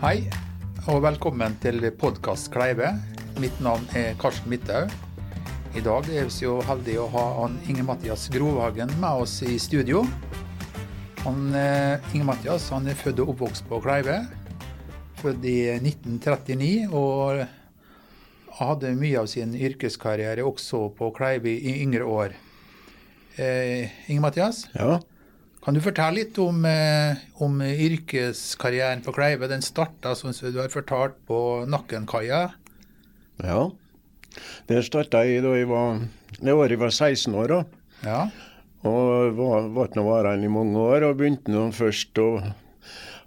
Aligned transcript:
Hei, 0.00 0.30
og 0.88 1.02
velkommen 1.04 1.52
til 1.60 1.82
podkast 2.00 2.46
Kleive. 2.54 2.94
Mitt 3.36 3.58
navn 3.60 3.82
er 3.92 4.14
Karsten 4.16 4.48
Midthaug. 4.48 4.88
I 5.76 5.82
dag 5.84 6.08
er 6.08 6.24
vi 6.24 6.32
så 6.32 6.54
heldige 6.64 7.02
å 7.02 7.10
ha 7.12 7.24
han 7.42 7.58
Inge 7.68 7.84
Mathias 7.84 8.24
Grovhagen 8.32 8.88
med 9.02 9.26
oss 9.26 9.34
i 9.44 9.58
studio. 9.60 10.06
Han, 11.26 11.52
eh, 11.52 12.00
Inge 12.14 12.30
Mathias 12.30 12.70
han 12.72 12.88
er 12.88 12.96
født 12.96 13.20
og 13.20 13.34
oppvokst 13.34 13.68
på 13.68 13.82
Kleive. 13.84 14.16
Født 15.20 15.44
i 15.44 15.58
1939 15.76 16.88
og 16.96 17.44
hadde 18.56 18.96
mye 18.96 19.20
av 19.20 19.28
sin 19.28 19.52
yrkeskarriere 19.52 20.48
også 20.48 20.86
på 20.96 21.12
Kleive 21.12 21.52
i 21.52 21.76
yngre 21.84 22.08
år. 22.08 22.40
Eh, 23.36 23.92
Inge 24.08 24.24
Mathias? 24.24 24.64
Ja. 24.72 24.96
Kan 25.60 25.76
du 25.76 25.82
fortelle 25.84 26.22
litt 26.22 26.38
om, 26.40 26.64
eh, 26.64 27.20
om 27.44 27.60
yrkeskarrieren 27.60 29.02
på 29.04 29.12
Kleive? 29.12 29.48
Den 29.48 29.62
starta, 29.62 30.14
som 30.16 30.32
du 30.32 30.58
har 30.60 30.68
fortalt, 30.72 31.20
på 31.26 31.66
Nakkenkaia. 31.68 32.52
ja. 33.42 33.70
Det 34.68 34.84
starta 34.86 35.24
jeg 35.26 35.42
da 35.42 35.56
jeg 35.58 35.66
var 35.66 35.98
det 36.38 36.54
året 36.54 36.70
jeg 36.70 36.80
var 36.80 36.90
16 36.94 37.34
år. 37.34 37.48
da. 37.48 37.64
Ja. 38.06 38.20
Og 38.88 39.36
var, 39.36 39.90
noe 39.96 40.06
varende 40.06 40.46
i 40.46 40.52
mange 40.52 40.78
år. 40.78 41.04
Og 41.10 41.18
begynte 41.18 41.52
nå 41.52 41.66
først 41.74 42.16
å 42.22 42.28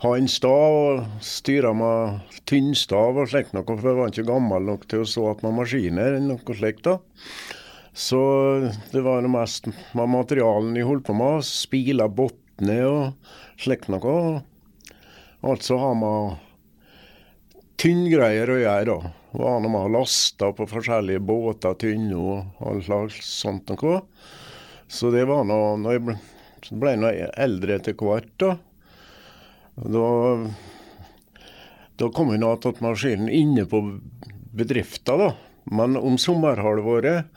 ha 0.03 0.13
en 0.17 0.27
stav 0.27 0.77
og 0.77 1.03
styre 1.23 1.73
med 1.77 2.39
tynnstav 2.49 3.19
og 3.19 3.29
slikt 3.31 3.53
noe, 3.53 3.65
for 3.67 3.91
jeg 3.91 3.99
var 3.99 4.11
ikke 4.11 4.27
gammel 4.31 4.65
nok 4.71 4.87
til 4.87 5.03
å 5.03 5.07
stå 5.07 5.29
att 5.31 5.43
med 5.43 5.53
maskiner 5.59 6.15
eller 6.15 6.33
noe 6.33 6.57
slikt. 6.57 6.83
da. 6.83 6.97
Så 7.93 8.19
det 8.91 9.01
var 9.05 9.21
det 9.21 9.29
mest 9.29 9.67
med 9.93 10.09
materialen 10.09 10.73
jeg 10.77 10.87
holdt 10.89 11.05
på 11.05 11.15
med. 11.17 11.45
Spila 11.45 12.07
bunnene 12.09 12.79
og 12.89 13.33
slikt 13.61 13.91
noe. 13.93 14.41
Altså 15.45 15.77
har 15.77 15.93
med 15.99 16.39
tynngreier 17.77 18.49
å 18.49 18.57
gjøre, 18.61 18.95
da. 18.95 19.13
Var 19.33 19.61
når 19.61 19.73
man 19.73 19.93
lasta 19.93 20.51
på 20.55 20.65
forskjellige 20.69 21.21
båter, 21.25 21.77
tynne 21.81 22.17
og 22.17 22.65
all 22.65 22.81
slags 22.85 23.21
sånt 23.41 23.69
noe. 23.73 24.01
Så 24.87 25.09
det 25.13 25.25
var 25.29 25.45
nå 25.45 25.59
når 25.81 25.97
jeg 25.97 26.05
ble, 26.07 26.17
ble 26.81 26.93
jeg 27.01 27.31
eldre 27.45 27.77
etter 27.77 27.97
hvert, 27.97 28.29
da. 28.41 28.55
Da, 29.73 30.09
da 31.97 32.09
kom 32.13 32.29
jeg 32.33 32.41
nå 32.43 32.53
til 32.61 32.85
maskinen 32.85 33.29
inne 33.33 33.65
på 33.69 33.81
bedriften, 34.53 35.27
da. 35.27 35.33
Men 35.73 35.97
om 35.97 36.17
sommerhalvåret, 36.19 37.29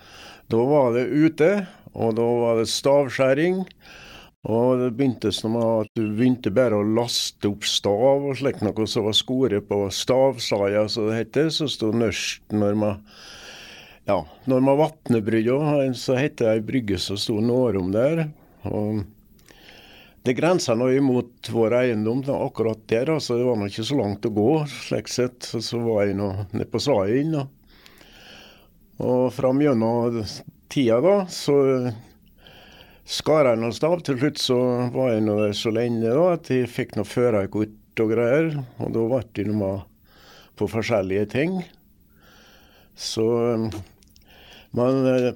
da 0.53 0.65
var 0.69 0.93
det 0.95 1.07
ute, 1.11 1.51
og 1.97 2.17
da 2.19 2.27
var 2.43 2.61
det 2.61 2.69
stavskjæring. 2.71 3.65
Og 4.47 4.79
det 4.79 4.93
begynte 4.95 5.33
som 5.35 5.57
at 5.59 5.91
du 5.99 6.05
begynte 6.15 6.53
bare 6.55 6.79
å 6.79 6.87
laste 6.87 7.49
opp 7.51 7.67
stav 7.67 8.29
og 8.29 8.37
slikt 8.39 8.63
noe 8.63 8.87
som 8.87 9.09
var 9.09 9.17
skåret 9.19 9.67
på 9.67 9.81
stavsaia, 9.91 10.85
som 10.93 11.09
det 11.09 11.19
heter. 11.19 11.51
Så 11.51 11.67
sto 11.73 11.91
nørst 11.91 12.55
når 12.55 12.79
man 12.79 13.03
ja, 14.07 14.21
når 14.47 14.61
man 14.63 14.79
vatner 14.79 15.23
brygga, 15.27 15.59
så 15.99 16.15
heter 16.15 16.47
det 16.47 16.53
ei 16.53 16.63
brygge 16.63 16.99
som 17.03 17.19
sto 17.19 17.41
Nårom 17.43 17.91
der. 17.91 18.29
Og 18.71 19.03
det 20.27 20.37
grensa 20.39 20.77
nå 20.79 20.93
imot 20.95 21.51
vår 21.51 21.75
eiendom 21.81 22.23
da, 22.27 22.37
akkurat 22.47 22.85
der, 22.91 23.11
altså 23.17 23.35
det 23.39 23.49
var 23.49 23.59
nå 23.59 23.67
ikke 23.67 23.87
så 23.89 23.99
langt 23.99 24.27
å 24.27 24.33
gå, 24.35 24.53
slik 24.71 25.11
sett. 25.11 25.49
Så, 25.51 25.81
var 25.83 26.07
jeg 26.07 26.21
nå 26.21 26.31
nede 26.53 26.69
på 26.71 26.83
Saien. 26.83 27.35
da. 27.35 27.49
Og 29.03 29.33
fram 29.35 29.61
gjennom 29.61 30.23
tida 30.73 31.01
da, 31.05 31.17
så 31.29 31.57
skar 33.07 33.51
jeg 33.51 33.61
noen 33.61 33.75
stav. 33.77 34.01
Til 34.05 34.19
slutt 34.21 34.41
så 34.41 34.59
var 34.95 35.13
jeg 35.13 35.27
nå 35.27 35.37
der 35.43 35.57
så 35.57 35.73
lenge 35.75 36.07
da, 36.07 36.31
at 36.35 36.51
jeg 36.53 36.71
fikk 36.73 36.97
noe 36.97 37.09
førerkort 37.09 38.03
og 38.03 38.13
greier. 38.13 38.53
Og 38.81 38.95
da 38.95 39.05
ble 39.13 39.23
det 39.37 39.47
noe 39.51 39.61
med 39.61 40.25
på 40.57 40.69
forskjellige 40.73 41.27
ting. 41.37 41.61
Så 42.97 43.27
Men 44.77 45.07
eh, 45.09 45.33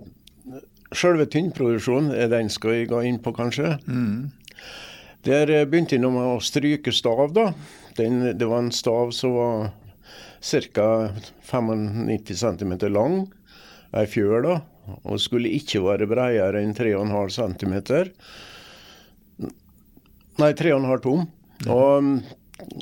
sjølve 0.92 1.24
tynnproduksjonen, 1.30 2.10
er 2.12 2.28
den 2.32 2.50
skal 2.52 2.74
jeg 2.74 2.90
gå 2.90 3.00
inn 3.08 3.20
på, 3.22 3.32
kanskje. 3.32 3.76
Der 5.24 5.52
eh, 5.52 5.66
begynte 5.68 5.96
jeg 5.96 6.02
nå 6.02 6.10
med 6.12 6.26
å 6.34 6.40
stryke 6.44 6.92
stav, 6.92 7.30
da. 7.36 7.52
Den, 7.96 8.24
det 8.36 8.48
var 8.48 8.64
en 8.64 8.72
stav 8.74 9.12
som 9.16 9.36
var 9.36 9.70
ca. 10.40 10.88
95 11.50 12.36
cm 12.36 12.74
lang. 12.92 13.22
Ei 13.96 14.06
fjøl, 14.06 14.44
da. 14.46 14.60
Og 15.04 15.20
skulle 15.22 15.50
ikke 15.54 15.82
være 15.84 16.08
bredere 16.10 16.62
enn 16.62 16.74
3,5 16.76 17.30
cm. 17.36 17.74
Nei, 20.40 20.52
3,5 20.56 21.00
tom. 21.04 21.26
Og, 21.68 22.10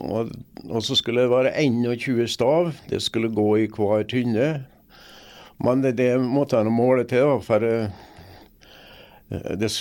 og, 0.04 0.34
og 0.68 0.84
så 0.84 0.97
skulle 0.98 1.24
det 1.24 1.32
være 1.32 1.54
21 1.58 2.28
stav. 2.30 2.72
Det 2.91 3.00
skulle 3.02 3.32
gå 3.34 3.48
i 3.64 3.70
hver 3.72 4.04
tynne. 4.08 4.50
Men 5.64 5.82
det, 5.82 5.97
det 5.98 6.12
måtte 6.22 6.60
jeg 6.60 6.70
måle 6.70 7.04
til, 7.08 7.24
da, 7.26 7.38
for 7.42 7.64
eh, 7.66 7.88
det, 9.58 9.72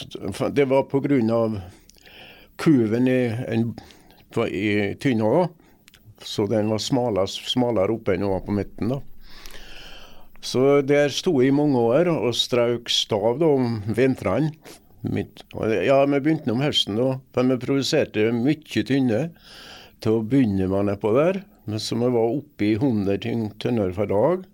det 0.58 0.66
var 0.72 0.88
av 1.36 1.60
kuven 2.58 3.08
i, 3.08 3.22
en, 3.54 3.68
i 4.50 4.96
tynna. 4.98 5.48
Så 6.24 6.48
den 6.50 6.72
var 6.74 6.82
smalere, 6.82 7.30
smalere 7.30 7.94
oppe 7.94 8.16
enn 8.16 8.26
den 8.26 8.34
var 8.34 8.42
på 8.48 8.56
midten. 8.58 8.96
da. 8.96 9.02
Så 10.48 10.82
der 10.88 11.12
sto 11.12 11.34
jeg 11.42 11.52
i 11.52 11.56
mange 11.56 11.80
år 11.82 12.08
og 12.14 12.36
strauk 12.38 12.92
stav 12.94 13.40
da, 13.42 13.50
om 13.58 13.82
vintrene. 13.98 14.54
Ja, 15.84 15.98
vi 16.08 16.20
begynte 16.24 16.54
om 16.54 16.64
høsten 16.64 16.98
da, 17.00 17.18
for 17.36 17.50
vi 17.50 17.58
produserte 17.62 18.30
mye 18.36 18.84
tynne 18.88 19.22
til 20.04 20.18
å 20.18 20.24
begynne 20.24 20.70
med 20.72 20.88
nedpå 20.92 21.12
der. 21.18 21.42
Men 21.68 21.84
så 21.84 21.98
vi 22.00 22.12
var 22.16 22.32
oppe 22.38 22.70
i 22.70 22.76
100 22.78 23.20
tynn- 23.26 23.52
tønner 23.60 23.92
per 23.96 24.08
dag. 24.12 24.48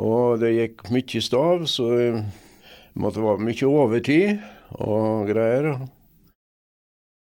Og 0.00 0.40
det 0.40 0.54
gikk 0.54 0.86
mye 0.94 1.24
stav, 1.24 1.66
så 1.68 1.90
det 1.98 2.10
måtte 2.96 3.24
være 3.24 3.44
mye 3.44 3.68
overtid 3.68 4.40
og 4.80 5.28
greier. 5.28 5.74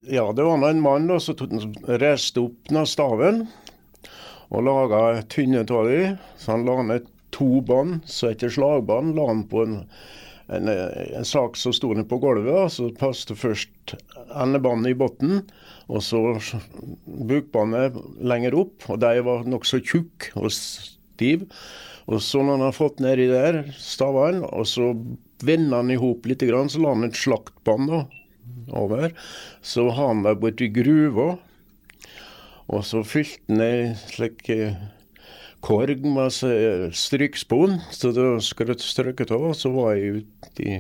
Ja, 0.07 0.29
det 0.31 0.47
var 0.47 0.63
en 0.63 0.85
mann 0.85 1.11
da, 1.11 1.19
som 1.19 1.35
reiste 1.91 2.47
opp 2.47 2.71
den 2.71 2.87
staven 2.87 3.49
og 4.49 4.63
laga 4.65 5.25
tynne 5.27 5.67
av 5.67 5.89
dem. 5.91 6.19
Så 6.39 6.55
han 6.55 6.69
la 6.69 6.83
ned 6.87 7.15
to 7.35 7.61
bånd, 7.65 8.01
så 8.09 8.33
etter 8.33 8.53
slagbånd 8.53 9.17
la 9.17 9.27
han 9.31 9.45
på 9.51 9.65
en, 9.65 9.77
en, 10.55 10.69
en 10.69 11.29
sak 11.29 11.59
som 11.61 11.75
sto 11.77 11.93
ned 11.95 12.09
på 12.11 12.21
gulvet. 12.23 12.55
og 12.55 12.73
Så 12.73 12.91
passet 12.99 13.39
først 13.39 13.97
endebåndet 14.29 14.95
i 14.95 14.99
bunnen, 14.99 15.45
og 15.89 16.05
så 16.05 16.23
bukbåndet 17.05 17.97
lenger 18.21 18.57
opp. 18.65 18.89
Og 18.89 19.01
de 19.05 19.23
var 19.27 19.49
nokså 19.49 19.83
tjukke 19.83 20.35
og 20.39 20.53
stiv. 20.55 21.49
Og 22.09 22.23
så 22.25 22.41
når 22.41 22.57
han 22.57 22.67
har 22.69 22.77
fått 22.77 23.03
nedi 23.05 23.29
der, 23.29 23.63
stavene, 23.77 24.47
og 24.49 24.69
så 24.69 24.95
vender 25.45 25.83
han 25.83 25.93
i 25.93 25.99
hop 26.01 26.25
litt, 26.27 26.43
så 26.43 26.81
la 26.81 26.95
han 26.95 27.07
et 27.07 27.19
slaktbånd 27.19 27.93
over. 28.73 29.13
Så 29.61 29.91
har 29.91 30.15
han 30.15 30.25
det 30.25 30.39
borti 30.41 30.71
gruva. 30.73 31.35
Og 32.69 32.85
så 32.85 33.03
fylte 33.07 33.41
han 33.49 33.65
ei 33.65 33.93
slik 34.11 34.49
eh, 34.53 34.77
korg 35.65 36.07
med 36.07 36.33
strykspon, 36.95 37.79
så 37.91 38.13
da 38.15 38.31
var 38.37 38.41
jeg 38.41 39.29
av. 39.35 39.51
Så 39.59 39.73
var 39.75 39.95
jeg 39.97 40.23
ute 40.23 40.65
i, 40.65 40.79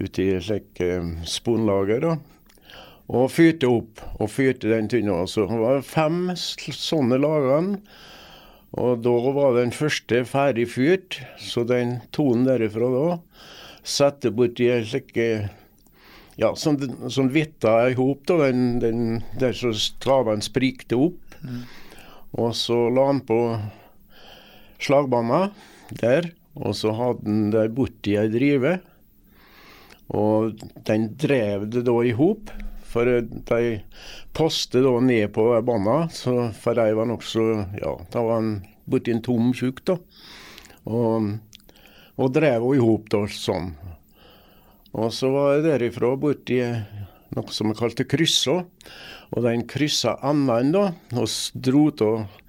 ute 0.00 0.24
i 0.24 0.38
slik 0.42 0.80
eh, 0.84 1.10
sponlager, 1.28 2.04
da. 2.04 2.16
Og 3.14 3.28
fyrte 3.28 3.68
opp, 3.68 4.00
og 4.16 4.30
fyrte 4.32 4.70
den 4.72 4.88
tynna. 4.88 5.24
Så 5.28 5.44
det 5.48 5.60
var 5.60 5.84
fem 5.84 6.32
sånne 6.36 7.20
lagene. 7.20 7.82
Og 8.74 9.04
da 9.04 9.12
var 9.36 9.54
den 9.54 9.70
første 9.70 10.24
ferdig 10.26 10.66
fyrt, 10.72 11.20
så 11.38 11.62
den 11.68 12.00
tonen 12.16 12.48
derifra 12.48 12.88
da 12.90 13.04
satte 13.84 14.32
borti 14.32 14.70
ei 14.72 14.82
slik 14.88 15.12
eh, 15.20 15.50
ja, 16.40 16.50
sånn, 16.58 16.80
som 17.12 17.28
vitta 17.30 17.76
i 17.90 17.96
hop, 17.98 18.24
da, 18.26 18.40
den, 18.48 18.80
den 18.82 19.02
der 19.38 19.54
så 19.56 19.70
stavene 19.76 20.42
sprikte 20.42 20.98
opp. 20.98 21.36
Og 22.34 22.54
så 22.58 22.76
la 22.90 23.06
han 23.10 23.20
på 23.26 23.38
slagbana 24.82 25.48
der, 26.00 26.32
og 26.58 26.74
så 26.78 26.94
hadde 26.94 27.28
han 27.28 27.48
det 27.54 27.68
borti 27.76 28.16
ei 28.18 28.30
drive. 28.32 28.78
Og 30.14 30.58
den 30.86 31.08
drev 31.20 31.68
det 31.72 31.84
da 31.86 31.94
i 32.04 32.14
hop, 32.16 32.50
for 32.94 33.08
de 33.08 33.62
postet 34.36 34.84
da 34.84 34.92
ned 35.02 35.32
på 35.34 35.46
banen, 35.66 36.10
så 36.14 36.50
for 36.58 36.78
de 36.78 36.94
var 36.94 37.10
nokså 37.10 37.46
Ja, 37.80 37.96
da 38.12 38.22
var 38.26 38.42
han 38.42 38.52
borti 38.90 39.14
en 39.14 39.22
tom 39.24 39.54
tjukk, 39.56 39.84
da. 39.88 39.98
Og, 40.84 41.32
og 42.18 42.34
drev 42.34 42.66
henne 42.66 42.76
i 42.76 42.84
hop, 42.84 43.14
sånn. 43.32 43.72
Og 44.94 45.10
så 45.14 45.30
var 45.34 45.56
jeg 45.56 45.66
derifra 45.66 46.12
borti 46.20 46.60
noe 47.34 47.54
som 47.54 47.70
vi 47.70 47.76
kalte 47.78 48.06
kryssa. 48.08 48.62
Og 49.34 49.44
den 49.46 49.64
kryssa 49.70 50.16
endene, 50.26 50.72
da, 50.74 51.18
og 51.18 51.28
dro 51.66 51.88
av 52.04 52.40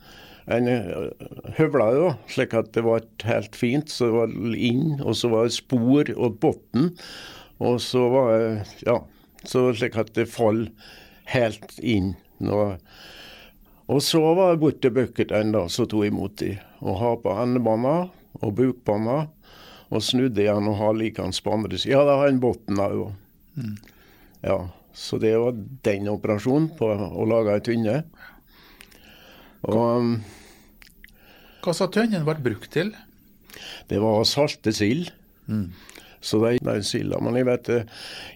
en 0.56 0.68
eh, 0.70 1.26
høvla 1.58 1.88
da, 1.96 2.12
slik 2.30 2.54
at 2.58 2.74
det 2.76 2.84
var 2.86 3.06
helt 3.26 3.56
fint. 3.58 3.90
Så 3.90 4.10
det 4.10 4.18
var 4.20 4.36
inn, 4.56 5.00
og 5.02 5.18
så 5.18 5.32
var 5.34 5.48
det 5.48 5.58
spor 5.58 6.12
og 6.16 6.40
bunn. 6.44 6.92
Og 7.64 7.80
så 7.82 8.06
var 8.12 8.32
det 8.36 8.86
Ja, 8.86 9.00
så 9.48 9.70
slik 9.74 9.98
at 9.98 10.14
det 10.18 10.28
fall 10.30 10.68
helt 11.32 11.80
inn. 11.80 12.14
Nå, 12.44 12.76
Og 13.88 14.02
så 14.02 14.20
var 14.36 14.52
det 14.52 14.60
borte 14.60 14.90
bucketene 14.92 15.70
som 15.70 15.88
tok 15.88 16.08
imot 16.10 16.38
de, 16.42 16.56
og 16.82 17.00
ha 17.00 17.12
på 17.22 17.34
endebanen 17.42 18.10
og 18.42 18.56
bukbanen. 18.58 19.30
og 19.94 20.02
snudde 20.02 20.42
igjen 20.42 20.66
og 20.68 20.80
ha 20.80 20.88
likens 20.98 21.40
på 21.46 21.54
andre 21.54 21.78
siden. 21.78 21.94
Ja, 21.94 22.04
det 22.08 22.16
har 22.18 22.28
en 22.28 22.40
bunn 22.42 22.80
òg. 22.82 23.14
Mm. 23.56 23.76
Ja, 24.42 24.58
så 24.96 25.20
det 25.20 25.34
var 25.36 25.58
den 25.84 26.08
operasjonen 26.08 26.70
på 26.80 26.88
å 26.88 27.28
lage 27.28 27.58
ei 27.58 27.64
tønne. 27.66 27.98
Og 29.68 29.82
um, 30.00 30.14
Hva 31.66 31.74
sa 31.76 31.90
tønnen 31.92 32.24
ble 32.24 32.38
brukt 32.46 32.72
til? 32.72 32.94
Det 33.90 34.00
var 34.02 34.22
å 34.22 34.28
salte 34.28 34.72
sild. 34.76 35.12
Mm. 35.52 35.68
Så 36.26 36.40
de, 36.42 36.58
de 36.58 36.82
silda 36.82 37.20
Men 37.22 37.36
jeg 37.38 37.46
vet, 37.46 37.68
eh, 37.70 37.90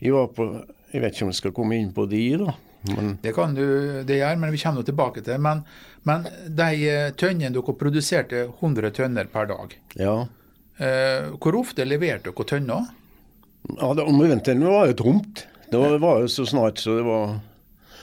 jeg, 0.04 0.14
var 0.14 0.28
på, 0.36 0.46
jeg 0.92 1.02
vet 1.02 1.16
ikke 1.16 1.26
om 1.26 1.32
jeg 1.32 1.40
skal 1.40 1.56
komme 1.58 1.80
inn 1.80 1.94
på 1.96 2.06
de, 2.12 2.26
da. 2.44 2.54
Men, 2.88 3.16
det 3.24 3.34
kan 3.36 3.56
du 3.58 3.66
det 4.08 4.20
gjør, 4.22 4.38
men 4.40 4.54
vi 4.54 4.60
kommer 4.62 4.86
tilbake 4.88 5.24
til 5.26 5.42
Men, 5.44 5.66
men 6.08 6.28
de 6.46 6.68
eh, 6.88 7.10
tønnene 7.20 7.52
dere 7.56 7.76
produserte 7.80 8.46
100 8.52 8.94
tønner 9.00 9.32
per 9.32 9.50
dag. 9.50 9.76
Ja. 10.00 10.16
Eh, 10.80 11.32
hvor 11.42 11.60
ofte 11.60 11.88
leverte 11.88 12.32
dere 12.32 12.50
tønner? 12.54 12.92
Ja, 13.76 13.90
det, 13.98 14.06
Om 14.06 14.22
vinteren 14.24 14.64
var 14.70 14.92
jo 14.92 15.00
tomt. 15.02 15.48
Det 15.70 15.78
var, 15.78 15.98
var 16.02 16.22
jo 16.24 16.30
så 16.34 16.46
snart 16.50 16.82
så 16.82 16.98
det 16.98 17.06
var 17.06 17.40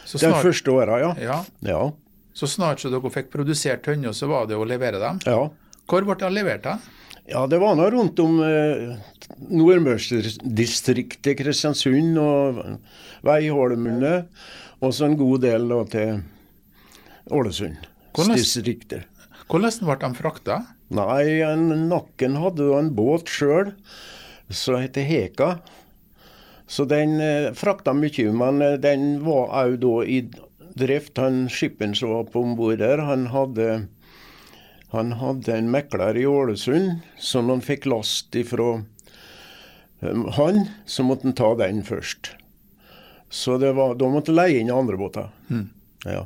så 0.06 0.18
snart, 0.20 0.36
De 0.36 0.42
første 0.48 0.70
åra, 0.70 1.00
ja. 1.02 1.14
ja. 1.18 1.38
ja. 1.66 1.80
Så 2.36 2.46
snart 2.50 2.82
så 2.82 2.92
dere 2.92 3.10
fikk 3.10 3.32
produsert 3.32 3.82
tønner, 3.86 4.14
så 4.14 4.28
var 4.30 4.46
det 4.46 4.58
å 4.58 4.66
levere 4.68 5.00
dem? 5.02 5.18
Ja. 5.26 5.48
Hvor 5.90 6.06
ble 6.06 6.14
de 6.20 6.30
levert? 6.34 6.62
da? 6.66 6.78
Ja, 7.26 7.46
det 7.50 7.58
var 7.58 7.74
nå 7.74 7.88
rundt 7.90 8.20
om 8.22 8.38
eh, 8.44 8.94
Nordmørsdistriktet, 9.50 11.32
Kristiansund 11.40 12.20
og 12.22 12.60
Veiholmene. 13.26 14.28
Og 14.84 14.94
så 14.94 15.08
en 15.08 15.16
god 15.19 15.42
del 15.42 15.66
da, 15.72 15.80
til 15.90 16.20
Ålesund-distriktet. 17.34 19.08
Hvordan 19.50 19.88
ble 19.88 19.96
de 20.04 20.10
frakta? 20.19 20.60
Nei, 20.94 21.40
en, 21.46 21.88
Nakken 21.90 22.38
hadde 22.38 22.69
da 22.69 22.78
en 22.78 22.92
båt 22.94 23.30
sjøl 23.32 23.72
som 24.52 24.78
heter 24.78 25.06
Heka. 25.08 25.56
Så 26.66 26.84
den 26.90 27.20
eh, 27.20 27.52
frakta 27.54 27.94
mye, 27.94 28.30
men 28.34 28.62
eh, 28.62 28.78
den 28.82 29.24
var 29.24 29.52
òg 29.54 29.78
da 29.82 29.94
i 30.04 30.22
drift. 30.76 31.18
Han 31.22 31.46
skipperen 31.52 31.94
som 31.94 32.14
var 32.14 32.26
på 32.32 32.42
om 32.42 32.56
bord 32.58 32.80
der, 32.82 33.04
han 33.06 33.28
hadde 33.34 33.86
han 34.94 35.12
hadde 35.18 35.52
en 35.52 35.70
mekler 35.70 36.16
i 36.16 36.26
Ålesund, 36.26 37.00
når 37.34 37.48
han 37.50 37.64
fikk 37.64 37.88
last 37.90 38.36
ifra 38.38 38.68
um, 40.00 40.22
han, 40.38 40.62
så 40.86 41.04
måtte 41.04 41.26
han 41.26 41.36
ta 41.36 41.50
den 41.58 41.82
først. 41.84 42.30
Så 43.28 43.58
var, 43.58 43.96
da 43.98 44.08
måtte 44.08 44.30
han 44.30 44.38
leie 44.38 44.62
inn 44.62 44.70
andre 44.70 44.96
båter. 45.00 45.32
Mm. 45.50 45.66
Ja. 46.06 46.22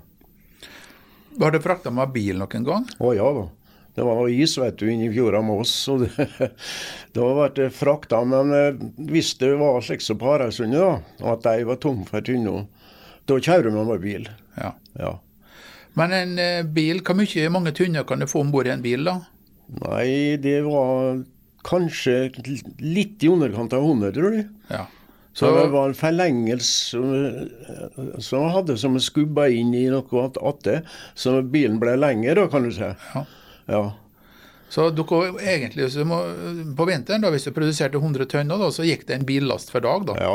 Var 1.40 1.54
det 1.54 1.62
frakta 1.64 1.90
med 1.94 2.12
bil 2.12 2.38
noen 2.38 2.66
gang? 2.66 2.84
Å 3.00 3.14
ja 3.16 3.31
da. 3.32 3.46
Det 3.94 4.04
var 4.06 4.28
is 4.31 4.54
vet 4.58 4.78
du, 4.78 4.87
inni 4.92 5.10
fjorda 5.12 5.40
med 5.42 5.64
oss. 5.64 5.75
og 5.90 6.04
det, 6.04 6.28
Da 7.16 7.31
ble 7.34 7.48
det 7.56 7.70
frakta. 7.75 8.22
Men 8.28 8.54
eh, 8.54 8.84
hvis 9.10 9.34
det 9.40 9.54
var 9.60 9.81
slik 9.84 10.04
som 10.04 10.20
på 10.20 10.31
Haraldsundet, 10.31 11.02
at 11.20 11.42
de 11.46 11.66
var 11.69 11.81
tom 11.82 12.04
for 12.08 12.25
tynner, 12.25 12.69
da 13.28 13.40
kjører 13.40 13.75
man 13.75 13.90
med 13.90 14.04
bil. 14.04 14.31
Ja. 14.60 14.72
ja. 14.98 15.16
Men 15.98 16.14
en 16.14 16.38
eh, 16.38 16.62
bil, 16.64 17.02
hvor 17.06 17.19
mye, 17.19 17.50
mange 17.52 17.75
tynner 17.76 18.06
kan 18.06 18.22
du 18.22 18.31
få 18.31 18.44
om 18.44 18.54
bord 18.54 18.70
i 18.70 18.75
en 18.75 18.84
bil, 18.84 19.04
da? 19.06 19.19
Nei, 19.81 20.38
det 20.43 20.60
var 20.66 21.20
kanskje 21.66 22.31
litt 22.81 23.22
i 23.22 23.31
underkant 23.31 23.75
av 23.76 23.84
100, 23.84 24.14
tror 24.16 24.38
jeg. 24.38 24.48
Ja. 24.70 24.86
Så, 25.31 25.46
så 25.46 25.50
det 25.54 25.66
var 25.70 25.90
en 25.90 25.94
forlengelse 25.94 26.70
som 28.19 28.40
jeg 28.43 28.54
hadde 28.54 28.75
som 28.81 28.96
skubba 28.98 29.46
inn 29.54 29.70
i 29.78 29.84
noe 29.93 30.25
attåt. 30.25 30.66
Så 31.14 31.36
bilen 31.46 31.78
ble 31.82 31.94
lengre, 32.00 32.34
da, 32.40 32.48
kan 32.50 32.66
du 32.66 32.72
si. 32.75 32.88
Ja. 33.14 33.22
Ja. 33.70 33.82
Så 34.70 34.87
dere 34.94 35.32
egentlig, 35.43 35.88
så 35.90 36.05
må, 36.06 36.20
på 36.78 36.87
vinteren, 36.87 37.25
da, 37.25 37.31
hvis 37.34 37.49
du 37.49 37.55
produserte 37.55 37.99
100 37.99 38.28
tønner, 38.31 38.61
da, 38.61 38.69
så 38.70 38.87
gikk 38.87 39.08
det 39.08 39.17
en 39.17 39.26
billast 39.26 39.72
for 39.75 39.82
dag? 39.82 40.06
da? 40.12 40.19
Ja 40.20 40.34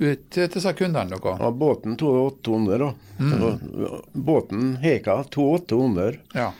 ut 0.00 0.22
til 0.32 0.48
disse 0.48 0.72
kundene 0.76 1.12
deres? 1.12 1.40
Ja, 1.42 1.50
båten 1.52 1.96
tok 2.00 2.40
800, 2.40 2.80
da. 2.80 2.90
Mm. 3.20 4.00
Båten 4.12 4.72
Heka 4.80 5.20
tok 5.28 5.66
800. 5.68 6.18
Ja. 6.36 6.50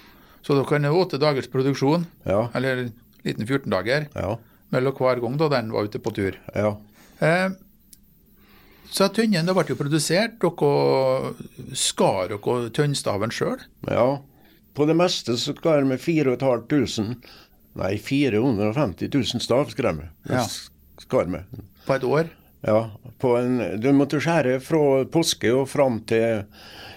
Så 0.45 0.57
dere 0.57 0.69
kan 0.69 0.89
åtte 0.91 1.21
dagers 1.21 1.49
produksjon, 1.53 2.07
ja. 2.25 2.47
eller 2.57 2.89
liten 3.25 3.47
14 3.47 3.69
dager, 3.73 4.07
ja. 4.15 4.37
mellom 4.73 4.97
hver 4.97 5.21
gang 5.25 5.37
da 5.41 5.51
den 5.53 5.73
var 5.73 5.89
ute 5.89 6.01
på 6.03 6.13
tur. 6.17 6.39
Ja. 6.57 6.75
Eh, 7.21 7.51
så 8.91 9.09
tynnen 9.15 9.49
ble 9.55 9.67
jo 9.69 9.79
produsert. 9.79 10.41
Dere 10.43 11.77
skar 11.77 12.33
dere 12.33 12.73
tønnstaven 12.77 13.33
sjøl? 13.33 13.61
Ja. 13.89 14.09
På 14.75 14.87
det 14.87 14.97
meste 14.99 15.37
så 15.41 15.55
skar 15.57 15.87
vi 15.89 15.99
4500 15.99 17.17
Nei, 17.79 17.95
450 18.03 19.09
000 19.15 19.43
stav 19.45 19.69
skal 19.71 20.01
vi. 20.01 20.09
Ja. 20.31 20.45
På 21.87 21.95
et 21.95 22.05
år? 22.05 22.31
Ja, 22.67 22.91
en, 23.39 23.61
du 23.81 23.89
måtte 23.97 24.21
skjære 24.21 24.59
fra 24.61 25.05
påske 25.09 25.53
og 25.55 25.69
fram 25.71 26.01
til 26.11 26.43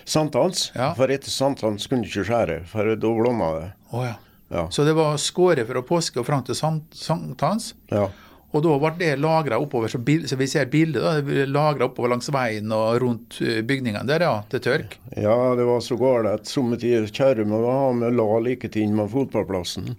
sankthans. 0.09 0.71
Ja. 0.75 0.91
For 0.97 1.13
etter 1.13 1.31
sankthans 1.31 1.87
kunne 1.87 2.03
du 2.03 2.09
ikke 2.09 2.25
skjære, 2.27 2.57
for 2.67 2.89
da 2.89 3.13
blomma 3.19 3.51
det. 3.59 3.69
Oh, 3.93 4.03
ja. 4.03 4.17
Ja. 4.53 4.67
Så 4.71 4.83
det 4.85 4.93
var 4.93 5.15
skåret 5.17 5.65
fra 5.69 5.81
påske 5.85 6.19
og 6.21 6.27
fram 6.27 6.43
til 6.45 6.57
sankthans? 6.57 7.71
Ja. 7.89 8.09
Og 8.53 8.61
da 8.61 8.73
ble 8.77 8.91
det 8.99 9.13
lagra 9.17 9.57
oppover, 9.57 9.89
så, 9.89 9.97
bil, 9.97 10.27
så, 10.29 10.37
vi 10.37 10.47
ser 10.49 10.69
bildet, 10.69 11.25
lagra 11.49 11.87
oppover 11.87 12.11
langs 12.13 12.29
veien 12.33 12.69
og 12.75 12.99
rundt 13.01 13.39
eh, 13.41 13.63
bygningene 13.65 14.05
der, 14.05 14.27
ja, 14.27 14.35
til 14.51 14.61
tørk? 14.61 14.99
Ja, 15.17 15.37
det 15.57 15.65
var 15.65 15.81
så 15.81 15.97
galt. 15.97 16.45
Somme 16.49 16.77
tider 16.77 17.09
kjerre 17.09 17.47
må 17.49 17.63
å 17.65 17.73
ha 17.73 17.87
med 17.97 18.13
la 18.13 18.27
like 18.45 18.69
inn 18.77 18.93
med 18.99 19.09
fotballplassen. 19.09 19.95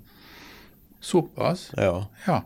Såpass? 1.03 1.73
Ja. 1.77 2.05
ja. 2.29 2.39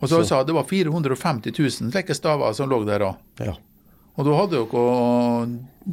Og 0.00 0.10
så, 0.10 0.18
så. 0.18 0.24
sa 0.32 0.42
det 0.44 0.56
var 0.56 0.66
450 0.68 1.54
000 1.54 1.94
slike 1.94 2.18
staver 2.18 2.58
som 2.58 2.68
lå 2.68 2.82
der 2.88 3.06
òg. 3.06 3.22
Ja. 3.46 3.54
Og 4.16 4.26
da 4.26 4.34
hadde 4.40 4.58
dere 4.58 5.46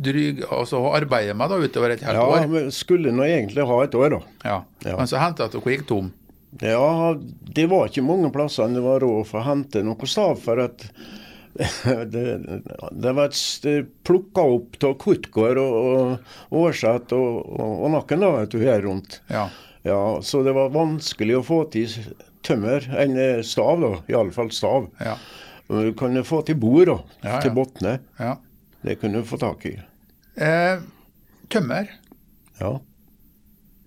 dryg, 0.03 0.43
altså 0.47 0.81
arbeidet 0.95 1.35
med 1.37 1.51
da 1.51 1.59
utover 1.59 1.93
et 1.93 2.03
helt 2.07 2.17
ja, 2.17 2.25
år? 2.25 2.49
Ja, 2.49 2.65
skulle 2.73 3.13
nå 3.13 3.25
egentlig 3.27 3.65
ha 3.67 3.79
et 3.83 3.95
år, 3.99 4.15
da. 4.15 4.19
Ja, 4.47 4.59
ja. 4.87 4.97
Men 4.97 5.09
så 5.11 5.21
hendte 5.21 5.43
det 5.43 5.51
at 5.51 5.57
dere 5.59 5.75
gikk 5.75 5.85
tom? 5.91 6.11
Ja, 6.61 7.15
det 7.55 7.65
var 7.71 7.89
ikke 7.89 8.05
mange 8.05 8.29
plasser 8.33 8.69
det 8.73 8.83
var 8.83 9.01
råd 9.03 9.27
for 9.29 9.41
å 9.41 9.47
hente 9.47 9.83
noe 9.85 10.09
stav. 10.09 10.37
For 10.43 10.61
at 10.63 10.85
det, 12.13 12.25
det 12.91 13.13
var 13.17 13.33
plukka 14.05 14.45
opp 14.55 14.77
av 14.83 14.95
Kortgård 15.01 15.61
og 15.61 16.53
Årset 16.63 17.13
og, 17.17 17.41
og, 17.45 17.73
og, 17.73 17.89
Nakken 17.93 18.25
da, 18.25 18.31
vet 18.39 18.53
du, 18.53 18.61
her 18.63 18.81
rundt. 18.85 19.19
Ja. 19.31 19.47
ja. 19.85 20.03
Så 20.25 20.43
det 20.45 20.55
var 20.57 20.73
vanskelig 20.73 21.39
å 21.39 21.45
få 21.45 21.63
til 21.73 21.93
tømmer 22.43 22.85
enn 22.99 23.17
eh, 23.19 23.43
stav, 23.45 23.81
da. 23.83 23.93
Iallfall 24.11 24.51
stav. 24.55 24.89
Ja. 25.03 25.17
Du 25.69 25.93
kunne 25.97 26.25
få 26.27 26.41
til 26.45 26.57
bord, 26.59 26.89
da. 26.89 26.97
Ja, 27.23 27.37
til 27.43 27.53
botne. 27.55 27.97
Ja. 28.19 28.35
Det 28.83 28.97
kunne 29.01 29.21
du 29.21 29.27
få 29.27 29.39
tak 29.41 29.63
i. 29.69 29.77
Eh, 30.35 30.81
tømmer? 31.53 31.87
Ja. 32.59 32.75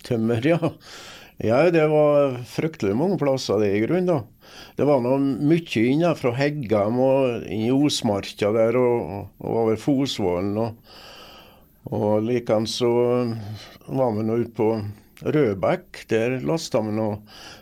Tømmer, 0.06 0.46
ja. 0.46 0.72
Ja, 1.36 1.58
det 1.70 1.84
var 1.92 2.38
fryktelig 2.48 2.94
mange 2.96 3.18
plasser, 3.20 3.60
det 3.60 3.74
i 3.76 3.80
grunnen. 3.82 4.06
da. 4.08 4.22
Det 4.76 4.86
var 4.88 5.02
nå 5.04 5.18
mye 5.20 5.82
inne 5.84 6.14
fra 6.16 6.32
Heggem 6.32 7.00
og 7.02 7.44
inn 7.44 7.66
i 7.66 7.74
Osmarka 7.74 8.52
der 8.56 8.78
og, 8.80 9.26
og 9.44 9.58
over 9.62 9.76
Fosvollen. 9.80 10.56
Og, 10.56 10.94
og 11.92 12.24
likeens 12.24 12.78
så 12.80 12.92
var 13.86 14.16
vi 14.16 14.24
nå 14.24 14.38
ute 14.46 14.54
på 14.56 14.70
Rødbekk. 15.26 16.06
Der 16.08 16.38
lasta 16.40 16.80
vi 16.84 16.96
nå 16.96 17.10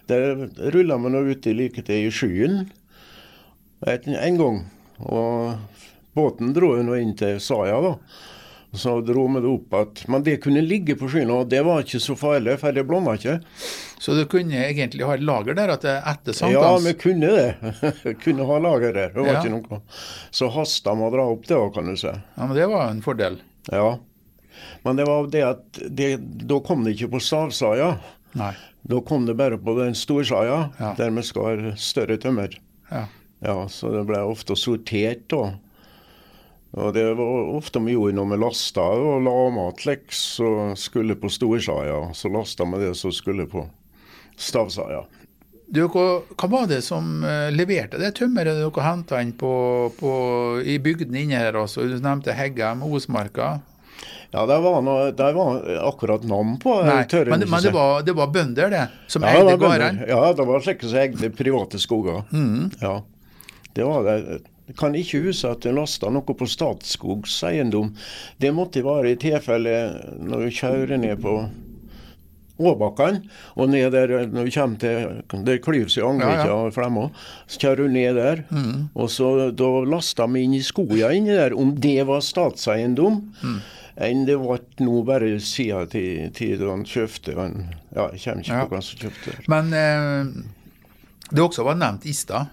Der 0.07 0.47
rulla 0.75 0.99
vi 1.02 1.11
nå 1.11 1.25
ut 1.33 1.47
like 1.47 1.83
til 1.83 2.07
i 2.07 2.14
skyen 2.14 2.64
en 3.85 4.38
gang. 4.38 4.62
Og 5.02 5.59
båten 6.14 6.54
dro 6.54 6.76
jo 6.76 6.87
nå 6.87 6.95
inn 7.00 7.16
til 7.19 7.40
Saja, 7.43 7.81
da. 7.83 7.97
Så 8.75 8.97
dro 9.07 9.26
vi 9.31 9.40
det 9.40 9.50
opp 9.50 9.75
at 9.78 10.00
Men 10.11 10.25
det 10.26 10.40
kunne 10.43 10.62
ligge 10.64 10.97
på 10.99 11.09
skyen, 11.11 11.31
og 11.31 11.49
det 11.52 11.61
var 11.66 11.85
ikke 11.85 12.00
så 12.02 12.16
farlig, 12.19 12.57
for 12.61 12.75
det 12.75 12.87
blomma 12.88 13.14
ikke. 13.19 13.37
Så 14.02 14.16
du 14.19 14.25
kunne 14.31 14.59
egentlig 14.66 15.07
ha 15.07 15.14
et 15.14 15.25
lager 15.25 15.57
der 15.57 15.73
at 15.76 15.87
etter 15.87 16.35
sankthans? 16.37 16.54
Ja, 16.54 16.73
vi 16.83 16.95
kunne 16.99 17.31
det. 17.37 18.16
kunne 18.25 18.49
ha 18.49 18.59
lager 18.62 18.97
der. 18.97 19.14
Det 19.14 19.23
var 19.23 19.31
ja. 19.31 19.43
ikke 19.43 19.54
noe. 19.54 19.81
Så 20.35 20.50
hasta 20.54 20.97
med 20.99 21.09
å 21.09 21.14
dra 21.14 21.28
opp 21.37 21.47
det 21.49 21.57
òg, 21.59 21.71
kan 21.76 21.88
du 21.88 21.97
si. 22.00 22.11
Ja, 22.11 22.43
Men 22.43 22.57
det 22.59 22.69
var 22.73 22.90
en 22.90 23.04
fordel? 23.04 23.38
Ja. 23.71 23.95
Men 24.83 25.00
det 25.00 25.09
var 25.09 25.31
det 25.33 25.43
at 25.47 25.83
det, 25.88 26.11
da 26.45 26.61
kom 26.64 26.85
det 26.85 26.97
ikke 26.97 27.14
på 27.16 27.23
stavsaia. 27.23 27.95
Nei. 28.38 28.52
Da 28.85 29.00
kom 29.00 29.26
det 29.26 29.37
bare 29.38 29.57
på 29.59 29.76
den 29.78 29.95
storsaia, 29.97 30.59
ja. 30.78 30.95
der 30.99 31.14
vi 31.16 31.25
skar 31.25 31.71
større 31.81 32.19
tømmer. 32.21 32.59
Ja. 32.90 33.07
ja. 33.47 33.57
Så 33.73 33.95
det 33.95 34.04
ble 34.11 34.21
ofte 34.28 34.59
sortert 34.59 35.25
da. 35.33 35.54
Og 36.75 36.95
det 36.95 37.04
var 37.14 37.50
ofte 37.54 37.78
vi 37.85 37.95
gjorde 37.95 38.16
når 38.19 38.33
vi 38.33 38.38
lasta 38.43 38.85
og 38.99 39.23
la 39.23 39.35
mat 39.54 39.85
som 40.11 40.75
skulle 40.78 41.14
på 41.14 41.31
storsaia. 41.31 42.09
Så 42.14 42.31
lasta 42.33 42.66
vi 42.66 42.83
det 42.83 42.95
som 42.99 43.12
skulle 43.14 43.47
på 43.47 43.69
stavsaia. 44.37 45.04
Du, 45.75 45.87
hva, 45.88 46.49
var 46.50 46.66
det 46.69 46.83
som 46.85 47.23
uh, 47.25 47.49
leverte 47.54 47.99
det 47.99 48.12
tømmeret 48.19 48.59
dere 48.59 48.83
henta 48.85 49.21
inn 49.23 49.33
på, 49.38 49.52
på, 49.97 50.11
i 50.61 50.76
bygdene 50.83 51.23
inne 51.25 51.40
her? 51.40 51.57
Også? 51.62 51.87
Du 51.88 51.97
nevnte 52.02 52.35
Heggem, 52.37 52.83
Osmarka. 52.85 53.57
Ja, 54.35 54.45
det 54.50 54.59
var, 54.64 54.81
noe, 54.83 55.12
det 55.14 55.31
var 55.37 55.69
akkurat 55.88 56.25
navn 56.26 56.57
på. 56.62 56.75
Nei, 56.83 57.04
tørre, 57.11 57.31
men, 57.31 57.47
men 57.49 57.62
det, 57.62 57.71
var, 57.75 58.02
det 58.02 58.16
var 58.19 58.33
bønder, 58.35 58.73
det, 58.73 58.83
som 59.07 59.23
ja, 59.23 59.38
eide 59.38 59.54
gårdene? 59.62 60.09
Ja, 60.11 60.33
det 60.35 60.47
var 60.49 60.64
slike 60.66 60.90
som 60.90 60.99
eide 61.00 61.31
private 61.38 61.78
skoger. 61.78 62.25
Mm. 62.35 62.73
Ja, 62.83 62.97
det 63.78 63.87
var 63.87 64.02
det. 64.11 64.43
Kan 64.78 64.94
ikke 64.97 65.21
huske 65.26 65.50
at 65.50 65.61
det 65.66 65.75
lasta 65.76 66.09
noe 66.09 66.23
på 66.25 66.47
Statskogs 66.49 67.35
eiendom. 67.44 67.90
Det 68.40 68.49
måtte 68.56 68.80
være 68.87 69.11
i 69.12 69.16
tilfelle 69.21 69.75
når 70.25 70.47
du 70.47 70.50
kjører 70.56 70.97
ned 70.99 71.21
på 71.21 71.35
Åbakken, 72.54 73.16
og 73.59 73.66
ned 73.73 73.90
der 73.90 74.12
når 74.30 74.47
du 74.47 74.50
kommer 74.54 74.78
til 74.78 75.44
Der 75.44 75.56
klyves 75.59 75.97
jo 75.99 76.06
Angrekja 76.09 76.44
Ja, 76.44 76.47
ja. 76.47 76.59
og 76.68 76.75
Flemma. 76.76 77.09
Så 77.50 77.59
kjører 77.64 77.76
du 77.83 77.88
ned 77.88 78.14
der, 78.14 78.44
Mm. 78.50 78.88
og 78.94 79.09
så 79.11 79.50
da 79.50 79.71
lasta 79.85 80.26
vi 80.30 80.44
inn 80.44 80.54
i 80.54 80.62
skoga 80.62 81.11
inni 81.12 81.35
der, 81.35 81.52
om 81.59 81.75
det 81.75 82.06
var 82.06 82.21
statseiendom. 82.23 83.33
Mm. 83.42 83.59
Enn 83.97 84.25
det 84.26 84.38
ble 84.38 84.59
nå 84.87 85.02
bare 85.04 85.33
siden 85.40 85.88
til, 85.90 86.30
til 86.35 86.56
da 86.59 86.71
han 86.71 86.85
kjøpte 86.85 87.35
han 87.35 87.68
Ja, 87.94 88.09
jeg 88.14 88.21
kommer 88.23 88.42
ikke 88.42 88.54
Ja. 88.54 88.64
på 88.66 88.75
hvem 88.75 88.83
som 88.83 88.99
kjøpte. 88.99 89.49
Men 89.49 89.73
eh, 89.75 90.25
det 91.35 91.42
også 91.42 91.64
var 91.64 91.75
nevnt 91.75 92.06
Ista. 92.06 92.47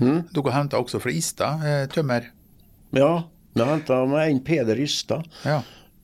Hm? 0.00 0.22
Dere 0.32 0.54
henta 0.56 0.80
også 0.80 1.00
fra 1.02 1.12
Ista 1.12 1.52
eh, 1.60 1.84
tømmer? 1.92 2.30
Ja, 2.96 3.12
vi 3.54 3.66
henta 3.68 4.00
med 4.08 4.30
en 4.30 4.40
Peder 4.44 4.80
Ista. 4.80 5.20
Ja. 5.44 5.60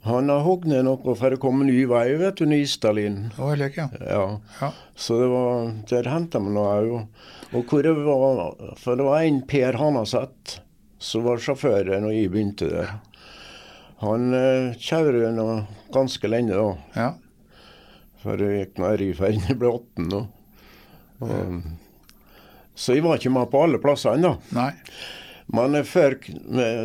Han 0.07 0.29
har 0.31 0.45
hogd 0.47 0.69
ned 0.71 0.85
noe 0.87 1.15
for 1.19 1.35
det 1.35 1.41
kom 1.43 1.65
ny 1.67 1.81
vei, 1.91 2.13
vet 2.21 2.39
du, 2.39 2.45
Nystalin. 2.47 3.33
Det 3.35 3.43
Oh, 3.43 3.55
like, 3.59 3.75
ja. 3.81 4.07
Ja. 4.07 4.27
ja. 4.61 4.69
Så 4.95 5.17
det 5.19 5.31
var, 5.33 5.73
der 5.91 6.11
henta 6.13 6.39
vi 6.39 6.53
noe 6.55 6.77
òg. 6.77 7.25
Og 7.57 7.65
hvor 7.67 7.83
det 7.83 7.95
var 7.97 8.77
For 8.79 8.99
det 8.99 9.07
var 9.09 9.25
en 9.25 9.41
Per 9.51 9.79
Hanaseth 9.81 10.61
som 11.03 11.27
var 11.27 11.43
sjåføren 11.43 12.07
når 12.07 12.15
jeg 12.15 12.31
begynte 12.33 12.71
der. 12.71 12.95
Han 14.05 14.31
eh, 14.37 14.77
kjører 14.79 15.33
nå 15.35 15.49
ganske 15.95 16.29
lenge, 16.31 16.55
da. 16.55 16.69
ja. 16.95 17.11
For 18.23 18.41
jeg 18.43 18.63
gikk 18.67 18.81
nå 18.83 18.93
i 18.95 19.11
ferden, 19.17 19.45
jeg 19.49 19.59
ble 19.61 19.73
18 19.73 20.09
nå. 20.13 20.23
Og, 21.25 21.61
så 22.77 22.95
jeg 22.97 23.05
var 23.07 23.19
ikke 23.19 23.33
med 23.33 23.49
på 23.53 23.63
alle 23.65 23.81
plasser 23.83 24.17
ennå. 24.19 24.37
Men 25.57 25.79
før, 25.87 26.17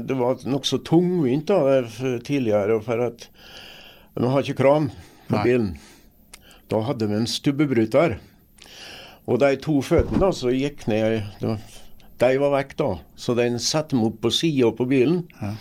det 0.05 0.17
var 0.19 0.43
nokså 0.45 0.81
tungvint 0.85 1.49
da, 1.49 1.81
det 1.81 2.21
tidligere, 2.27 2.77
for 2.85 3.01
at 3.09 3.27
vi 4.15 4.29
har 4.29 4.45
ikke 4.45 4.59
kran 4.61 4.91
på 5.27 5.37
Nei. 5.39 5.45
bilen. 5.47 5.71
Da 6.71 6.81
hadde 6.87 7.07
vi 7.09 7.17
en 7.17 7.27
stubbebryter. 7.27 8.19
Og 9.29 9.39
de 9.41 9.55
to 9.61 9.79
føttene 9.85 10.31
som 10.35 10.53
gikk 10.53 10.85
ned, 10.91 11.27
de, 11.41 12.31
var 12.41 12.53
vekk 12.55 12.75
da. 12.79 12.89
Så 13.19 13.35
den 13.37 13.57
satte 13.61 13.97
vi 13.97 14.05
opp 14.07 14.21
på 14.23 14.31
sida 14.33 14.71
på 14.75 14.87
bilen. 14.89 15.23
Ja. 15.41 15.55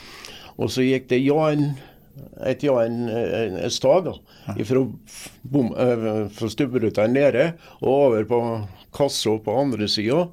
Og 0.60 0.70
så 0.75 0.84
gikk 0.84 1.08
det 1.10 1.22
Jan, 1.25 1.72
et 2.46 2.62
Jan 2.66 3.08
en, 3.08 3.56
et 3.64 3.72
stad 3.75 4.06
da, 4.10 4.16
ifra, 4.59 4.83
f- 5.07 5.30
bom, 5.42 5.71
eh, 5.76 6.28
fra 6.35 6.49
stubberuta 6.50 7.07
nede 7.07 7.52
og 7.80 7.88
over 7.88 8.25
på 8.25 8.40
kassa 8.97 9.37
på 9.45 9.54
andre 9.61 9.88
sida. 9.88 10.28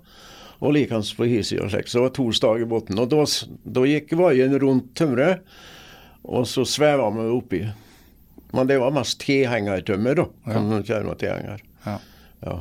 Og 0.60 0.74
likeens 0.74 1.12
på 1.14 1.28
hi 1.30 1.44
sida. 1.46 1.68
Så 1.70 1.78
det 2.00 2.02
var 2.02 2.10
to 2.16 2.32
stag 2.34 2.62
i 2.64 2.66
bunnen. 2.66 2.98
Og 3.04 3.10
da, 3.12 3.26
da 3.78 3.84
gikk 3.86 4.16
vaien 4.18 4.56
rundt 4.60 4.88
tømmeret, 4.98 5.44
og 6.26 6.48
så 6.50 6.66
sveva 6.66 7.12
vi 7.14 7.28
oppi. 7.30 7.60
Men 8.56 8.66
det 8.68 8.80
var 8.82 8.92
mest 8.96 9.20
tilhengertømmer, 9.22 10.16
da. 10.18 10.26
Kan 10.48 10.70
man 10.72 10.84
kjøre 10.88 11.04
med 11.06 11.20
tilhenger. 11.22 11.62
Ja. 11.86 11.98
Ja. 12.42 12.56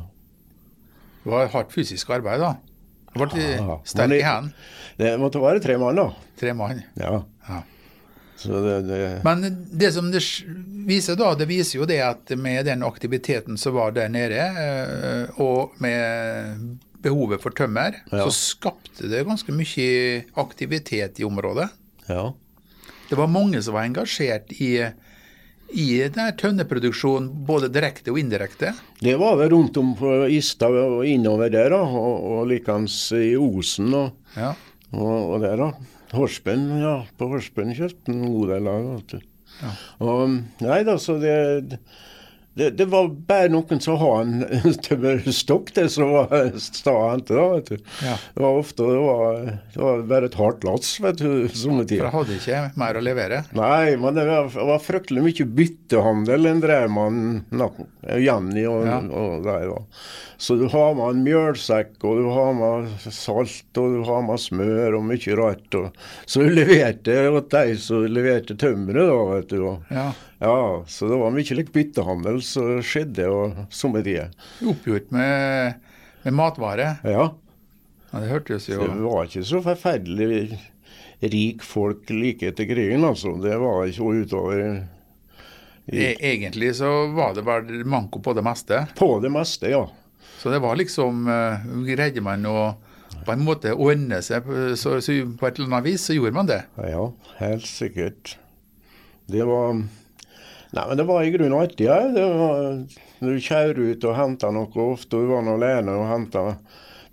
Det 1.23 1.31
var 1.33 1.47
hardt 1.55 1.73
fysisk 1.73 2.09
arbeid, 2.13 2.39
da. 2.43 2.53
Det 3.15 3.23
ble 3.23 3.41
Ja, 3.57 3.79
sterk 3.87 4.13
i 4.13 4.21
hendene. 4.21 4.53
Det 4.99 5.15
måtte 5.19 5.41
være 5.41 5.61
tre 5.63 5.77
mann, 5.81 5.97
da. 5.97 6.05
Tre 6.37 6.53
mann. 6.53 6.83
Ja. 7.01 7.23
Ja. 7.49 7.61
Så 8.37 8.59
det, 8.61 8.73
det 8.87 8.99
Men 9.25 9.41
det 9.71 9.89
som 9.95 10.11
det 10.13 10.21
viser 10.87 11.17
da, 11.17 11.31
det 11.35 11.47
viser 11.49 11.79
jo 11.81 11.87
det 11.89 11.97
at 12.05 12.29
med 12.37 12.65
den 12.69 12.83
aktiviteten 12.85 13.57
som 13.57 13.73
var 13.75 13.91
der 13.95 14.09
nede, 14.13 14.37
eh, 14.37 15.39
og 15.41 15.73
med 15.83 16.77
behovet 17.01 17.41
for 17.41 17.51
tømmer, 17.57 17.95
Ja. 18.11 18.23
så 18.25 18.31
skapte 18.33 19.09
det 19.09 19.25
ganske 19.27 19.51
mye 19.53 20.23
aktivitet 20.37 21.19
i 21.19 21.25
området. 21.27 21.67
Ja. 22.07 22.33
Det 23.09 23.15
var 23.17 23.27
mange 23.31 23.61
som 23.63 23.73
var 23.77 23.85
engasjert 23.87 24.51
i, 24.61 24.71
i 25.73 25.87
tønneproduksjonen, 26.37 27.29
både 27.47 27.69
direkte 27.71 28.11
og 28.13 28.19
indirekte. 28.19 28.73
Det 29.01 29.15
var 29.19 29.37
vel 29.39 29.49
rundt 29.53 29.77
om 29.81 29.93
på 29.99 30.13
Ista 30.31 30.67
og 30.69 31.05
innover 31.07 31.49
der, 31.53 31.69
da. 31.73 31.81
Og, 31.83 32.25
og 32.37 32.47
likeens 32.51 33.11
i 33.17 33.35
Osen 33.39 33.93
og, 33.93 34.11
Ja. 34.37 34.53
og, 34.93 35.33
og 35.35 35.41
der, 35.45 35.57
da. 35.57 35.71
Horspen, 36.15 36.67
ja. 36.81 36.99
På 37.19 37.27
Horspen 37.33 37.73
kjøpte 37.75 38.13
en 38.13 38.27
god 38.31 38.53
del 38.55 38.67
av 38.71 38.91
du. 39.11 39.17
Ja. 39.63 39.71
Og, 40.05 40.37
nei 40.61 40.83
da, 40.85 40.97
så 41.01 41.15
det, 41.21 41.79
det 42.57 42.67
Det 42.77 42.85
var 42.89 43.07
bare 43.29 43.49
noen 43.53 43.79
som 43.81 43.99
hadde 44.01 44.47
en 44.57 44.73
tømmerstokk, 44.85 45.67
det 45.77 45.87
som 45.93 46.09
var 46.15 46.31
staden 46.61 47.21
til 47.27 47.37
da, 47.37 47.43
vet 47.53 47.69
du. 47.69 47.91
Ja. 48.05 48.15
Det 48.33 48.41
var 48.43 48.57
ofte 48.63 48.87
det 48.87 49.01
var, 49.03 49.37
det 49.75 49.81
var 49.83 50.01
bare 50.09 50.29
et 50.31 50.37
hardt 50.39 50.65
lass, 50.65 50.95
vet 51.03 51.21
du, 51.21 51.27
somme 51.53 51.83
For 51.83 51.89
tider. 51.91 52.07
jeg 52.07 52.15
hadde 52.15 52.37
ikke 52.39 52.61
mer 52.81 52.97
å 52.97 53.03
levere. 53.05 53.43
Nei, 53.57 53.95
men 54.01 54.17
det 54.17 54.25
var, 54.29 54.49
det 54.55 54.65
var 54.71 54.81
fryktelig 54.87 55.25
mye 55.27 55.49
byttehandel 55.61 56.49
en 56.53 56.63
drev 56.65 56.89
med 56.97 57.61
Jenny 58.25 58.65
og, 58.69 58.87
Ja. 58.89 58.99
og 59.05 59.45
der 59.45 59.69
da. 59.75 59.79
Så 60.37 60.55
du 60.55 60.67
har 60.69 60.93
med 60.93 61.15
en 61.15 61.23
mjølsekk, 61.25 61.95
og 62.05 62.19
du 62.21 62.27
har 62.29 62.51
med 62.53 62.91
salt, 63.09 63.79
og 63.81 63.95
du 63.95 64.03
har 64.05 64.21
med 64.21 64.37
smør 64.41 64.99
og 64.99 65.07
mye 65.09 65.37
rart. 65.39 65.77
Og, 65.79 65.97
så 66.29 66.45
du 66.45 66.51
leverte 66.53 67.15
til 67.17 67.39
de 67.55 67.77
som 67.81 68.05
leverte 68.05 68.57
tømmeret, 68.59 69.09
da, 69.09 69.17
vet 69.31 69.49
du. 69.49 69.57
Og, 69.71 69.89
Ja. 69.89 70.11
ja, 70.43 70.83
så 70.85 71.09
det 71.09 71.17
var 71.23 71.33
mye 71.33 71.57
like 71.57 71.73
byttehandel 71.73 72.39
som 72.45 72.77
skjedde 72.85 73.25
og 73.33 73.57
somme 73.73 74.03
tider. 74.05 74.29
Oppgjort 74.61 75.09
med, 75.15 75.81
med 76.23 76.37
matvare. 76.37 76.93
Ja. 77.03 77.31
Ja, 78.11 78.21
det 78.23 78.29
hørtes 78.31 78.69
jo 78.69 78.85
Det 78.85 79.03
var 79.03 79.25
ikke 79.27 79.43
så 79.43 79.59
forferdelig 79.65 80.59
rik 81.19 81.63
folk 81.65 82.09
like 82.13 82.45
etter 82.53 82.69
krigen, 82.69 83.03
altså. 83.03 83.33
Det 83.41 83.57
var 83.57 83.89
ikke 83.89 84.21
utover 84.21 84.61
e 85.87 86.07
Egentlig 86.19 86.75
så 86.75 87.07
var 87.15 87.33
det 87.33 87.45
vel 87.47 87.85
manko 87.87 88.19
på 88.19 88.33
det 88.35 88.43
meste. 88.43 88.85
På 88.99 89.17
det 89.23 89.31
meste, 89.31 89.71
ja. 89.71 89.87
Så 90.37 90.51
det 90.53 90.61
var 90.63 90.77
liksom 90.77 91.27
eh, 91.31 91.69
Greide 91.87 92.21
man 92.25 92.45
å 92.49 92.57
på 93.27 93.33
en 93.33 93.43
måte 93.43 93.73
ordne 93.73 94.19
seg 94.23 94.45
så, 94.79 94.97
så 95.03 95.13
på 95.39 95.47
et 95.47 95.57
eller 95.57 95.67
annet 95.67 95.87
vis, 95.87 96.05
så 96.07 96.15
gjorde 96.15 96.35
man 96.35 96.47
det. 96.47 96.61
Ja, 96.79 97.09
helt 97.41 97.65
sikkert. 97.67 98.37
Det 99.27 99.43
var 99.47 99.73
Nei, 100.75 100.83
men 100.83 100.99
det 100.99 101.05
var 101.07 101.23
i 101.23 101.31
grunnen 101.31 101.55
artig 101.55 101.87
òg. 101.91 102.17
Når 103.23 103.33
du 103.33 103.41
kjører 103.41 103.79
ut 103.93 104.05
og 104.05 104.17
henter 104.17 104.53
noe, 104.53 104.83
ofte 104.83 105.17
du 105.17 105.29
var 105.31 105.47
alene 105.47 105.95
og 105.95 106.09
henta 106.11 106.43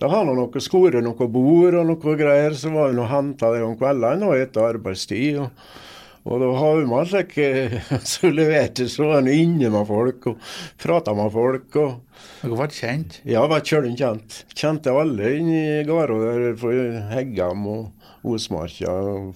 Da 0.01 0.11
har 0.11 0.27
nå 0.27 0.35
noe 0.37 0.63
skore, 0.63 1.01
noe 1.05 1.29
bord 1.31 1.79
og 1.79 1.87
noe 1.89 2.17
greier, 2.19 2.57
så 2.59 2.73
var 2.75 2.91
vi 2.91 3.01
og 3.01 3.09
henta 3.13 3.53
det 3.55 3.63
om 3.65 3.77
kveldene 3.79 4.27
og 4.29 4.37
etter 4.37 4.75
arbeidstid. 4.75 5.39
og 5.39 5.94
og 6.25 6.41
da 6.41 6.47
har 6.57 6.87
man 6.89 7.05
seg 7.09 7.35
så 8.15 8.31
leverte, 8.33 8.87
så 8.89 9.11
var 9.11 9.19
han 9.21 9.29
inne 9.29 9.69
med 9.73 9.85
folk 9.89 10.31
og 10.31 10.51
prata 10.81 11.13
med 11.17 11.33
folk. 11.35 11.77
og 11.77 12.25
Dere 12.41 12.57
ble 12.57 12.69
kjent. 12.73 13.19
Ja, 13.29 13.45
var 13.51 13.65
kjølig 13.65 13.99
kjent. 14.01 14.43
Kjente 14.57 14.95
alle 14.97 15.35
inni 15.37 15.65
gårda 15.89 16.21
der 16.25 16.55
for 16.61 17.01
Heggam 17.13 17.67
og 17.69 17.91
Osmarka. 18.25 18.95
Og, 19.13 19.35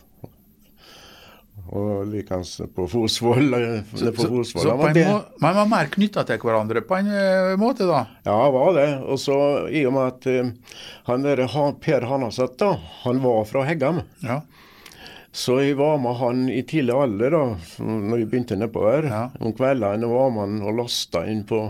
og 1.68 2.08
likeens 2.08 2.54
på 2.72 2.86
Fosvoll. 2.88 3.52
Så, 3.92 4.08
på 4.16 4.24
Fosvoll. 4.24 4.46
så 4.48 4.62
så 4.70 4.76
på 4.80 4.88
en 4.88 5.00
må, 5.10 5.18
man 5.44 5.58
var 5.58 5.68
mer 5.68 5.90
knytta 5.92 6.24
til 6.30 6.40
hverandre 6.40 6.80
på 6.88 6.96
en 7.02 7.10
eh, 7.12 7.50
måte, 7.60 7.84
da. 7.90 8.06
Ja, 8.24 8.38
var 8.54 8.72
det. 8.78 8.88
Og 9.04 9.20
så 9.20 9.36
i 9.68 9.84
og 9.84 9.92
med 9.98 10.14
at 10.14 10.30
eh, 10.32 10.80
han 11.10 11.28
der 11.28 11.44
Per 11.84 12.08
Hanaseth, 12.08 12.56
da, 12.64 12.72
han 13.04 13.20
var 13.20 13.44
fra 13.50 13.68
Heggam. 13.68 14.00
Ja. 14.24 14.40
Så 15.32 15.58
jeg 15.60 15.76
var 15.76 15.98
med 16.00 16.16
han 16.18 16.46
i 16.48 16.62
tidlig 16.66 16.94
alder, 16.96 17.34
da, 17.34 17.42
når 17.84 18.22
jeg 18.22 18.28
begynte 18.30 18.56
nedpå. 18.56 18.84
Ja. 19.04 19.26
Om 19.38 19.52
kveldene 19.56 20.08
var 20.08 20.30
man 20.34 20.56
og 20.64 20.78
lasta 20.80 21.26
inn 21.28 21.44
på, 21.46 21.60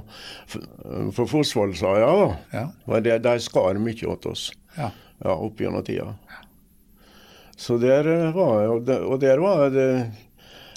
på 1.17 1.27
Fosvollsaia. 1.29 2.13
Ja. 2.55 2.65
Og 2.87 3.03
det, 3.05 3.19
de 3.27 3.35
skar 3.43 3.81
mye 3.83 4.09
åt 4.15 4.31
oss. 4.31 4.51
ja. 4.79 4.93
Ja, 5.19 5.33
opp 5.35 5.59
gjennom 5.59 5.83
tida. 5.83 6.13
Så 7.59 7.75
der 7.83 8.07
eh, 8.07 8.29
var 8.37 8.61
jeg, 8.63 8.69
og 8.71 8.85
der, 8.87 9.01
og 9.03 9.19
der 9.19 9.41
var 9.43 9.65
det 9.75 9.89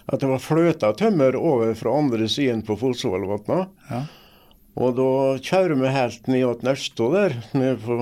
at 0.10 0.24
det 0.24 0.30
var 0.32 0.42
fløta 0.42 0.90
tømmer 0.98 1.38
over 1.38 1.76
fra 1.78 1.94
andre 2.00 2.26
siden 2.26 2.64
på 2.66 2.74
Fosvollvatna. 2.82 3.68
ja. 3.92 4.02
Og 4.82 4.96
da 4.96 5.12
kjører 5.44 5.76
vi 5.76 5.90
helt 5.92 6.28
ned 6.32 6.46
til 6.62 6.66
Nørstå 6.70 7.08
der, 7.14 7.34
nede 7.54 7.76
på 7.84 7.96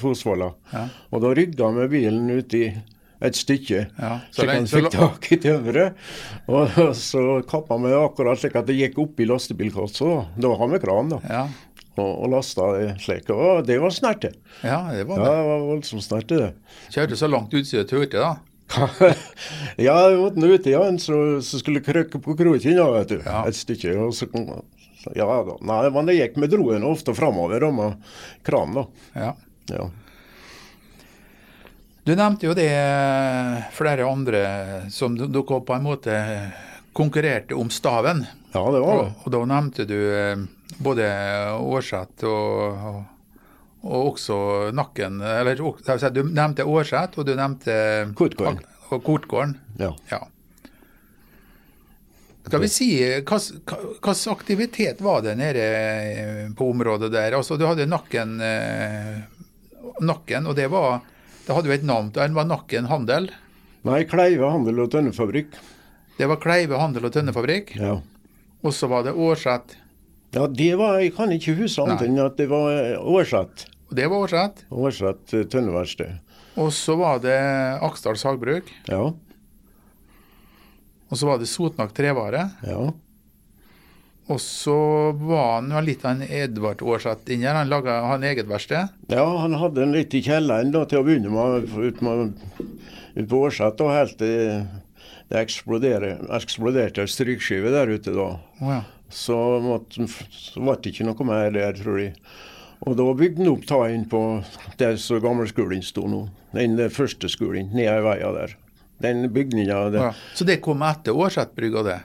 Fosvolla. 0.00 0.50
Ja. 0.72 0.86
Og 1.12 1.20
da 1.22 1.32
rygga 1.36 1.68
vi 1.76 1.88
bilen 1.92 2.30
ut 2.32 2.54
i 2.56 2.64
et 3.24 3.36
stykke, 3.38 3.82
Ja, 3.98 4.12
så 4.30 4.42
så 4.42 4.46
lenge- 4.46 4.58
han 4.60 4.66
fikk 4.70 4.90
tak 4.94 5.28
i 5.32 5.38
tømmeret. 5.42 6.00
Og 6.48 6.78
så 7.00 7.22
kappa 7.48 7.78
vi 7.82 7.92
akkurat 7.96 8.40
slik 8.40 8.56
at 8.60 8.66
det 8.68 8.76
gikk 8.78 8.98
opp 9.04 9.20
i 9.20 9.28
lastebilkassa. 9.30 10.10
Da 10.36 10.54
har 10.60 10.72
vi 10.74 10.82
kran, 10.82 11.12
da. 11.14 11.20
Ja. 11.28 11.44
Og, 11.94 12.08
og 12.24 12.30
lasta 12.32 12.72
det 12.74 12.88
slik. 13.04 13.28
Og 13.30 13.64
det 13.68 13.76
var 13.80 13.92
snerte. 13.94 14.32
ja, 14.64 14.80
det 14.92 15.04
var 15.06 15.20
det. 15.22 15.28
Ja, 15.30 15.36
det. 15.38 15.46
var 15.50 15.66
voldsomt 15.68 16.02
snerte, 16.04 16.40
det. 16.40 16.50
Kjørte 16.90 17.16
så 17.20 17.30
langt 17.30 17.54
ut 17.54 17.66
som 17.68 17.80
du 17.84 17.88
turte, 17.92 18.18
da. 18.18 18.34
ja, 19.78 19.94
jeg 20.10 20.18
måtte 20.18 20.40
nå 20.40 20.48
ut 20.56 20.66
igjen, 20.66 20.96
så, 20.98 21.18
så 21.44 21.60
skulle 21.60 21.78
jeg 21.82 21.86
krykke 21.86 22.20
på 22.24 22.34
kroken 22.38 22.78
da, 22.78 22.86
vet 22.96 23.12
du. 23.12 23.18
Ja. 23.22 23.42
Et 23.48 23.56
stykke. 23.58 23.92
Og 24.02 24.14
så, 24.16 24.26
ja 25.14 25.26
da. 25.46 25.58
Nei, 25.68 25.82
men 25.94 26.08
det 26.10 26.16
gikk 26.18 26.38
med 26.42 26.50
droen 26.54 26.86
ofte 26.88 27.14
framover 27.16 27.68
og 27.68 27.76
med 27.76 28.14
kran, 28.46 28.74
da. 28.80 28.86
Ja. 29.14 29.32
Ja. 29.70 29.88
Du 32.04 32.12
nevnte 32.12 32.44
jo 32.50 32.52
det 32.56 32.68
flere 33.72 34.04
andre 34.04 34.40
som 34.92 35.14
dere 35.16 35.60
på 35.64 35.72
en 35.72 35.86
måte 35.86 36.16
konkurrerte 36.92 37.56
om 37.56 37.70
staven. 37.72 38.26
ja, 38.52 38.64
det 38.70 38.80
var 38.80 38.98
det. 39.02 39.12
og 39.24 39.32
da 39.32 39.40
nevnte 39.48 39.86
du 39.88 39.96
eh, 40.12 40.42
både 40.84 41.06
Årseth 41.56 42.26
og, 42.28 42.84
og, 42.90 43.00
og 43.88 44.10
også 44.12 44.36
Nakken. 44.76 45.16
Eller 45.24 45.56
du 45.56 46.22
nevnte 46.28 46.68
Årseth, 46.68 47.18
og 47.18 47.26
du 47.26 47.32
nevnte 47.34 47.74
Kortgården. 48.14 48.60
Og 48.92 49.02
Kortgården. 49.04 49.56
Ja. 49.80 49.90
Ja. 50.12 50.20
Skal 52.44 52.60
vi 52.60 52.68
si, 52.68 52.90
Hvilken 53.24 54.32
aktivitet 54.32 55.00
var 55.00 55.24
det 55.24 55.38
nede 55.40 55.64
eh, 55.64 56.52
på 56.52 56.68
området 56.70 57.08
der? 57.16 57.32
Altså, 57.40 57.56
Du 57.56 57.64
hadde 57.66 57.88
Nakken, 57.88 58.36
eh, 58.44 59.24
nakken 60.04 60.46
og 60.46 60.56
det 60.60 60.68
var 60.68 61.00
det 61.44 61.54
hadde 61.54 61.68
jo 61.70 61.74
et 61.76 61.86
navn. 61.86 62.10
Det 62.14 62.26
var 62.34 62.48
Nakken 62.48 62.88
handel. 62.90 63.30
Nei, 63.84 64.02
Kleive 64.08 64.48
handel 64.48 64.80
og 64.84 64.90
tønnefabrikk. 64.94 65.56
Det 66.16 66.28
var 66.30 66.40
Kleive 66.40 66.78
handel 66.80 67.04
og 67.08 67.12
tønnefabrikk. 67.12 67.74
Ja. 67.76 67.98
Og 68.64 68.72
så 68.72 68.88
var 68.88 69.04
det 69.04 69.12
Årset? 69.12 69.76
ja, 70.34 70.46
det 70.50 70.72
var 70.80 70.98
Jeg 70.98 71.12
kan 71.14 71.30
ikke 71.30 71.54
huske 71.54 71.82
annet 71.84 72.00
enn 72.08 72.18
at 72.24 72.36
det 72.40 72.48
var 72.50 72.96
Årset. 72.98 73.66
Og 73.90 73.96
det 73.98 74.08
var 74.10 74.24
Årset? 74.24 74.64
Årset 74.72 75.34
eh, 75.36 75.44
tønneverksted. 75.52 76.16
Og 76.58 76.72
så 76.72 76.96
var 76.98 77.20
det 77.22 77.36
Aksdal 77.82 78.16
sagbruk. 78.18 78.70
Ja. 78.88 79.12
Og 81.10 81.18
så 81.18 81.28
var 81.28 81.38
det 81.38 81.50
Sotnak 81.50 81.92
trevare. 81.94 82.48
Ja. 82.66 82.88
Og 84.32 84.40
så 84.40 84.76
var 85.20 85.58
han 85.58 85.68
jo 85.74 85.82
litt 85.84 86.04
av 86.06 86.14
en 86.14 86.24
Edvard 86.24 86.80
Aarseth 86.80 87.28
inni 87.28 87.44
her. 87.44 87.58
Han 87.58 87.68
laga 87.68 87.98
han 88.08 88.24
eget 88.24 88.48
verksted. 88.48 88.94
Ja, 89.12 89.24
han 89.42 89.56
hadde 89.60 89.84
en 89.84 89.92
litt 89.92 90.16
i 90.16 90.22
kjelleren 90.24 90.72
da, 90.72 90.86
til 90.88 91.02
å 91.02 91.04
begynne 91.04 91.32
med, 91.32 91.68
ut, 91.76 92.00
med, 92.04 92.32
ut 93.18 93.28
på 93.28 93.42
Aarseth. 93.44 93.84
helt 93.92 94.16
til 94.22 94.64
det 95.28 95.40
eksploderte, 95.40 96.16
eksploderte 96.36 97.04
strykskive 97.08 97.72
der 97.74 97.92
ute 97.92 98.14
da. 98.16 98.30
Oh, 98.62 98.72
ja. 98.72 98.80
Så, 99.12 99.36
måtte, 99.62 100.06
så 100.08 100.62
ble 100.62 100.78
det 100.80 100.94
ikke 100.94 101.06
noe 101.06 101.28
mer 101.28 101.52
der, 101.54 101.76
tror 101.76 102.00
jeg. 102.00 102.14
Og 102.84 102.96
da 102.98 103.06
bygde 103.16 103.44
han 103.44 103.52
opp 103.52 103.66
ta 103.68 103.78
inn 103.92 104.06
på 104.10 104.20
der 104.80 104.96
så 105.00 105.20
gamleskolen 105.22 105.84
sto 105.84 106.08
nå. 106.10 106.24
Den 106.56 106.78
første 106.92 107.28
skolen, 107.32 107.70
nede 107.76 107.98
i 108.00 108.04
veien 108.04 108.38
der. 108.38 108.56
Den 109.04 109.28
bygninga 109.34 109.78
der. 109.92 110.08
ja. 110.08 110.10
Så 110.36 110.46
det 110.48 110.60
kom 110.64 110.82
etter 110.86 111.16
Aarseth-brygga, 111.16 111.84
det? 111.86 112.00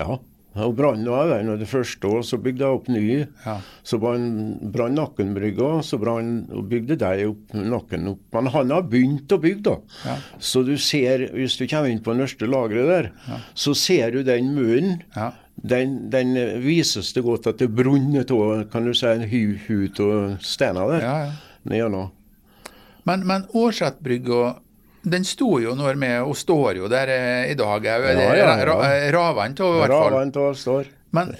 Ja. 0.00 0.18
Og 0.60 0.74
brann 0.76 1.06
var 1.08 1.30
den 1.30 1.48
og 1.48 1.60
det 1.62 1.68
første 1.70 2.08
år, 2.08 2.24
så 2.28 2.36
bygde 2.42 2.64
jeg 2.66 2.76
opp 2.76 2.88
ny. 2.92 3.04
Ja. 3.46 3.54
Så 3.88 3.96
brann 4.02 4.96
Nakkenbrygga, 4.98 5.70
så 5.86 5.96
brann 6.00 6.32
og 6.52 6.66
bygde 6.68 6.98
de 7.00 7.28
opp 7.30 7.54
Nakken 7.56 8.10
opp. 8.12 8.24
Men 8.36 8.50
han 8.52 8.74
har 8.74 8.84
begynt 8.92 9.32
å 9.32 9.40
bygge, 9.40 9.62
da. 9.70 9.76
Ja. 10.04 10.16
Så 10.36 10.64
du 10.66 10.74
ser, 10.76 11.30
hvis 11.32 11.56
du 11.56 11.64
kommer 11.70 11.88
inn 11.92 12.02
på 12.04 12.16
nørste 12.16 12.48
lageret 12.50 12.90
der, 12.90 13.10
så 13.54 13.72
ser 13.78 14.12
du 14.12 14.20
den 14.26 14.52
muren. 14.56 14.98
Ja. 15.16 15.30
Den, 15.62 16.10
den 16.12 16.34
vises 16.64 17.12
det 17.16 17.24
godt 17.24 17.46
at 17.48 17.60
det 17.60 17.70
brunner 17.76 18.24
av, 18.24 18.66
kan 18.72 18.88
du 18.88 18.92
si, 18.96 19.06
en 19.08 19.24
hu, 19.28 19.54
hut 19.68 20.00
og 20.04 20.44
steiner 20.44 20.96
der. 20.96 21.06
ja, 21.06 21.16
ja. 21.78 22.08
Men, 23.06 23.24
men 23.26 23.44
Aarseth-brygga 23.54 24.56
den 25.02 25.26
sto 25.26 25.56
jo 25.62 25.74
når 25.78 25.98
med, 25.98 26.16
og 26.22 26.36
står 26.38 26.78
jo 26.82 26.90
der 26.90 27.10
eh, 27.10 27.50
i 27.52 27.58
dag 27.58 27.72
òg. 27.74 27.86
Ja, 27.88 27.98
ja, 28.14 28.54
ja. 28.62 29.10
Raven 29.14 29.56
av, 29.58 29.74
i 29.74 29.82
hvert 29.82 29.96
fall. 29.96 30.14
Raven 30.14 30.32
av 30.44 30.54
står. 30.58 30.92
Men 31.12 31.34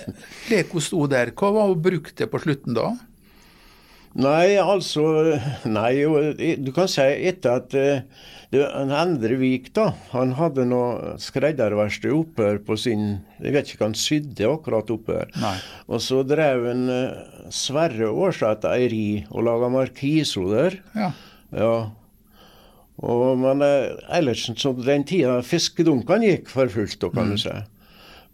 det 0.51 0.66
hun 0.72 0.85
sto 0.85 1.07
der, 1.09 1.33
hva 1.37 1.53
var 1.55 1.70
hun 1.70 1.81
brukte 1.85 2.29
på 2.29 2.42
slutten 2.42 2.77
da? 2.77 2.90
Nei, 4.12 4.59
altså 4.61 5.07
Nei, 5.64 6.03
du 6.61 6.68
kan 6.77 6.90
si 6.90 7.05
etter 7.31 7.62
at 7.62 7.77
eh, 7.79 8.03
det, 8.53 8.66
en 8.77 8.92
Endre 8.92 9.38
Vik, 9.40 9.70
da, 9.72 9.87
han 10.11 10.35
hadde 10.37 10.66
noe 10.68 11.14
skredderverksted 11.22 12.12
oppe 12.12 12.51
her 12.51 12.61
på 12.61 12.77
sin 12.77 13.22
Jeg 13.40 13.55
vet 13.55 13.70
ikke 13.70 13.81
hva 13.81 13.88
han 13.88 13.96
sydde 13.96 14.51
akkurat 14.51 14.92
oppe 14.92 15.16
her. 15.22 15.33
Nei. 15.40 15.55
Og 15.88 16.05
så 16.05 16.20
drev 16.29 16.68
en 16.75 16.85
eh, 16.92 17.48
Sverre 17.55 18.11
Aarseth 18.12 18.68
eieri 18.68 19.22
og 19.31 19.46
laga 19.48 19.72
markiso 19.72 20.44
der. 20.53 20.77
Ja. 20.92 21.12
Ja. 21.57 21.75
Og, 23.00 23.38
men 23.40 23.62
eh, 23.64 23.94
ellers, 24.18 24.44
så 24.61 24.72
den 24.76 25.05
tida 25.09 25.38
fiskedunkene 25.46 26.28
gikk 26.28 26.50
for 26.52 26.68
fullt, 26.70 27.07
kan 27.14 27.31
du 27.33 27.38
si. 27.40 27.55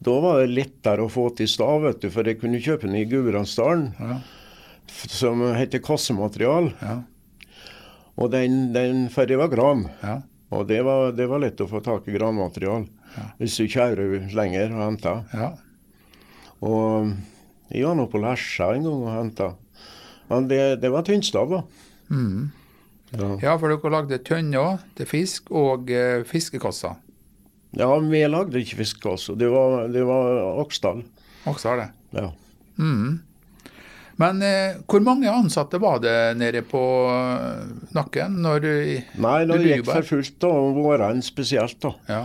Da 0.04 0.16
var 0.22 0.40
det 0.42 0.50
lettere 0.54 1.02
å 1.06 1.10
få 1.10 1.28
til 1.38 1.48
stav, 1.50 1.82
vet 1.86 2.02
du, 2.02 2.08
for 2.14 2.26
jeg 2.26 2.40
kunne 2.40 2.60
kjøpe 2.62 2.86
den 2.86 2.98
i 3.00 3.06
Gudbrandsdalen, 3.08 3.92
Ja. 3.98 4.18
som 4.88 5.40
heter 5.54 5.82
kassematerial. 5.84 6.72
Ja. 6.82 6.98
Og 8.18 8.30
den, 8.34 8.72
den 8.74 9.06
for 9.14 9.26
det 9.30 9.38
var 9.38 9.48
gran. 9.52 9.86
Ja. 10.02 10.20
Og 10.50 10.66
det 10.70 10.80
var, 10.86 11.12
det 11.12 11.26
var 11.28 11.42
lett 11.42 11.60
å 11.60 11.68
få 11.68 11.80
tak 11.84 12.06
i 12.08 12.14
granmaterial 12.16 12.86
hvis 13.40 13.56
du 13.58 13.66
kjører 13.68 14.28
lenger 14.36 14.70
og 14.74 14.80
henter. 14.84 15.24
ja. 15.34 15.48
Og 16.64 17.12
jeg 17.70 17.84
var 17.86 17.94
nå 17.98 18.06
på 18.10 18.18
Lesja 18.22 18.70
en 18.74 18.86
gang 18.86 19.02
og 19.04 19.12
henta. 19.12 19.48
Men 20.30 20.46
det, 20.50 20.60
det 20.82 20.90
var 20.90 21.04
tynnstav, 21.06 21.50
da. 21.52 21.60
Mm. 22.10 22.48
Ja. 23.16 23.28
Ja, 23.40 23.54
for 23.60 23.72
dere 23.72 23.92
lagde 23.94 24.18
tønner 24.26 24.82
til 24.98 25.08
fisk 25.08 25.48
og 25.54 25.88
eh, 25.90 26.24
fiskekasser. 26.28 26.96
ja, 27.78 27.88
vi 28.00 28.20
lagde 28.28 28.60
ikke 28.60 28.82
fiskekasse. 28.82 29.36
Det 29.38 29.48
var, 29.52 29.86
det 29.88 30.02
var 30.04 30.60
Aksdal. 30.60 31.02
Aksdal, 31.48 31.78
det. 31.86 31.88
Ja. 32.20 32.28
Mm. 32.78 33.20
Men 34.18 34.42
eh, 34.42 34.76
hvor 34.90 35.00
mange 35.06 35.30
ansatte 35.30 35.78
var 35.80 36.00
det 36.02 36.36
nede 36.36 36.64
på 36.66 36.80
eh, 37.08 37.68
Nakken 37.94 38.40
når 38.42 38.60
du 38.64 38.72
Nei, 39.22 39.38
det 39.46 39.58
gikk 39.62 39.86
for 39.86 40.02
fullt, 40.08 40.34
da, 40.42 40.50
om 40.50 40.74
våren 40.76 41.22
spesielt. 41.22 41.78
Da 41.84 41.94
Ja, 42.10 42.24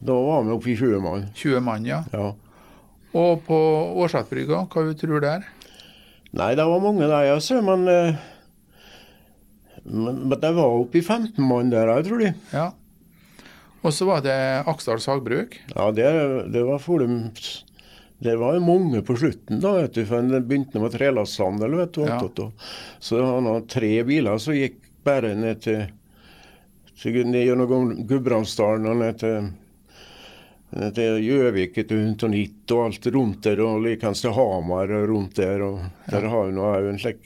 Da 0.00 0.14
var 0.14 0.44
vi 0.46 0.52
oppe 0.54 0.70
i 0.72 0.76
20 0.76 1.00
mann. 1.04 1.26
20 1.34 1.60
mann, 1.64 1.84
ja. 1.88 2.02
Ja. 2.12 2.30
Og 3.16 3.42
på 3.44 3.56
Årsatbrygga, 4.04 4.62
hva 4.70 4.84
du 4.86 4.92
tror 4.96 5.18
du 5.18 5.24
der? 5.26 5.42
Nei, 6.36 6.52
det 6.54 6.64
var 6.64 6.78
mange 6.84 7.08
der, 7.10 7.32
altså. 7.34 7.58
men, 7.64 7.88
eh, 7.90 8.14
men 9.90 10.28
Men 10.28 10.40
det 10.40 10.52
var 10.56 10.76
oppe 10.80 10.98
i 10.98 11.02
15 11.02 11.42
mann 11.44 11.70
der, 11.70 11.90
jeg 11.96 12.06
tror 12.08 12.18
de. 12.24 12.32
Ja. 12.52 12.70
Og 13.80 13.94
så 13.96 14.04
var 14.04 14.20
det 14.24 14.36
Aksdal 14.68 15.00
sagbruk. 15.00 15.56
Ja, 15.74 15.90
det, 15.90 16.08
det 16.52 16.62
var 16.68 16.78
for 16.78 17.00
Det 18.20 18.34
var 18.36 18.58
mange 18.60 19.00
på 19.02 19.16
slutten, 19.16 19.60
da, 19.60 19.72
vet 19.78 19.94
du, 19.96 20.04
for 20.04 20.20
det 20.28 20.42
begynte 20.44 20.80
med 20.80 20.92
trelasthandel. 20.92 21.76
vet 21.78 21.92
du, 21.96 22.02
Ja. 22.04 22.20
Så 23.00 23.22
var 23.22 23.40
nå 23.40 23.60
tre 23.66 24.04
biler 24.04 24.38
som 24.38 24.54
gikk 24.54 24.76
bare 25.04 25.34
ned 25.34 25.62
til, 25.64 25.86
til 27.00 27.24
ned 27.26 27.46
gjennom 27.46 28.04
Gudbrandsdalen 28.06 28.86
og 28.86 28.96
ned 29.00 29.18
til 29.18 29.48
ned 30.70 30.94
til 30.94 31.16
Gjøvik 31.24 31.74
til 31.80 31.98
Huntonitt 32.04 32.70
og 32.76 32.84
alt 32.84 33.06
rundt 33.14 33.42
der, 33.42 33.60
og 33.64 33.80
likeens 33.82 34.20
til 34.22 34.34
Hamar 34.36 34.92
og 35.00 35.08
rundt 35.10 35.36
der. 35.40 35.62
og 35.66 35.80
Der 36.10 36.28
har 36.28 36.46
vi 36.46 36.52
nå 36.54 36.66
òg 36.68 36.90
en 36.92 37.00
slik 37.00 37.24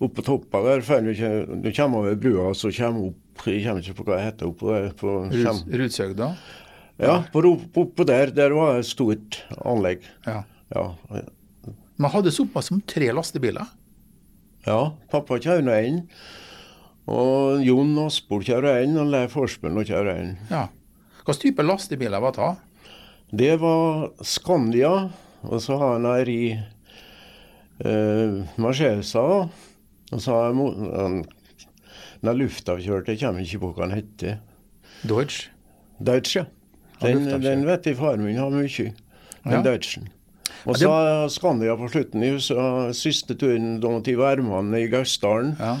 Oppe 0.00 0.14
på 0.18 0.24
toppen 0.26 0.64
der, 0.66 0.82
før 0.84 1.04
du, 1.06 1.70
kommer 1.76 1.98
over 2.02 2.16
brua, 2.18 2.48
så 2.54 2.70
kommer 2.74 3.10
opp 3.12 3.46
Jeg 3.46 3.64
kommer 3.64 3.82
ikke 3.82 3.96
på 3.98 4.04
hva 4.06 4.16
det 4.18 4.24
heter 4.28 4.48
oppå 4.50 4.72
der. 4.72 4.90
På, 4.98 5.14
Ruds- 5.30 5.64
Rudsøgda. 5.70 6.28
ja, 7.02 7.16
på, 7.32 8.04
der, 8.06 8.30
der 8.34 8.54
var 8.54 8.74
det 8.74 8.84
et 8.84 8.90
stort 8.90 9.40
anlegg. 9.64 10.04
Ja. 10.26 10.42
Ja, 10.74 10.84
Man 11.96 12.10
hadde 12.10 12.32
såpass 12.34 12.66
som 12.70 12.80
tre 12.80 13.12
lastebiler. 13.12 13.66
ja 14.66 14.92
pappa 15.10 15.38
kjører 15.38 15.84
en. 15.84 16.00
Og 17.06 17.60
Jon 17.62 17.98
Aspol 18.06 18.42
kjører 18.46 18.82
en, 18.82 18.96
og 18.98 19.10
Leif 19.12 19.34
Forsbjørn 19.36 19.84
kjører 19.84 20.14
en. 20.22 20.30
Ja. 20.50 20.68
Hvilken 21.24 21.40
type 21.42 21.62
lastebiler 21.66 22.20
var 22.20 22.32
det? 22.38 22.52
Det 23.34 23.52
var 23.60 24.10
Skandia, 24.24 25.10
og 25.42 25.60
så 25.60 25.76
har 25.80 25.92
han 25.98 26.06
her 26.08 26.28
i 26.30 26.40
uh, 27.84 28.42
Mercedesa. 28.56 29.48
Så 30.12 30.30
har 30.32 30.52
han- 30.54 31.24
den 32.24 32.38
luftavkjørte 32.38 33.16
kommer 33.20 33.40
ikke 33.44 33.60
på 33.60 33.72
hva 33.74 33.88
han 33.88 33.96
heter. 33.98 34.38
Deutsch? 35.06 35.48
Deutsch, 36.02 36.36
ja. 36.36 36.44
Den, 37.02 37.26
den 37.42 37.64
vet 37.66 37.84
jeg 37.86 37.96
faren 37.98 38.24
min 38.24 38.36
har 38.38 38.50
mye. 38.50 38.92
Den 39.44 39.52
Ja. 39.52 39.62
Deutschen. 39.62 40.08
Og 40.66 40.76
Ja, 40.80 40.88
det- 41.24 41.30
så 41.30 41.40
Skandia 41.40 41.76
på 41.76 41.88
slutten. 41.90 42.22
Jeg 42.22 42.32
huset, 42.38 42.96
siste 42.96 43.34
turen 43.34 43.80
da 43.80 44.00
til 44.00 44.16
Værmann 44.16 44.72
i 44.74 44.86
Gausdalen. 44.88 45.56
Ja. 45.60 45.76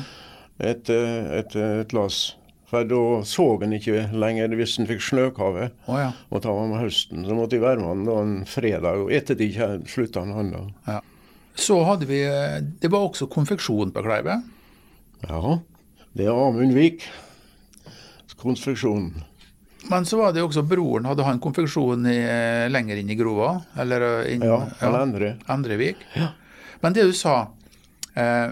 Et, 0.60 0.88
eh, 0.90 1.38
et, 1.38 1.56
et 1.56 1.92
lass. 1.92 2.36
For 2.66 2.82
da 2.84 3.22
så 3.24 3.60
han 3.60 3.72
ikke 3.72 4.10
lenger 4.12 4.48
hvis 4.56 4.76
han 4.76 4.86
fikk 4.86 5.00
snøkave. 5.00 5.70
Oh, 5.86 5.96
ja. 5.98 6.10
Og 6.30 6.42
ta 6.42 6.50
om 6.50 6.72
høsten. 6.72 7.24
Så 7.24 7.34
måtte 7.34 7.52
jeg 7.56 7.62
være 7.62 7.76
med 7.78 7.86
han 7.88 8.04
da 8.04 8.18
en 8.20 8.44
fredag, 8.44 8.98
og 9.04 9.12
etter 9.12 9.34
det 9.34 9.54
slutta 9.86 10.20
han 10.20 10.32
han 10.32 10.50
da. 10.52 10.62
ja. 10.88 11.00
Så 11.54 11.76
hadde 11.86 12.06
vi 12.08 12.20
eh, 12.26 12.58
Det 12.80 12.90
var 12.90 13.06
også 13.06 13.28
konfeksjon 13.30 13.92
på 13.94 14.02
Kleive. 14.04 14.40
Ja, 15.24 15.58
det 16.14 16.26
er 16.26 16.34
Amund 16.34 16.74
Vik. 16.76 17.06
Konstruksjonen. 18.44 19.22
Men 19.88 20.04
så 20.04 20.18
var 20.18 20.32
det 20.32 20.40
jo 20.42 20.48
også 20.48 20.64
broren. 20.66 21.06
Hadde 21.08 21.24
han 21.24 21.40
konfeksjon 21.40 22.06
i, 22.08 22.18
eh, 22.18 22.66
lenger 22.72 23.00
inn 23.00 23.10
i 23.12 23.16
Grova? 23.16 23.54
Eller 23.80 24.04
eh, 24.24 24.34
inn, 24.34 24.44
Ja, 24.44 24.62
han 24.80 24.96
Endre. 25.00 25.34
Endrevik? 25.48 26.00
Ja. 26.16 26.32
Men 26.80 26.92
det 26.96 27.06
du 27.08 27.12
sa 27.16 27.46
eh, 28.16 28.50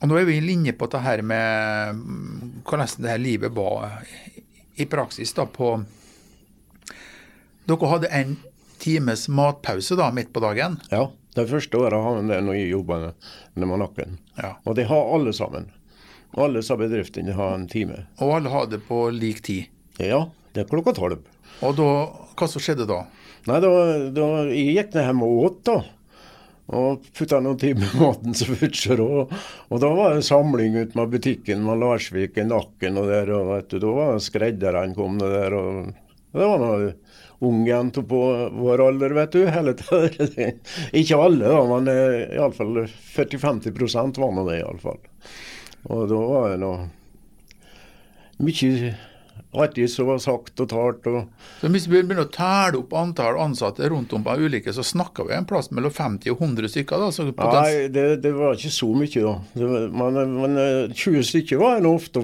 Og 0.00 0.08
nå 0.08 0.16
er 0.16 0.24
vi 0.28 0.38
i 0.38 0.44
linje 0.44 0.72
på 0.72 0.88
det 0.88 1.02
her 1.04 1.20
med 1.26 1.96
mm, 1.98 2.62
hvordan 2.64 2.94
det 3.04 3.10
her 3.12 3.20
livet 3.20 3.52
var 3.52 3.98
i 4.80 4.86
praksis 4.88 5.34
da 5.36 5.44
på 5.44 5.74
Dere 7.68 7.90
hadde 7.90 8.08
en 8.16 8.36
times 8.80 9.26
matpause 9.28 9.96
da 9.98 10.08
midt 10.14 10.32
på 10.32 10.40
dagen. 10.40 10.78
Ja, 10.90 11.10
det 11.36 11.46
første 11.50 11.78
året 11.78 12.02
har 12.02 12.16
man 12.18 12.30
det 12.30 12.40
når 12.42 12.58
jeg 12.58 12.72
jobber 12.72 13.04
med 13.54 13.70
nakken. 13.84 14.18
Ja. 14.40 14.56
Og 14.66 14.74
det 14.78 14.88
har 14.90 15.12
alle 15.14 15.34
sammen. 15.36 15.70
Alle 16.38 16.60
disse 16.60 16.76
bedriftene 16.78 17.34
har 17.34 17.54
en 17.54 17.68
time. 17.70 18.04
Og 18.22 18.36
alle 18.36 18.50
har 18.52 18.66
det 18.70 18.82
på 18.86 19.08
lik 19.14 19.42
tid. 19.46 19.70
Ja, 19.98 20.24
det 20.54 20.64
er 20.64 20.70
klokka 20.70 20.94
tolv. 20.96 21.22
Og 21.66 21.76
da, 21.78 21.88
hva 22.38 22.48
som 22.48 22.62
skjedde 22.62 22.86
da? 22.88 23.04
Nei, 23.48 23.58
da, 23.62 23.70
da 24.14 24.28
jeg 24.50 24.76
gikk 24.76 24.94
ned 24.94 25.08
hjem 25.08 25.24
og 25.26 25.40
åt, 25.44 25.58
da. 25.68 25.78
Og 26.70 27.06
putta 27.18 27.40
noen 27.42 27.58
timer 27.58 27.94
maten 27.98 28.36
som 28.36 28.54
først. 28.54 28.92
Og, 29.02 29.32
og 29.70 29.82
da 29.82 29.90
var 29.96 30.14
det 30.14 30.26
samling 30.26 30.78
ut 30.78 30.94
med 30.98 31.14
butikken 31.14 31.64
med 31.66 31.82
Larsvik 31.82 32.38
i 32.38 32.46
nakken 32.46 33.00
og 33.00 33.10
der. 33.10 33.32
Og 33.34 33.50
vet 33.54 33.72
du, 33.72 33.80
da 33.82 33.94
var 33.96 34.14
det 34.14 34.26
skredderen 34.26 34.94
kom 34.98 35.18
der. 35.22 35.56
Og 35.58 35.90
det 36.36 36.46
var 36.46 36.62
noen 36.62 36.92
unge 37.40 37.70
jenter 37.70 38.04
på 38.04 38.20
vår 38.60 38.82
alder, 38.88 39.14
vet 39.16 39.32
du. 39.32 39.44
Hele. 39.48 39.72
Ikke 41.00 41.16
alle, 41.20 41.44
da, 41.48 41.60
men 41.70 41.88
eh, 41.88 42.34
iallfall 42.36 42.82
40-50 43.16 44.18
var 44.20 44.34
nå 44.36 44.44
det, 44.50 44.58
iallfall. 44.60 44.98
Og 45.88 46.08
da 46.10 46.18
var 46.20 46.50
det 46.52 46.58
noe 46.60 46.88
mye 48.40 48.92
artig 49.50 49.88
som 49.90 50.06
var 50.06 50.20
sagt 50.22 50.60
og 50.62 50.68
talt. 50.70 51.06
og 51.10 51.24
Så 51.60 51.68
Hvis 51.74 51.88
vi 51.90 52.02
begynner 52.02 52.28
å 52.28 52.32
telle 52.32 52.78
opp 52.78 52.92
antall 52.96 53.38
ansatte 53.42 53.88
rundt 53.90 54.12
om 54.14 54.22
på 54.24 54.36
ulike, 54.38 54.72
så 54.76 54.84
snakker 54.86 55.26
vi 55.28 55.34
en 55.36 55.48
plass 55.48 55.72
mellom 55.74 55.90
50 55.92 56.30
og 56.34 56.44
100 56.44 56.70
stykker. 56.70 57.02
da. 57.02 57.10
Så 57.14 57.26
Nei, 57.32 57.88
det, 57.92 58.06
det 58.22 58.32
var 58.36 58.54
ikke 58.54 58.72
så 58.74 58.90
mye, 58.94 59.24
da. 59.24 59.34
Var, 59.58 59.88
men, 59.90 60.36
men 60.38 60.60
eh, 60.60 60.94
20 60.94 61.26
stykker 61.32 61.60
var 61.62 61.80
det 61.82 61.90
ofte 61.90 62.22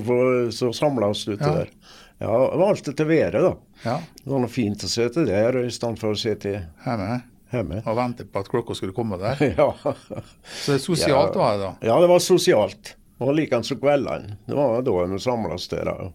som 0.55 0.73
samla 0.77 1.11
oss 1.15 1.27
ute 1.29 1.41
Ja. 1.41 1.55
der. 1.63 1.73
Ja, 2.19 2.33
var 2.57 2.69
alltid 2.73 2.97
til 2.97 3.07
været, 3.11 3.33
da. 3.45 3.55
ja, 3.85 3.97
Det 4.23 4.31
var 4.33 4.41
noe 4.41 4.49
fint 4.53 4.85
å 4.87 4.89
sitte 4.89 5.27
der 5.29 5.59
i 5.67 5.71
stedet 5.71 5.99
for 6.01 6.15
å 6.17 6.19
sitte 6.21 6.55
hjemme 6.87 7.23
hjemme. 7.53 7.83
og 7.87 7.97
vente 7.99 8.25
på 8.25 8.41
at 8.41 8.49
klokka 8.51 8.75
skulle 8.75 8.95
komme 8.97 9.19
der. 9.21 9.37
Ja. 9.61 9.69
Så 9.83 10.73
det 10.73 10.81
sosialt 10.85 11.35
Ja. 11.37 11.41
var 11.43 11.53
det 11.59 11.65
da. 11.67 11.73
ja, 11.91 11.99
det 12.01 12.09
var 12.09 12.19
sosialt. 12.25 12.95
Og 13.21 13.33
likeens 13.37 13.71
om 13.73 13.79
kveldene. 13.81 14.37
Det 14.49 14.57
var 14.57 14.83
da 14.85 14.95
vi 15.09 15.19
samles 15.25 15.69
der. 15.73 15.87
ja. 15.93 16.09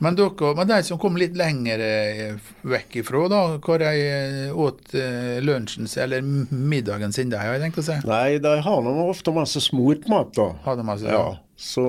Men, 0.00 0.14
dere, 0.16 0.54
men 0.56 0.66
de 0.66 0.78
som 0.82 0.96
kom 0.98 1.18
litt 1.20 1.34
lenger 1.36 1.82
eh, 1.84 2.38
vekk 2.64 2.94
ifra, 3.02 3.26
da, 3.28 3.40
hvor 3.60 3.82
de 3.82 3.90
eh, 4.00 4.54
åt 4.56 4.94
eh, 4.96 5.42
lunsjen 5.44 5.84
eller 6.00 6.22
middagen 6.24 7.12
sin, 7.12 7.28
der, 7.28 7.42
har 7.44 7.58
jeg 7.58 7.66
tenkt 7.66 7.82
å 7.82 7.84
si. 7.84 7.98
Nei, 8.08 8.38
de 8.40 8.54
har 8.64 8.80
nå 8.86 8.94
ofte 9.10 9.34
masse 9.36 9.60
smurt 9.60 10.08
mat, 10.08 10.32
da. 10.38 10.46
Hadde 10.64 10.86
masse, 10.88 11.04
ja. 11.04 11.18
Ja, 11.20 11.36
så 11.60 11.84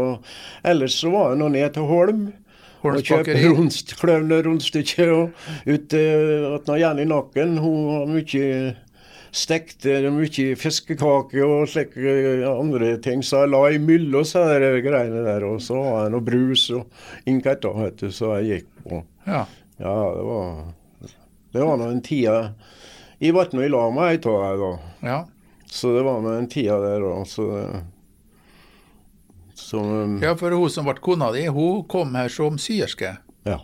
Ellers 0.68 0.98
så 1.00 1.14
var 1.14 1.32
det 1.32 1.40
nå 1.40 1.48
ned 1.56 1.72
til 1.78 1.88
Holm. 1.88 2.26
Og 2.82 3.04
kjøpe 3.06 3.24
bakeri. 3.26 3.50
rundst, 3.50 3.96
kløvne. 4.00 4.40
Og 5.14 5.34
ut 5.68 5.90
til 5.92 6.80
Jenny 6.82 7.06
Nakken. 7.06 7.58
Hun 7.62 7.92
har 7.94 8.08
mye 8.10 8.48
stekte, 9.32 9.96
mye 10.12 10.56
fiskekaker 10.60 11.46
og 11.46 11.70
slike 11.72 12.16
andre 12.50 12.96
ting. 13.04 13.24
Så 13.24 13.46
jeg 13.46 13.54
la 13.54 13.62
imellom 13.78 14.26
så 14.28 14.44
de 14.60 14.82
greiene 14.84 15.24
der. 15.28 15.46
Og 15.48 15.62
så 15.64 15.78
har 15.78 16.06
jeg 16.08 16.16
noe 16.16 16.26
brus 16.28 16.68
og 16.76 17.30
innketta, 17.30 17.72
vet 17.78 18.02
du, 18.02 18.10
så 18.12 18.36
jeg 18.40 18.64
gikk 18.64 18.72
på. 18.88 19.04
Ja. 19.28 19.46
Ja, 19.82 19.96
det 20.14 20.24
var 20.28 20.74
Det 21.54 21.62
var 21.66 21.78
nå 21.78 21.88
en 21.90 22.02
tida 22.06 22.54
Jeg 23.22 23.34
ble 23.34 23.48
nå 23.54 23.64
i 23.66 23.70
lag 23.72 23.94
med 23.96 24.12
ei 24.12 24.20
av 24.30 24.44
dem, 24.44 24.60
da. 24.62 25.08
ja. 25.08 25.20
Så 25.72 25.94
det 25.96 26.04
var 26.06 26.20
nå 26.22 26.34
en 26.36 26.50
tida 26.52 26.78
der, 26.84 27.00
da. 27.02 27.82
Så, 29.72 29.80
så 29.80 30.20
Ja, 30.26 30.36
for 30.36 30.52
hun 30.52 30.70
som 30.74 30.88
ble 30.90 30.98
kona 31.00 31.32
di, 31.32 31.46
hun 31.48 31.86
kom 31.88 32.16
her 32.20 32.32
som 32.32 32.60
syerske. 32.60 33.16
ja. 33.48 33.60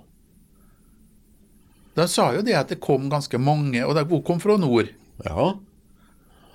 De 1.97 2.05
sa 2.07 2.27
jo 2.35 2.43
det 2.45 2.53
at 2.53 2.69
det 2.69 2.77
kom 2.77 3.07
ganske 3.09 3.39
mange, 3.41 3.81
og 3.81 3.97
hun 3.97 4.21
kom 4.21 4.39
fra 4.39 4.53
nord. 4.61 4.91
Ja. 5.25 5.55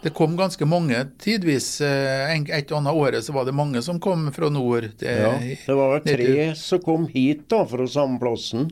Det 0.03 0.13
kom 0.15 0.37
ganske 0.39 0.67
mange. 0.67 0.99
Tidvis 1.23 1.81
eh, 1.81 2.31
et 2.35 2.71
og 2.73 2.79
annet 2.81 2.95
året 2.95 3.27
så 3.27 3.35
var 3.35 3.47
det 3.47 3.55
mange 3.55 3.83
som 3.83 3.99
kom 4.03 4.29
fra 4.35 4.49
nord. 4.51 4.89
Det, 4.99 5.11
Ja, 5.19 5.33
det 5.39 5.77
var 5.79 5.93
vel 5.97 6.07
tre 6.07 6.47
som 6.59 6.83
kom 6.83 7.07
hit 7.11 7.45
da, 7.51 7.65
fra 7.67 7.87
samme 7.91 8.19
plassen. 8.23 8.71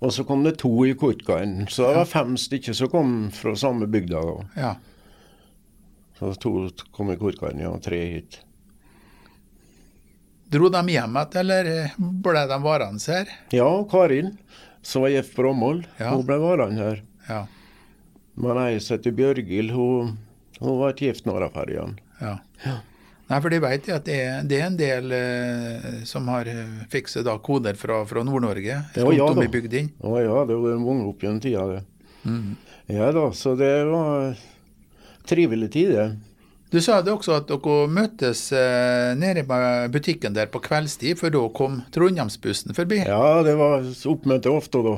Og 0.00 0.12
så 0.12 0.24
kom 0.28 0.44
det 0.44 0.58
to 0.60 0.72
i 0.88 0.92
Kortkaien. 0.96 1.64
Så 1.72 1.86
det 1.88 2.00
var 2.02 2.10
fem 2.10 2.36
stykker 2.40 2.76
som 2.76 2.92
kom 2.92 3.14
fra 3.32 3.56
samme 3.56 3.88
bygda. 3.88 4.20
da. 4.20 4.36
Ja. 4.56 4.74
Så 6.18 6.32
to 6.40 6.56
kom 6.96 7.12
i 7.12 7.16
Kortkaien, 7.20 7.60
ja. 7.60 7.72
Tre 7.80 8.02
hit. 8.16 8.40
Dro 10.50 10.68
de 10.70 10.78
hjem 10.78 10.88
igjen, 10.94 11.16
eller 11.40 11.64
eh, 11.70 11.94
ble 11.98 12.42
de 12.46 12.58
værende 12.62 13.02
her? 13.12 13.30
Ja, 13.50 13.68
Karin, 13.90 14.36
som 14.82 15.02
var 15.02 15.10
gift 15.10 15.34
på 15.34 15.42
Rommel, 15.42 15.84
Ja. 15.98 16.12
hun 16.14 16.26
ble 16.26 16.38
værende 16.38 16.82
her. 16.82 17.00
Ja. 17.28 17.46
Men 18.36 18.58
ei 18.66 18.78
som 18.80 18.96
heter 18.98 19.12
Bjørgil, 19.16 19.70
hun, 19.74 20.18
hun 20.60 20.78
var 20.78 20.92
gift 20.94 21.26
Nordaferjan. 21.26 21.98
ja. 22.20 22.38
Nei, 23.26 23.40
for 23.42 23.50
de 23.50 23.58
vet 23.58 23.88
at 23.90 24.04
det 24.06 24.16
er, 24.22 24.42
det 24.46 24.58
er 24.60 24.66
en 24.68 24.76
del 24.78 25.10
eh, 25.16 25.86
som 26.06 26.28
har 26.30 26.46
eh, 26.46 26.84
fikset 26.92 27.24
da 27.26 27.32
koder 27.42 27.74
fra, 27.74 28.04
fra 28.06 28.22
Nord-Norge. 28.22 28.76
Ja, 28.94 29.06
ja 29.10 29.26
da. 29.34 29.46
Å 30.06 30.20
ja, 30.22 30.36
det 30.46 30.54
var 30.62 30.76
mange 30.78 31.08
opp 31.10 31.24
gjennom 31.26 31.40
tida, 31.42 31.64
det. 31.72 31.80
Mm. 32.22 32.52
Ja 32.94 33.08
da, 33.10 33.24
så 33.34 33.56
det 33.58 33.72
var 33.90 34.36
trivelig 35.26 35.72
tid, 35.74 35.90
det. 35.96 36.06
Du 36.76 36.82
sa 36.84 36.98
det 37.00 37.08
også 37.08 37.32
at 37.38 37.46
dere 37.48 37.86
møttes 37.88 38.40
eh, 38.52 39.14
nede 39.16 39.46
på 39.48 39.56
butikken 39.94 40.34
der 40.36 40.50
på 40.52 40.60
kveldstid, 40.60 41.16
for 41.16 41.32
da 41.32 41.40
kom 41.56 41.78
Trondheimsbussen 41.94 42.74
forbi. 42.76 42.98
Ja, 43.06 43.38
det 43.46 43.54
var 43.56 43.86
oppmøte 44.12 44.52
ofte 44.52 44.82
da. 44.84 44.92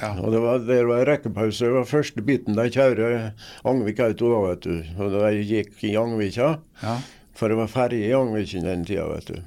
Ja. 0.00 0.14
Og 0.22 0.32
det 0.32 0.40
var, 0.40 0.62
det 0.64 0.78
var 0.88 1.04
rekkepause. 1.10 1.66
Det 1.68 1.74
var 1.74 1.84
første 1.90 2.24
biten 2.24 2.56
de 2.56 2.64
kjører 2.72 3.26
Angvik 3.68 4.00
Auto 4.06 4.30
da, 4.32 4.38
vet 4.46 4.64
du. 4.64 4.78
Og 5.04 5.12
de 5.18 5.44
gikk 5.50 5.84
i 5.90 5.92
Angvika, 6.00 6.54
Ja. 6.80 6.96
for 7.36 7.52
det 7.52 7.60
var 7.60 7.68
ferje 7.76 8.08
i 8.08 8.16
Angviken 8.16 8.64
den 8.64 8.88
tida, 8.88 9.04
vet 9.12 9.28
du. 9.28 9.42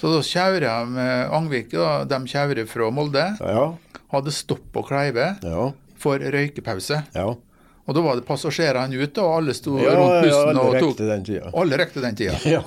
Så 0.00 0.14
da 0.16 0.22
kjører 0.24 0.64
de 0.64 0.74
med 0.96 1.36
Angvik, 1.36 1.68
da, 1.76 1.98
de 2.08 2.22
kjører 2.32 2.64
fra 2.70 2.88
Molde, 2.96 3.26
Ja, 3.44 3.66
hadde 4.16 4.32
stopp 4.32 4.64
på 4.72 4.86
Kleive 4.88 5.34
ja, 5.44 5.68
for 6.00 6.16
røykepause. 6.32 7.04
ja. 7.12 7.28
Og 7.88 7.94
da 7.96 8.02
var 8.04 8.18
det 8.20 8.26
passasjerene 8.28 8.98
ute, 9.00 9.22
og 9.24 9.38
alle 9.40 9.54
sto 9.56 9.78
Ja, 9.80 9.94
rundt 9.96 10.12
ja, 10.12 10.20
bussen 10.26 10.58
ja, 10.60 10.66
og 10.68 10.76
tok 10.84 10.98
den 11.08 11.24
tida. 11.26 11.50
Alle 11.62 11.78
rekte 11.80 12.02
den 12.04 12.14
tida. 12.18 12.36
Ja, 12.54 12.60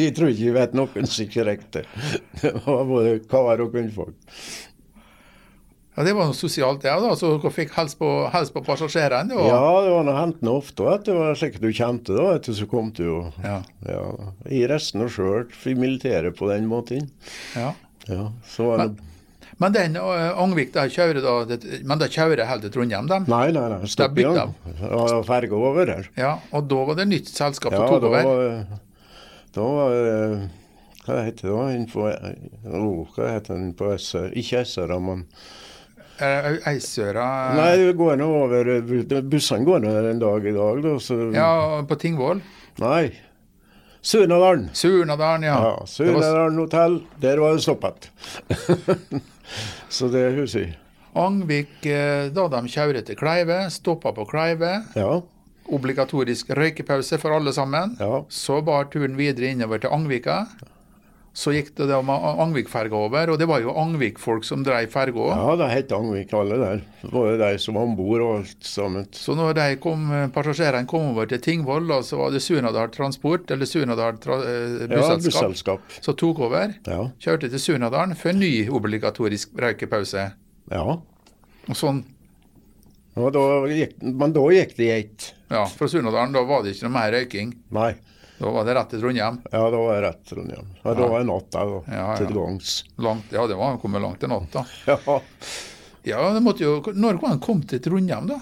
jeg 0.00 0.14
tror 0.16 0.32
ikke 0.32 0.46
jeg 0.48 0.56
vet 0.56 0.74
noen 0.74 1.06
som 1.06 1.26
ikke 1.26 1.44
rekte. 1.46 1.84
Det 2.40 2.54
var 2.64 2.82
både 2.88 3.18
kar 3.30 3.62
og 3.62 3.70
kvinnfolk. 3.74 4.16
Ja, 5.96 6.04
Det 6.06 6.14
var 6.16 6.30
noe 6.30 6.36
sosialt, 6.38 6.80
det. 6.82 6.92
da, 7.02 7.12
Så 7.18 7.32
dere 7.36 7.50
fikk 7.52 7.74
helst 7.76 7.98
på, 8.00 8.08
helst 8.32 8.54
på 8.54 8.62
passasjerene. 8.64 9.34
Og, 9.36 9.46
Ja, 9.50 9.60
det 9.84 9.92
var 9.92 10.10
hendte 10.22 10.52
ofte 10.54 10.86
at 10.94 11.04
det 11.08 11.16
var 11.18 11.36
slik 11.38 11.58
du 11.60 11.68
kjente 11.76 12.16
da, 12.16 12.30
etter 12.38 12.56
så 12.56 12.66
kom 12.70 12.90
du 12.96 13.02
jo 13.04 13.18
Ja. 13.44 13.58
Ja, 13.86 14.02
I 14.48 14.64
resten 14.70 15.02
og 15.04 15.10
sjøl 15.14 15.46
i 15.66 15.74
militæret 15.78 16.38
på 16.38 16.48
den 16.52 16.66
måten. 16.70 17.10
ja. 17.56 17.72
Ja, 18.08 18.30
så 18.48 18.64
var 18.70 18.78
det 18.80 18.84
Men 18.96 19.09
den 19.68 19.96
uh, 20.00 20.40
Angvik, 20.40 20.70
da 20.72 20.86
kjører 20.88 21.20
da 21.20 21.34
det, 21.44 21.58
Men 21.84 21.98
da 22.00 22.06
kjører 22.08 22.46
helt 22.48 22.62
til 22.64 22.72
Trondheim, 22.72 23.06
de. 23.10 23.18
Nei, 23.28 23.50
nei, 23.52 23.66
nei. 23.68 23.80
Stopp 23.92 24.16
igjen. 24.16 24.54
Og 24.88 25.24
ferga 25.28 25.58
over 25.60 25.84
der. 25.86 26.08
Ja, 26.16 26.38
Og 26.56 26.64
da 26.70 26.80
var 26.88 26.96
det 26.96 27.08
nytt 27.10 27.28
selskap 27.28 27.74
som 27.76 27.82
Ja, 27.84 27.88
tok 27.92 28.08
over. 28.08 28.24
var, 28.24 28.80
da 29.52 29.66
var 29.76 29.90
det 29.92 30.16
Hva 31.04 31.18
heter 31.26 31.48
det 31.48 31.52
da? 31.52 31.66
Innenfor, 31.76 32.14
oh, 32.72 33.02
Hva 33.16 33.28
heter 33.34 33.54
den 33.58 33.74
på 33.76 33.92
SR? 33.98 34.30
Ikke 34.40 34.64
SR, 34.64 34.96
men 35.00 35.26
Eh, 36.20 36.58
Eisøra 36.68 37.54
Nei, 37.56 37.76
det 37.80 37.94
går 37.96 38.18
nå 38.20 38.26
over 38.42 38.68
Bussene 39.32 39.64
går 39.64 39.80
nå 39.80 39.92
en 40.10 40.18
dag 40.20 40.44
i 40.44 40.52
dag, 40.52 40.82
da, 40.84 40.90
så 41.00 41.16
Ja, 41.32 41.80
på 41.88 41.96
Tingvoll. 41.96 42.42
Nei. 42.82 43.06
Surnadalen. 44.02 44.70
Surnadalen, 44.72 45.42
ja. 45.42 45.56
Ja, 45.62 45.72
Det 46.04 46.12
var- 46.14 46.22
Surnadalen 46.22 46.58
hotell. 46.58 47.00
Der 47.20 47.38
var 47.38 47.52
det 47.52 47.62
stoppet. 47.62 48.10
så 49.88 50.08
det 50.08 50.24
husker 50.38 50.60
jeg. 50.64 50.76
Angvik, 51.18 51.86
eh, 51.90 52.28
da 52.30 52.44
de 52.48 52.60
kjører 52.70 53.02
til 53.04 53.16
Kleive, 53.18 53.64
stoppa 53.70 54.12
på 54.14 54.24
Kleive. 54.30 54.76
Ja. 54.96 55.20
Obligatorisk 55.70 56.50
røykepause 56.56 57.18
for 57.18 57.34
alle 57.34 57.52
sammen. 57.52 57.96
Ja. 58.00 58.22
Så 58.30 58.60
bar 58.64 58.84
turen 58.92 59.16
videre 59.18 59.50
innover 59.50 59.78
til 59.82 59.90
Angvika. 59.92 60.44
Så 61.40 61.54
gikk 61.54 61.70
det 61.78 61.86
da 61.88 62.02
med 62.04 62.20
Angvik-ferga 62.42 62.98
over, 63.06 63.30
og 63.32 63.38
det 63.40 63.46
var 63.48 63.62
jo 63.64 63.72
Angvik-folk 63.80 64.44
som 64.44 64.60
drev 64.66 64.90
ferga 64.92 65.22
òg. 65.24 65.30
ja, 65.32 65.54
det 65.56 65.68
het 65.72 65.92
Angvik 65.96 66.34
alle 66.36 66.58
der. 66.60 66.82
Både 67.08 67.38
de 67.40 67.48
som 67.62 67.78
var 67.78 67.86
om 67.88 67.94
bord 67.96 68.20
og 68.26 68.32
alt 68.42 68.66
sammen. 68.68 69.06
Så 69.16 69.32
når 69.38 69.54
de 69.56 69.68
kom, 69.80 70.02
eh, 70.12 70.26
passasjerene 70.34 70.86
kom 70.90 71.14
over 71.14 71.30
til 71.30 71.40
Tingvoll, 71.40 71.86
da, 71.88 72.02
så 72.04 72.18
var 72.20 72.34
det 72.34 72.42
Sunadal 72.44 72.90
Transport, 72.92 73.48
eller 73.56 73.64
Sunadal 73.70 74.18
tra 74.20 74.36
busselskap, 74.36 74.90
Ja, 74.92 75.16
busselskap, 75.16 75.80
som 76.04 76.18
tok 76.20 76.42
over. 76.44 76.74
Ja. 76.86 77.00
Kjørte 77.24 77.48
til 77.48 77.58
Sunadalen 77.62 78.14
for 78.20 78.34
en 78.34 78.40
ny 78.44 78.68
obligatorisk 78.68 79.56
røykepause. 79.56 80.32
Ja. 80.70 80.84
Og 81.70 81.76
sånn, 81.78 82.04
da 83.16 83.46
gikk, 83.70 83.96
men 84.02 84.32
da 84.36 84.44
gikk 84.52 84.76
det 84.76 84.84
i 84.86 84.92
ett. 85.00 85.32
ja, 85.50 85.64
Fra 85.64 85.88
Surnadalen 85.88 86.32
da 86.36 86.44
var 86.44 86.62
det 86.62 86.76
ikke 86.76 86.88
noe 86.88 86.98
mer 87.00 87.12
røyking. 87.16 87.54
Nei. 87.70 87.94
Da 88.40 88.50
var 88.50 88.64
det 88.64 88.74
rett 88.74 88.88
til 88.88 89.02
Trondheim. 89.02 89.36
Ja, 89.52 89.60
da 89.68 89.80
var 89.84 89.98
det 89.98 90.04
rett, 90.06 90.20
til 90.24 90.38
Trondheim. 90.38 90.68
Ja, 90.80 90.94
da 90.96 91.08
var 91.12 91.20
det 91.20 91.28
natt 91.28 91.50
der, 91.52 91.72
da. 91.74 91.80
Ja, 91.92 92.04
ja. 92.06 92.14
Til 92.16 92.30
gangs. 92.38 92.70
Ja, 93.34 93.42
det 93.50 93.58
var 93.60 93.76
kommet 93.82 94.00
langt 94.00 94.22
til 94.22 94.32
natt, 94.32 94.48
da. 94.54 94.64
Ja. 94.88 95.18
Ja, 96.08 96.20
det 96.32 96.40
måtte 96.40 96.64
jo, 96.64 96.78
Når 96.96 97.18
kom 97.20 97.28
han 97.28 97.42
kom 97.44 97.60
til 97.68 97.82
Trondheim, 97.84 98.30
da? 98.30 98.38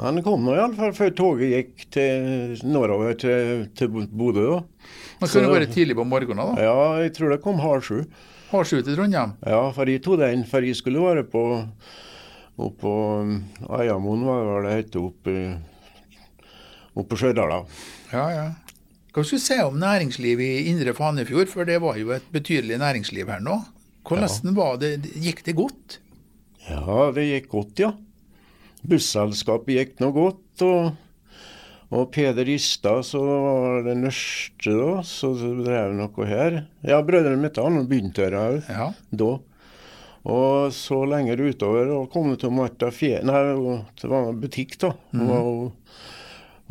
Han 0.00 0.18
kom 0.24 0.42
nå 0.42 0.56
iallfall 0.56 0.94
før 0.96 1.12
toget 1.14 1.52
gikk 1.52 1.84
til 1.94 2.56
nordover 2.66 3.14
til, 3.20 3.68
til 3.78 3.92
Bodø, 3.94 4.48
da. 4.56 4.58
Han 5.20 5.30
kunne 5.30 5.54
vært 5.54 5.76
tidlig 5.76 5.94
på 6.00 6.08
morgenen, 6.08 6.42
da. 6.56 6.66
Ja, 6.66 6.74
jeg 7.04 7.14
tror 7.14 7.30
det 7.36 7.38
kom 7.44 7.62
halv 7.62 7.86
sju. 7.86 8.02
Halv 8.50 8.66
sju 8.66 8.80
til 8.80 8.98
Trondheim. 8.98 9.36
Ja, 9.46 9.62
for 9.76 9.86
jeg 9.86 10.02
tok 10.02 10.18
den, 10.24 10.42
for 10.50 10.66
jeg 10.66 10.74
skulle 10.82 11.06
være 11.06 11.22
på 11.30 11.46
Oppå 12.66 12.90
Eiamoen, 13.78 14.22
var 14.24 14.64
det 14.64 14.78
hette, 14.80 14.96
det 14.96 15.32
het, 15.36 15.58
oppe 15.60 16.96
opp 16.96 17.10
på 17.10 17.18
Stjørdal. 17.20 17.66
Ja, 18.10 18.26
ja. 18.32 18.46
Hva 19.16 19.22
skulle 19.24 19.40
du 19.40 19.46
si 19.46 19.56
om 19.64 19.78
næringslivet 19.80 20.44
i 20.44 20.66
Indre 20.74 20.92
Fanefjord, 20.92 21.48
for 21.48 21.64
det 21.64 21.78
var 21.80 21.96
jo 21.96 22.10
et 22.12 22.26
betydelig 22.34 22.76
næringsliv 22.82 23.30
her 23.32 23.40
nå. 23.40 23.54
Hvordan 24.06 24.52
var 24.58 24.76
det, 24.82 24.90
gikk 25.24 25.40
det 25.46 25.54
godt? 25.56 25.96
Ja, 26.68 27.06
det 27.16 27.24
gikk 27.30 27.48
godt, 27.54 27.80
ja. 27.80 27.94
Busselskapet 28.86 29.72
gikk 29.78 29.94
nå 30.04 30.10
godt, 30.14 30.62
og, 30.66 30.92
og 31.96 32.10
Peder 32.14 32.48
Istad, 32.52 33.06
så 33.08 33.22
var 33.24 33.80
det 33.86 33.96
nørste 34.02 34.74
da, 34.76 34.90
så 35.06 35.32
drev 35.64 35.94
noe 35.96 36.28
her. 36.28 36.58
Ja, 36.86 37.00
brødrene 37.06 37.40
mitt 37.40 37.56
han 37.62 37.80
begynte 37.88 38.26
her 38.28 38.36
òg, 38.42 38.58
Ja. 38.68 38.90
da. 39.10 39.32
Og 40.26 40.72
så 40.74 41.00
lenger 41.06 41.38
utover 41.38 41.88
og 41.94 42.08
kom 42.10 42.32
det 42.32 42.40
til 42.42 42.50
Marta 42.54 42.88
Fje... 42.90 43.20
Nei, 43.22 43.40
det 44.02 44.08
var 44.10 44.28
en 44.28 44.40
butikk, 44.42 44.74
da. 44.82 44.90
Mm. 45.14 45.28
Og, 45.30 46.00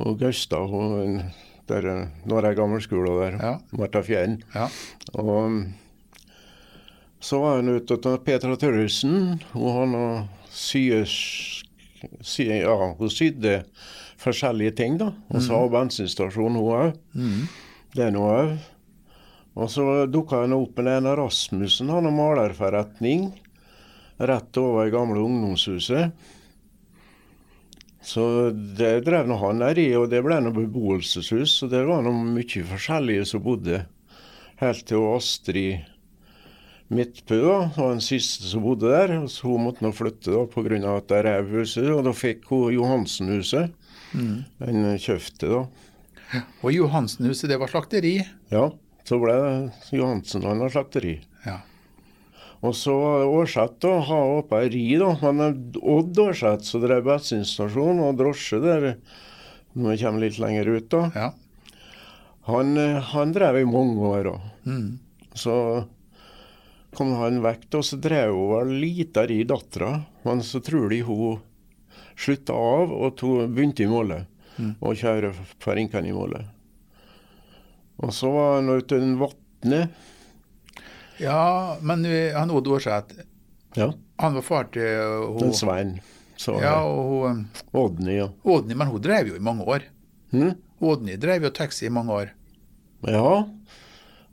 og 0.04 0.18
Gaustad 0.20 0.70
og 0.76 0.98
en- 1.06 1.22
der 1.70 1.88
er 1.90 2.48
jeg 2.50 2.58
gammel 2.60 2.82
skole 2.84 3.16
der. 3.20 3.38
Ja. 3.42 3.54
Marta 3.78 4.02
Fjern. 4.06 4.40
Ja. 4.54 4.68
Og 5.18 5.66
så 7.26 7.40
var 7.42 7.58
hun 7.60 7.76
ute 7.78 7.98
til 7.98 8.18
Petra 8.26 8.56
Tørresen, 8.62 9.40
og 9.58 9.70
han 9.80 9.96
syes, 10.54 11.16
sy, 12.22 12.46
ja, 12.62 12.76
hun 13.00 13.10
sydde 13.12 13.64
forskjellige 14.22 14.76
ting, 14.78 15.00
da. 15.02 15.12
Og 15.34 15.42
så 15.42 15.58
har 15.58 15.74
bensinstasjon, 15.74 16.58
hun 16.60 16.70
òg. 16.70 17.00
Mhm. 17.18 17.48
Det 17.96 18.04
er 18.06 18.14
hun 18.14 18.22
òg. 18.22 18.56
Og 19.56 19.72
så 19.72 20.06
dukka 20.12 20.44
hun 20.44 20.54
opp 20.58 20.78
med 20.84 21.00
en 21.00 21.10
av 21.14 21.18
Rasmussen, 21.22 21.90
han 21.90 22.06
har 22.06 22.14
malerforretning 22.14 23.30
rett 24.20 24.58
over 24.60 24.88
i 24.88 24.94
gamle 24.94 25.20
ungdomshuset. 25.24 26.12
Så 28.06 28.52
det 28.78 29.00
drev 29.08 29.26
nå 29.28 29.38
han 29.42 29.64
der 29.64 29.80
i, 29.82 29.88
og 29.98 30.12
det 30.12 30.22
ble 30.26 30.38
noe 30.46 30.54
beboelseshus. 30.54 31.58
Og 31.66 31.72
det 31.74 31.82
var 31.88 32.04
nå 32.06 32.14
mye 32.14 32.66
forskjellige 32.70 33.26
som 33.32 33.44
bodde. 33.46 33.82
Helt 34.62 34.86
til 34.88 35.04
Astrid 35.16 35.92
Midtbø 36.94 37.40
da, 37.42 37.56
var 37.74 37.96
den 37.96 38.04
siste 38.06 38.46
som 38.46 38.62
bodde 38.62 38.92
der. 38.92 39.16
og 39.24 39.30
så 39.34 39.50
Hun 39.50 39.66
måtte 39.66 39.82
nå 39.82 39.90
flytte 39.96 40.30
da 40.36 40.46
pga. 40.46 40.78
at 40.98 41.08
de 41.10 41.22
rev 41.26 41.50
huset, 41.58 41.90
og 41.90 42.04
da 42.06 42.14
fikk 42.14 42.46
hun 42.52 42.74
Johansen-huset. 42.76 43.74
Den 44.14 44.86
kjøpte 45.02 45.50
da. 45.50 45.64
Og 46.62 46.72
Johansen-huset, 46.74 47.50
det 47.50 47.58
var 47.60 47.74
slakteri. 47.74 48.20
Ja, 48.54 48.70
så 49.06 49.18
ble 49.22 49.34
det 49.34 49.98
Johansen 49.98 50.46
han 50.46 50.62
har 50.62 50.70
slakteri. 50.70 51.18
Og 52.66 52.76
så 52.78 52.94
Årseth 53.30 53.80
da, 53.84 53.94
ha 54.08 54.20
oppe 54.40 54.64
ei 54.64 54.70
ri, 54.74 54.86
da. 55.02 55.14
Men 55.22 55.44
eh, 55.46 55.80
Odd 55.96 56.20
Årseth 56.26 56.68
så 56.68 56.82
drev 56.84 57.06
bensinstasjon 57.08 58.04
og 58.06 58.20
drosje 58.20 58.62
der, 58.64 58.88
når 59.76 59.92
vi 59.92 59.98
kommer 60.04 60.26
litt 60.26 60.40
lenger 60.42 60.72
ut, 60.76 60.88
da. 60.94 61.04
ja. 61.16 61.32
Han, 62.50 62.76
eh, 62.78 63.02
han 63.14 63.34
drev 63.36 63.60
i 63.62 63.68
mange 63.70 64.12
år, 64.12 64.30
da. 64.30 64.38
Mm. 64.70 65.00
Så 65.36 65.56
kom 66.96 67.16
han 67.20 67.42
vekk, 67.44 67.68
da, 67.74 67.82
så 67.84 68.00
drev 68.00 68.36
hun 68.36 68.54
vel 68.54 68.78
lita 68.84 69.26
ri 69.28 69.42
dattera. 69.48 69.98
Men 70.26 70.44
så 70.46 70.62
tror 70.64 70.90
de 70.94 71.02
hun 71.06 71.42
slutta 72.16 72.56
av 72.56 72.94
og 72.96 73.18
to, 73.20 73.38
begynte 73.52 73.84
i 73.84 73.92
Måle. 73.92 74.24
Og 74.80 74.96
kjøre 74.96 75.34
for 75.60 75.76
Rinken 75.76 76.06
i 76.08 76.14
målet. 76.16 76.48
Og 78.04 78.14
så 78.16 78.30
var 78.32 78.58
han 78.58 78.72
ute 78.72 79.00
i 79.00 79.16
Vatne. 79.20 79.82
Ja, 81.20 81.78
men 81.82 82.06
han 82.36 82.52
Odd 82.52 82.68
Aarseth, 82.68 83.16
Ja, 83.76 83.90
han 84.20 84.34
var 84.38 84.42
far 84.46 84.70
til 84.72 84.86
uh, 85.02 85.34
hun, 85.40 85.54
Svein. 85.54 85.98
Så 86.40 86.58
ja, 86.62 86.78
og 86.84 87.10
hun, 87.26 87.44
Odny, 87.74 88.18
ja. 88.22 88.30
Odny, 88.44 88.76
men 88.76 88.88
hun 88.92 89.02
drev 89.04 89.28
jo 89.32 89.36
i 89.36 89.44
mange 89.44 89.64
år. 89.68 89.84
Hmm? 90.32 90.54
Odny 90.84 91.16
drev 91.20 91.44
jo 91.48 91.52
taxi 91.56 91.88
i 91.88 91.92
mange 91.94 92.12
år. 92.12 92.32
Ja. 93.08 93.46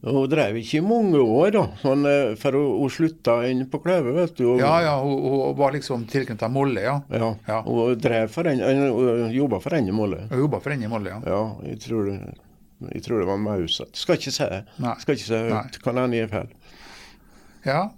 Hun 0.02 0.26
drev 0.30 0.56
ikke 0.58 0.80
i 0.80 0.82
mange 0.82 1.18
år, 1.22 1.50
da. 1.54 1.60
Men, 1.84 2.06
eh, 2.10 2.32
for 2.38 2.56
hun, 2.58 2.72
hun 2.80 2.90
slutta 2.90 3.36
inn 3.46 3.66
på 3.70 3.78
Kløve, 3.84 4.10
vet 4.16 4.34
du. 4.38 4.48
og- 4.54 4.58
Ja, 4.58 4.80
ja, 4.82 4.94
hun, 5.02 5.14
hun 5.22 5.56
var 5.56 5.70
liksom 5.76 6.06
tilknyttet 6.10 6.50
Molle, 6.50 6.80
ja. 6.82 6.96
ja. 7.10 7.28
Ja. 7.46 7.60
Hun 7.62 7.94
drev 8.02 8.26
for 8.34 8.48
en, 8.50 8.58
hun 8.58 9.30
jobba 9.30 9.60
for 9.62 9.74
Enne 9.78 9.92
Molle. 9.94 10.24
Hun 10.30 10.40
jobba 10.42 10.58
for 10.60 10.70
henne 10.74 10.84
i 10.84 10.90
Molle, 10.90 11.10
ja. 11.14 11.20
Ja, 11.26 11.42
jeg 11.68 11.78
tror 11.86 12.06
det, 12.10 12.18
jeg 12.96 13.02
tror 13.06 13.20
det 13.22 13.28
var 13.30 13.38
Mauseth. 13.38 13.94
Skal 13.94 14.18
ikke 14.18 14.32
si 14.34 14.42
det. 14.50 14.64
Skal 15.04 15.14
ikke 15.14 15.28
si 15.28 15.34
høyt. 15.38 15.78
Kan 15.84 15.96
hende 16.02 16.18
jeg 16.18 16.26
er 16.26 16.34
feil. 16.34 16.50
Ja. 17.64 17.90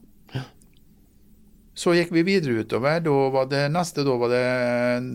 Så 1.76 1.90
gikk 1.96 2.12
vi 2.14 2.22
videre 2.22 2.52
utover. 2.62 3.00
Da 3.02 3.14
var 3.34 3.46
det 3.50 3.64
neste 3.74 4.04
da 4.06 4.12
var 4.20 4.30
det 4.30 4.42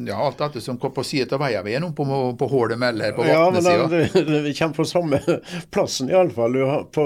ja, 0.09 0.17
alt 0.19 0.41
dette 0.41 0.59
som 0.62 0.75
kom 0.81 0.91
på 0.91 1.05
sida 1.07 1.38
av 1.38 1.43
veien. 1.45 1.63
Vi 1.63 1.75
er 1.77 1.79
nå 1.79 1.93
på, 1.95 2.03
på 2.35 2.47
Hålem 2.51 2.83
eller 2.83 3.13
på 3.15 3.23
Ja, 3.27 3.45
men 3.53 3.63
Vatnesida. 3.63 4.41
vi 4.43 4.51
kommer 4.57 4.75
på 4.81 4.85
samme 4.89 5.21
plassen 5.71 6.12
iallfall. 6.12 6.57
På 6.91 7.05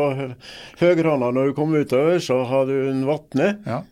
Høgrana 0.82 1.30
når 1.36 1.52
du 1.52 1.54
kom 1.60 1.76
utover, 1.78 2.18
så 2.24 2.40
har 2.50 2.66
du 2.72 2.74
en 2.90 3.04
Vatne. 3.06 3.52
Ja. 3.70 3.84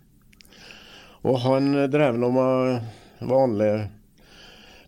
Og 1.22 1.38
han 1.46 1.70
drev 1.94 2.18
nå 2.18 2.32
med 2.34 3.28
vanlig 3.30 3.72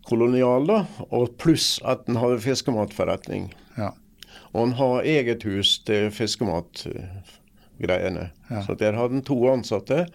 kolonial, 0.09 0.65
da. 0.67 0.79
Og 1.13 1.35
pluss 1.37 1.75
at 1.85 2.09
han 2.09 2.17
hadde 2.23 2.41
fiskematforretning. 2.47 3.51
ja. 3.77 3.93
Og 4.53 4.67
han 4.67 4.73
har 4.77 5.05
eget 5.09 5.45
hus 5.49 5.79
til 5.85 6.09
fiskematgreiene. 7.77 8.31
Ja. 8.49 8.63
Så 8.63 8.75
der 8.75 8.93
hadde 8.93 9.13
han 9.13 9.23
to 9.23 9.49
ansatte. 9.49 10.07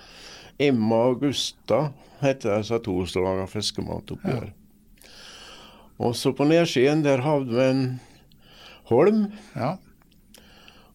Emma 0.58 1.08
og 1.10 1.20
Gusta 1.20 1.92
heter 2.20 2.58
disse 2.58 2.78
to 2.82 3.06
som 3.06 3.24
lager 3.24 3.46
fiskematoppgjør. 3.46 4.48
Ja. 4.48 4.54
Og 5.98 6.14
så 6.14 6.32
på 6.32 6.44
nedsiden 6.44 7.02
der 7.02 7.20
hadde 7.20 7.50
vi 7.50 7.64
en 7.64 8.00
Holm, 8.88 9.26
ja. 9.54 9.76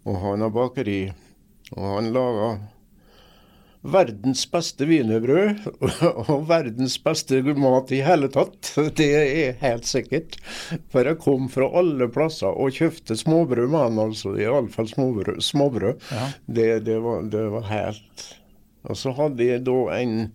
og 0.04 0.15
han 0.17 0.41
har 0.41 0.49
bakeri. 0.49 1.13
Og 1.76 1.84
han 1.95 2.08
laga 2.13 2.58
verdens 3.84 4.46
beste 4.52 4.86
wienerbrød 4.88 5.65
og 6.32 6.46
verdens 6.48 6.96
beste 7.04 7.41
mat 7.43 7.91
i 7.91 8.00
hele 8.06 8.30
tatt. 8.32 8.72
Det 9.00 9.10
er 9.19 9.58
helt 9.63 9.88
sikkert. 9.89 10.38
For 10.93 11.08
jeg 11.08 11.19
kom 11.24 11.50
fra 11.52 11.67
alle 11.80 12.08
plasser 12.13 12.52
og 12.54 12.76
kjøpte 12.78 13.17
småbrød 13.19 13.67
med 13.74 13.86
han, 13.88 14.02
altså. 14.08 14.36
Iallfall 14.39 14.88
småbrød. 14.91 15.41
småbrød. 15.43 16.08
Ja. 16.12 16.30
Det, 16.48 16.69
det, 16.88 17.00
var, 17.04 17.26
det 17.28 17.43
var 17.54 17.67
helt 17.72 18.28
Og 18.88 18.98
så 19.00 19.13
hadde 19.19 19.48
jeg 19.48 19.65
da 19.67 19.78
en 20.00 20.32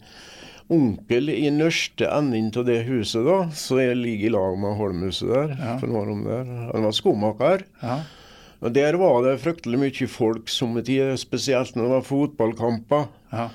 onkel 0.69 1.31
i 1.33 1.49
nørste 1.49 2.05
enden 2.13 2.51
av 2.61 2.67
det 2.69 2.83
huset, 2.85 3.25
da, 3.25 3.39
så 3.57 3.79
jeg 3.81 3.97
ligger 3.97 4.29
i 4.29 4.33
lag 4.35 4.59
med 4.61 4.77
Holmhuset 4.77 5.31
der. 5.33 5.55
Ja. 5.57 5.77
for 5.81 5.89
noen 5.89 6.01
år 6.03 6.11
om 6.13 6.25
der. 6.29 6.51
Han 6.75 6.89
var 6.91 6.97
skomaker. 6.97 7.65
ja. 7.81 7.99
Og 8.63 8.75
Der 8.75 8.97
var 8.99 9.23
det 9.23 9.39
fryktelig 9.41 9.79
mye 9.79 10.09
folk 10.11 10.49
somme 10.51 10.83
tider, 10.83 11.17
spesielt 11.17 11.77
når 11.77 11.83
det 11.85 11.91
var 11.97 12.07
fotballkamper. 12.09 13.09
ja. 13.33 13.49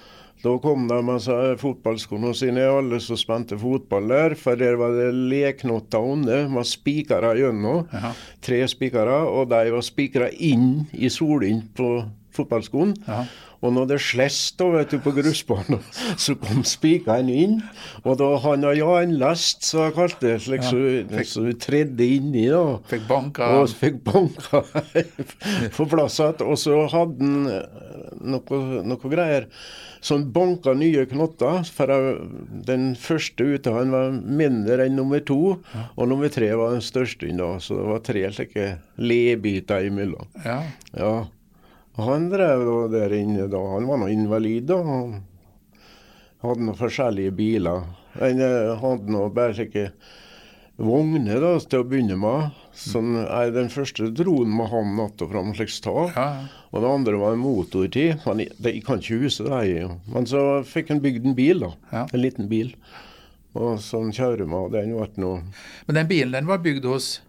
Da 0.43 0.57
kom 0.59 0.89
de 0.89 0.97
med 1.07 1.23
fotballskoene 1.61 2.33
sine, 2.35 2.65
alle 2.67 2.97
som 2.99 3.15
spente 3.15 3.55
fotball 3.55 4.09
der. 4.11 4.33
For 4.35 4.59
der 4.59 4.75
var 4.75 4.91
det 4.91 5.13
leknotter 5.31 6.03
under 6.03 6.49
med 6.51 6.67
spikere 6.67 7.29
gjennom. 7.39 7.85
Ja. 7.93 8.11
Tre 8.43 8.59
spikere, 8.67 9.21
og 9.23 9.47
de 9.53 9.71
var 9.71 9.85
spikra 9.87 10.27
inn 10.35 10.83
i 10.91 11.07
solen 11.07 11.61
på 11.77 11.93
fotballskoen. 12.35 12.91
Ja. 13.07 13.23
Og 13.63 13.71
når 13.71 13.87
det 13.93 13.99
slest 14.03 14.59
vet 14.59 14.91
du, 14.91 14.97
på 15.03 15.13
grusbanen, 15.15 15.79
så 16.19 16.35
kom 16.39 16.63
spikeren 16.67 17.29
inn. 17.31 17.55
Og 18.03 18.17
da 18.19 18.29
han 18.43 18.65
og 18.67 18.75
Jan 18.77 19.15
lest, 19.21 19.63
så 19.67 19.87
jeg 19.87 19.95
kalte 19.97 20.25
det, 20.25 20.35
slik 20.43 20.65
så, 20.67 20.81
så 21.29 21.45
vi 21.45 21.55
tredde 21.59 22.07
inni 22.17 22.47
da. 22.51 22.63
Fikk 22.91 23.07
banka 23.09 23.49
Og 23.61 23.71
fikk 23.79 24.01
banka 24.05 24.63
på 25.77 25.87
plass 25.91 26.19
igjen. 26.19 26.43
Og 26.47 26.59
så 26.59 26.83
hadde 26.91 27.23
han 27.23 27.49
eh, 27.53 27.81
noe, 28.33 28.61
noe 28.83 29.11
greier. 29.11 29.47
Han 30.09 30.25
banka 30.35 30.73
nye 30.75 31.05
knotter. 31.07 31.61
For 31.77 31.93
den 32.67 32.89
første 32.99 33.47
ute 33.55 33.71
han 33.75 33.93
var 33.93 34.11
mindre 34.11 34.87
enn 34.87 34.97
nummer 34.99 35.23
to. 35.23 35.39
Og 35.95 36.09
nummer 36.11 36.31
tre 36.33 36.51
var 36.59 36.75
den 36.75 36.83
største. 36.83 37.31
Da, 37.39 37.53
så 37.63 37.79
det 37.79 37.87
var 37.93 38.03
tre 38.03 38.25
slike 38.35 38.67
ledbiter 38.99 39.87
imellom. 39.87 40.27
Ja. 40.43 40.59
Ja. 40.97 41.13
Han 41.99 42.31
drev 42.31 42.63
da 42.65 42.77
der 42.95 43.13
inne 43.19 43.45
da. 43.51 43.61
Han 43.75 43.85
var 43.89 44.01
nå 44.01 44.09
invalid, 44.09 44.65
da. 44.71 44.81
Han- 44.87 45.21
hadde 46.43 46.65
noen 46.67 46.79
forskjellige 46.79 47.33
biler. 47.37 47.85
Han 48.19 48.43
eh, 48.43 48.73
hadde 48.81 49.13
noe 49.13 49.31
bare 49.33 49.55
slike 49.57 49.87
vogner 50.83 51.39
da, 51.43 51.53
til 51.69 51.83
å 51.83 51.87
begynne 51.87 52.17
med. 52.19 52.57
Sånn, 52.75 53.13
jeg, 53.21 53.53
den 53.55 53.69
første 53.71 54.09
dro 54.15 54.39
han 54.41 54.55
med 54.57 54.71
han 54.71 54.95
natt 54.97 55.21
og 55.23 55.31
fram 55.31 55.53
slags 55.55 55.79
tak. 55.85 56.17
Ja. 56.17 56.27
Og 56.73 56.83
det 56.83 56.91
andre 56.91 57.19
var 57.21 57.35
en 57.37 57.43
motortid. 57.43 58.25
Men 58.25 58.43
jeg, 58.47 58.83
kan 58.85 59.01
ikke 59.01 59.21
huske 59.23 59.47
det. 59.47 59.61
Jeg, 59.69 59.97
men 60.11 60.29
så 60.29 60.43
fikk 60.67 60.91
han 60.93 61.03
bygd 61.03 61.29
en 61.29 61.37
bil, 61.37 61.63
da. 61.67 61.71
Ja. 61.93 62.05
En 62.09 62.23
liten 62.23 62.49
bil. 62.51 62.73
Og 63.53 63.77
så 63.85 64.01
kjører 64.09 64.49
med, 64.49 64.57
og 64.57 64.73
den 64.73 64.95
ble 64.97 65.05
noe 65.21 65.43
Men 65.85 65.99
den 65.99 66.07
bilen 66.09 66.33
den 66.33 66.47
var 66.49 66.63
bygd 66.63 66.87
hos 66.89 67.19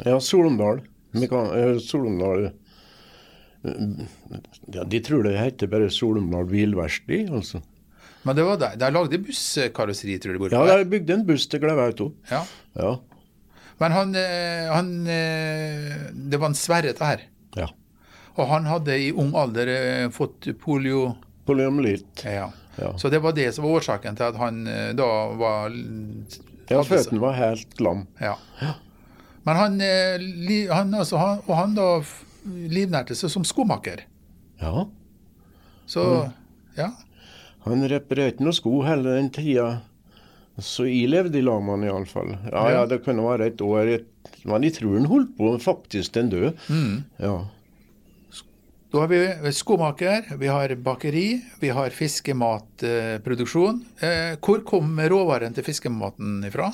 Ja, 0.00 0.16
Solomdal. 0.16 0.80
Eh, 1.12 1.76
Solomdal 1.84 2.48
ja, 3.62 4.84
De 4.84 5.00
tror 5.00 5.22
det 5.26 5.36
heter 5.38 5.70
bare 5.70 5.90
Solumdal 5.90 6.48
bilverksted, 6.50 7.30
altså. 7.30 7.60
Men 8.22 8.36
det 8.38 8.44
var 8.46 8.58
der. 8.58 8.76
Der 8.78 8.90
lagde 8.94 9.10
de 9.16 9.18
busskarosseri, 9.26 10.18
tror 10.22 10.38
du. 10.38 10.48
Ja, 10.54 10.76
de 10.78 10.86
bygde 10.86 11.16
en 11.16 11.24
buss 11.26 11.46
til 11.50 11.60
Gleve 11.62 11.88
Auto. 11.90 12.12
ja. 12.30 12.44
Ja. 12.78 12.96
Men 13.80 13.90
han, 13.92 14.12
eh, 14.14 14.68
han 14.70 14.90
eh, 15.10 15.94
Det 16.14 16.38
var 16.38 16.52
en 16.52 16.54
Sverre, 16.54 16.92
det 16.92 17.02
her. 17.02 17.22
ja. 17.56 17.66
Og 18.36 18.46
han 18.48 18.64
hadde 18.64 18.94
i 18.96 19.10
ung 19.12 19.34
alder 19.36 19.68
eh, 19.68 20.08
fått 20.14 20.46
polio. 20.60 21.16
Poliomyelitt. 21.46 22.22
Ja. 22.24 22.46
Ja. 22.78 22.92
Så 22.98 23.10
det 23.10 23.18
var 23.20 23.32
det 23.36 23.50
som 23.54 23.64
var 23.66 23.80
årsaken 23.80 24.16
til 24.16 24.24
at 24.24 24.36
han 24.40 24.62
da 24.96 25.08
var 25.36 25.74
Ja, 26.70 26.80
føttene 26.86 27.20
var 27.20 27.34
helt 27.36 27.80
lam. 27.80 28.06
Ja. 28.20 28.36
Men 29.44 29.56
han, 29.56 29.80
han, 30.70 30.94
altså, 30.94 31.18
han 31.18 31.42
Og 31.46 31.56
han 31.58 31.74
da 31.74 31.88
livnærte 32.46 33.14
seg 33.18 33.30
som 33.30 33.44
skomaker. 33.46 34.04
Ja. 34.62 34.86
Så 35.86 36.02
han, 36.08 36.34
ja. 36.76 36.90
Han 37.66 37.84
reparerte 37.90 38.42
noen 38.42 38.56
sko 38.56 38.80
hele 38.86 39.16
den 39.18 39.30
tida. 39.34 39.80
Så 40.60 40.84
jeg 40.84 41.08
levde 41.08 41.38
i 41.38 41.42
lag 41.44 41.62
med 41.64 41.78
han 41.78 41.88
iallfall. 41.88 42.34
Ja, 42.50 42.62
Ja. 42.68 42.70
ja, 42.76 42.86
det 42.86 43.00
kunne 43.04 43.24
være 43.24 43.46
et 43.52 43.60
år, 43.64 43.88
et, 43.88 44.06
men 44.44 44.62
jeg 44.66 44.74
tror 44.76 44.98
han 44.98 45.06
holdt 45.08 45.36
på 45.38 45.52
faktisk 45.62 46.12
til 46.12 46.22
han 46.26 46.30
død. 46.30 46.52
Mm. 46.68 47.04
Ja. 47.22 47.36
Da 48.92 49.00
har 49.00 49.08
vi 49.08 49.52
skomaker, 49.56 50.34
vi 50.36 50.46
har 50.52 50.74
bakeri, 50.76 51.40
vi 51.62 51.68
har 51.72 51.88
fiskematproduksjon. 51.96 53.78
Eh, 54.04 54.34
hvor 54.44 54.60
kom 54.68 54.98
råvaren 55.00 55.54
til 55.56 55.64
fiskematen 55.64 56.42
ifra? 56.44 56.68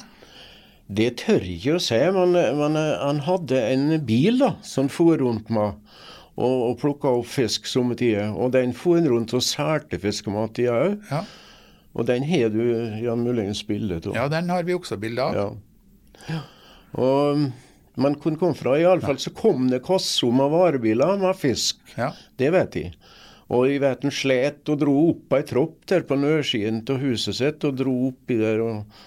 Det 0.88 1.10
tør 1.20 1.42
jeg 1.44 1.58
ikke 1.58 1.76
å 1.76 1.82
si, 1.84 1.98
men, 2.16 2.32
men 2.32 2.78
eh, 2.80 2.94
han 3.02 3.20
hadde 3.26 3.58
en 3.74 3.90
bil 4.08 4.40
da, 4.40 4.54
som 4.64 4.88
for 4.92 5.20
rundt 5.20 5.50
med 5.52 5.76
og, 6.38 6.56
og 6.70 6.74
plukka 6.80 7.12
opp 7.18 7.28
fisk 7.28 7.66
somme 7.68 7.96
tider. 7.98 8.30
Og 8.30 8.52
den 8.54 8.72
for 8.76 9.02
rundt 9.02 9.34
og 9.34 9.44
solgte 9.44 9.98
fiskemat, 10.00 10.60
i 10.62 10.68
òg. 10.70 10.98
Ja. 11.10 11.24
Og 11.98 12.06
den 12.06 12.26
har 12.28 12.52
du 12.54 12.62
ja, 13.02 13.16
muligens 13.18 13.64
bilde 13.66 13.98
av. 14.04 14.12
ja, 14.14 14.28
den 14.30 14.52
har 14.52 14.66
vi 14.66 14.76
også 14.76 15.00
bilde 15.02 15.24
av. 15.24 15.56
Ja. 16.28 16.42
Og 16.98 17.48
man 17.98 18.16
kunne 18.22 18.38
komme 18.38 18.54
fra, 18.54 18.76
iallfall 18.78 19.18
så 19.18 19.32
kom 19.34 19.66
det 19.72 19.82
kasser 19.86 20.30
med 20.34 20.52
varebiler 20.54 21.18
med 21.18 21.34
fisk. 21.40 21.80
Ja. 21.98 22.12
Det 22.38 22.52
vet 22.54 22.78
jeg. 22.78 22.94
Og 23.48 23.64
jeg 23.66 23.80
vet 23.82 24.04
han 24.04 24.14
slet 24.14 24.70
og 24.70 24.82
dro 24.82 24.94
opp 25.08 25.34
ei 25.34 25.42
tropp 25.48 25.88
der 25.90 26.04
på 26.06 26.18
nødsiden 26.20 26.84
av 26.92 27.00
huset 27.02 27.40
sitt, 27.40 27.64
og 27.64 27.80
dro 27.80 27.94
oppi 28.10 28.36
der 28.38 28.62
og, 28.62 29.00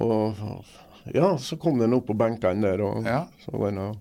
og 0.00 0.40
Ja, 1.14 1.32
så 1.38 1.56
kom 1.58 1.78
den 1.82 1.94
opp 1.96 2.06
på 2.06 2.14
benkene 2.14 2.62
der, 2.62 2.80
og 2.86 3.04
Ja. 3.06 3.24
så 3.44 3.56
var 3.58 3.70
den 3.72 3.96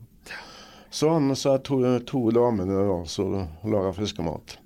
Så 0.92 1.10
han 1.14 1.32
og 1.32 1.38
så 1.38 1.58
to, 1.64 1.78
to 2.06 2.32
damene 2.32 2.74
da, 2.76 2.98
så 3.08 3.48
laga 3.64 3.94
fiskemat. 3.96 4.58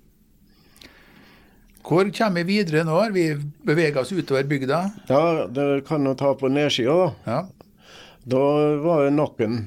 Hvor 1.86 2.10
kommer 2.18 2.44
vi 2.44 2.56
videre 2.64 2.84
nå? 2.84 2.98
Vi 3.14 3.36
beveger 3.62 4.00
oss 4.02 4.12
utover 4.12 4.44
bygda. 4.50 4.80
Ja, 5.08 5.46
det 5.48 5.86
kan 5.86 6.06
jo 6.06 6.16
ta 6.18 6.32
på 6.34 6.50
nedsida, 6.50 6.96
da. 6.98 7.12
Ja. 7.30 7.48
Da 8.26 8.42
var 8.82 9.04
det 9.06 9.12
Nakken, 9.14 9.60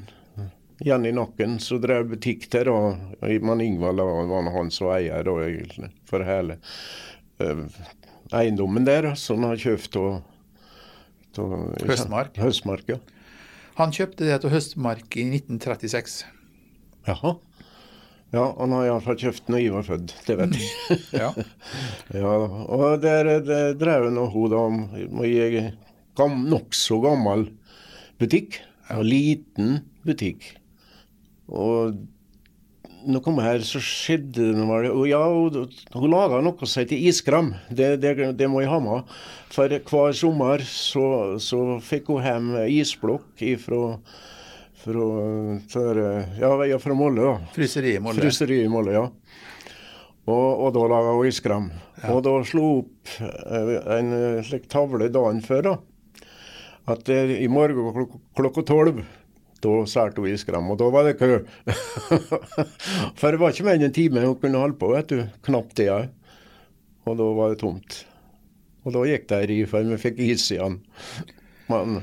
Jenny 0.83 1.13
Nakken, 1.15 1.61
som 1.63 1.79
drev 1.81 2.09
butikk 2.11 2.49
der. 2.51 2.69
Og 2.75 2.97
men 3.23 3.61
Ingvald 3.63 4.03
var 4.03 4.51
han 4.51 4.71
som 4.75 4.91
eier 4.97 5.23
da, 5.23 5.37
egentlig, 5.47 5.93
for 6.11 6.27
hele 6.27 6.59
eh, 7.39 7.63
eiendommen 8.35 8.85
der, 8.85 9.13
som 9.15 9.47
han 9.47 9.57
kjøpt 9.57 9.95
av- 11.37 11.85
Høstmark. 11.89 12.37
Høstmark, 12.41 12.89
ja. 12.89 12.99
Han 13.79 13.93
kjøpte 13.95 14.27
det 14.27 14.41
til 14.43 14.51
Høstmark 14.51 15.17
i 15.21 15.25
1936. 15.29 16.25
Jaha. 17.07 17.37
Ja, 18.33 18.43
han 18.59 18.73
har 18.77 18.85
iallfall 18.89 19.17
kjøpt 19.17 19.47
når 19.49 19.63
jeg 19.63 19.73
var 19.73 19.87
født, 19.87 20.15
det 20.27 20.35
vet 20.41 20.57
jeg. 20.59 20.99
Ja. 21.23 21.31
ja, 22.21 22.33
og 22.69 23.01
der, 23.05 23.31
der 23.47 23.73
drev 23.81 24.11
nå 24.13 24.27
hun 24.35 24.51
da 24.53 24.65
med 25.17 25.71
gam, 26.19 26.43
nokså 26.51 26.99
gammel 27.05 27.47
butikk. 28.21 28.59
En 28.93 29.05
liten 29.07 29.79
butikk. 30.05 30.55
Og 31.49 31.97
kom 33.25 33.39
her, 33.43 33.63
så 33.67 33.81
skjedde 33.83 34.51
det 34.51 34.57
noe. 34.59 34.81
Og 34.93 35.05
ja, 35.11 35.21
hun, 35.25 36.09
laga 36.11 36.41
noe 36.45 36.69
som 36.69 36.83
heter 36.83 36.99
iskram. 37.11 37.53
Det, 37.71 37.97
det, 38.03 38.15
det 38.39 38.49
må 38.51 38.63
jeg 38.65 38.73
ha 38.73 38.81
med. 38.83 39.13
For 39.55 39.71
hver 39.71 40.17
sommer 40.17 40.65
så, 40.67 41.37
så 41.43 41.79
fikk 41.85 42.11
hun 42.13 42.27
hjem 42.27 42.51
isblokk 42.79 43.47
ifra 43.47 43.95
fra, 44.79 45.07
tør, 45.73 45.99
ja, 46.39 46.51
ja, 46.67 46.79
fra 46.79 46.95
Molde. 46.95 47.25
da. 47.25 47.53
Fryseri 47.55 47.97
i 47.97 48.03
Molde. 48.03 48.23
Fryseriet 48.25 48.67
i 48.67 48.73
Molde, 48.73 48.95
ja. 48.95 49.07
Og, 50.29 50.49
og 50.67 50.73
da 50.77 50.87
laga 50.93 51.15
hun 51.17 51.29
iskram. 51.29 51.71
Og 52.13 52.21
da 52.27 52.35
slo 52.47 52.73
opp 52.83 53.15
eh, 53.25 53.75
en 53.97 54.13
slik 54.47 54.69
tavle 54.71 55.09
dagen 55.13 55.41
før, 55.45 55.71
da. 55.71 55.77
At 56.93 57.09
eh, 57.13 57.39
i 57.43 57.49
morgen 57.53 57.93
klok 57.97 58.19
klokka 58.39 58.65
tolv, 58.69 59.03
da 59.65 59.71
solgte 59.91 60.23
hun 60.23 60.31
iskrem, 60.31 60.69
Og 60.71 60.79
da 60.79 60.89
var 60.95 61.05
det 61.09 61.17
kø. 61.19 61.41
For 63.19 63.31
det 63.35 63.41
var 63.41 63.51
ikke 63.55 63.65
mer 63.67 63.79
enn 63.79 63.89
en 63.89 63.95
time 63.97 64.23
hun 64.25 64.37
kunne 64.39 64.61
holde 64.63 64.79
på, 64.79 64.91
vet 64.95 65.11
du. 65.11 65.23
Knapt 65.49 65.75
det. 65.81 65.89
Ja. 65.89 65.99
Og 67.09 67.17
da 67.19 67.27
var 67.39 67.53
det 67.55 67.61
tomt. 67.63 68.03
Og 68.87 68.95
da 68.95 69.03
gikk 69.09 69.27
det 69.31 69.39
ei 69.43 69.49
ri 69.51 69.57
før 69.69 69.89
vi 69.91 69.99
fikk 70.01 70.21
is 70.23 70.47
igjen. 70.55 70.79
Men 71.69 71.99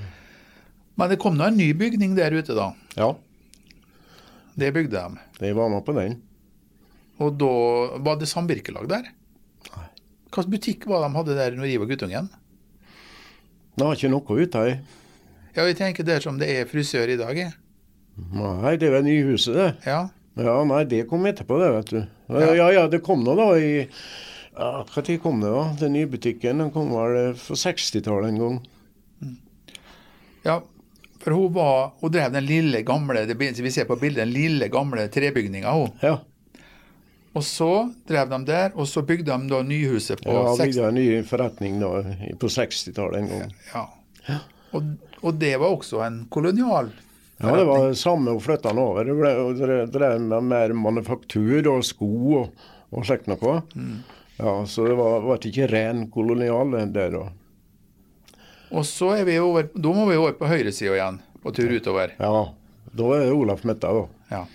Men 0.96 1.10
det 1.12 1.18
kom 1.20 1.36
nå 1.38 1.48
en 1.50 1.58
ny 1.60 1.72
bygning 1.76 2.14
der 2.16 2.32
ute, 2.36 2.54
da. 2.56 2.70
ja, 2.96 3.10
Det 4.56 4.70
bygde 4.74 4.96
de. 4.96 5.20
de 5.42 5.50
var 5.58 5.70
med 5.70 5.84
på 5.84 5.92
den. 5.98 6.22
Og 7.20 7.34
da 7.40 7.50
var 8.04 8.16
det 8.20 8.28
samvirkelag 8.32 8.88
der. 8.92 9.10
Nei. 9.76 9.88
Hvilken 10.32 10.52
butikk 10.54 10.86
var 10.88 11.02
det 11.04 11.10
de 11.12 11.18
hadde 11.20 11.36
der 11.40 11.58
når 11.58 11.68
jeg 11.72 11.80
var 11.82 11.90
guttungen? 11.92 12.30
Det 13.76 13.84
var 13.84 13.96
ikke 13.98 14.12
noe 14.14 14.40
ute 14.44 14.62
her. 14.64 14.78
Ja, 15.56 15.64
vi 15.64 15.74
tenker 15.78 16.04
der 16.04 16.20
som 16.24 16.40
det 16.40 16.50
er 16.52 16.68
frisør 16.68 17.10
i 17.14 17.18
dag. 17.20 17.38
jeg. 17.38 17.54
Nei, 18.36 18.76
det 18.80 18.92
var 18.92 19.04
nyhuset, 19.06 19.56
det. 19.56 19.72
Ja. 19.88 20.06
Ja, 20.36 20.56
nei, 20.68 20.84
det 20.92 21.06
kom 21.08 21.26
etterpå, 21.28 21.58
det, 21.62 21.72
vet 21.78 21.92
du. 21.94 22.00
Ja. 22.28 22.40
Ja, 22.42 22.54
ja, 22.56 22.70
ja 22.76 22.86
det 22.92 23.00
kom 23.06 23.24
nå 23.24 23.36
da 23.40 23.50
i 23.56 23.88
ja, 24.56 24.86
tid 25.04 25.22
kom 25.24 25.42
det, 25.44 25.52
da? 25.52 25.64
Den 25.80 25.94
nye 25.96 26.08
butikken 26.12 26.64
den 26.64 26.72
kom 26.76 26.92
vel 26.92 27.36
for 27.40 27.60
60-tallet 27.60 28.34
en 28.34 28.40
gang. 28.40 28.62
ja. 30.48 30.62
For 31.26 31.34
hun 31.34 31.54
var, 31.56 31.96
hun 32.04 32.12
drev 32.14 32.34
den 32.36 32.46
lille, 32.46 32.84
gamle 32.86 33.24
det 33.26 33.38
vi 33.40 33.72
ser 33.74 33.88
på 33.90 33.96
bildet, 33.98 34.28
den 34.28 34.34
lille, 34.36 34.68
gamle 34.70 35.08
trebygninga. 35.10 35.72
hun. 35.72 35.92
Ja, 36.02 36.20
Og 37.36 37.44
så 37.44 37.92
drev 38.08 38.30
de 38.30 38.46
der, 38.48 38.72
og 38.76 38.88
så 38.88 39.02
bygde 39.02 39.32
de 39.32 39.50
da 39.52 39.62
nyhuset 39.64 40.22
på 40.24 40.32
ja 40.32 40.54
60 40.56 40.62
bygde 40.62 40.88
en 40.88 40.96
ny 40.96 41.08
forretning 41.28 41.80
da, 41.82 41.90
på 42.40 42.48
60-tallet 42.48 43.24
en 43.24 43.32
gang. 43.32 43.56
Ja. 43.74 43.86
Ja. 44.30 44.38
Og, 44.76 44.92
og 45.22 45.40
det 45.40 45.56
var 45.62 45.74
også 45.76 46.02
en 46.06 46.24
kolonial 46.34 46.92
Ja, 47.38 47.52
det 47.56 47.66
var 47.68 47.88
det 47.90 47.98
samme 48.00 48.32
hun 48.32 48.40
flytta 48.40 48.72
den 48.72 48.80
over. 48.80 49.08
Det 49.08 49.16
ble, 49.20 49.32
drev, 49.92 50.22
med 50.24 50.46
mer 50.48 50.74
manufaktur 50.80 51.68
og 51.68 51.82
sko 51.84 52.12
og, 52.40 52.68
og 52.96 53.08
slikt 53.08 53.28
noe. 53.28 53.58
Ja, 54.38 54.54
så 54.68 54.86
det 54.88 54.96
var, 54.96 55.20
var 55.26 55.44
ikke 55.44 55.68
ren 55.68 56.06
kolonial 56.12 56.78
der 56.96 57.12
da. 57.12 57.26
Og 58.76 58.88
så 58.88 59.12
er 59.18 59.28
vi 59.28 59.36
over, 59.40 59.68
da 59.76 59.92
må 59.96 60.08
vi 60.08 60.16
over 60.20 60.38
på 60.40 60.48
høyresida 60.48 60.96
igjen, 60.96 61.20
på 61.44 61.52
tur 61.56 61.76
utover. 61.76 62.16
Ja, 62.20 62.46
da 62.96 63.12
er 63.18 63.28
det 63.28 63.36
Olaf 63.36 63.68
Metta, 63.68 63.92
da. 63.92 64.06
Ja. 64.32 64.46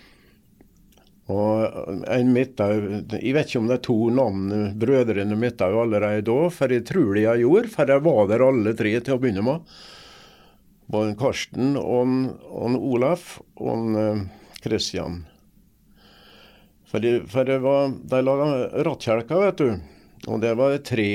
Og 1.30 2.08
en 2.10 2.32
Midthaug 2.34 3.12
Jeg 3.14 3.34
vet 3.36 3.50
ikke 3.50 3.60
om 3.60 3.68
det 3.70 3.76
er 3.76 3.84
to 3.86 3.98
navn, 4.14 4.50
brødrene 4.80 5.38
Midthaug 5.38 5.78
allerede 5.84 6.24
da, 6.26 6.38
for 6.54 6.74
jeg 6.74 6.86
tror 6.88 7.14
de 7.14 7.24
jeg 7.26 7.44
gjorde, 7.44 7.72
for 7.76 7.94
jeg 7.94 8.04
var 8.06 8.30
der 8.32 8.46
alle 8.48 8.74
tre 8.78 8.94
til 8.98 9.14
å 9.14 9.20
begynne 9.22 9.44
med. 9.46 9.74
Både 10.90 11.14
Karsten 11.18 11.76
og, 11.78 12.14
og 12.50 12.76
Olaf 12.78 13.36
og 13.60 13.70
en, 13.76 13.98
eh, 14.00 14.22
For, 16.90 16.98
de, 16.98 17.20
for 17.30 17.46
det 17.46 17.60
var, 17.62 17.92
de 18.10 18.22
laga 18.26 18.48
rattkjelker, 18.82 19.44
vet 19.44 19.60
du. 19.62 19.68
Og 20.26 20.40
der 20.42 20.56
var 20.58 20.74
det 20.74 20.82
tre. 20.88 21.10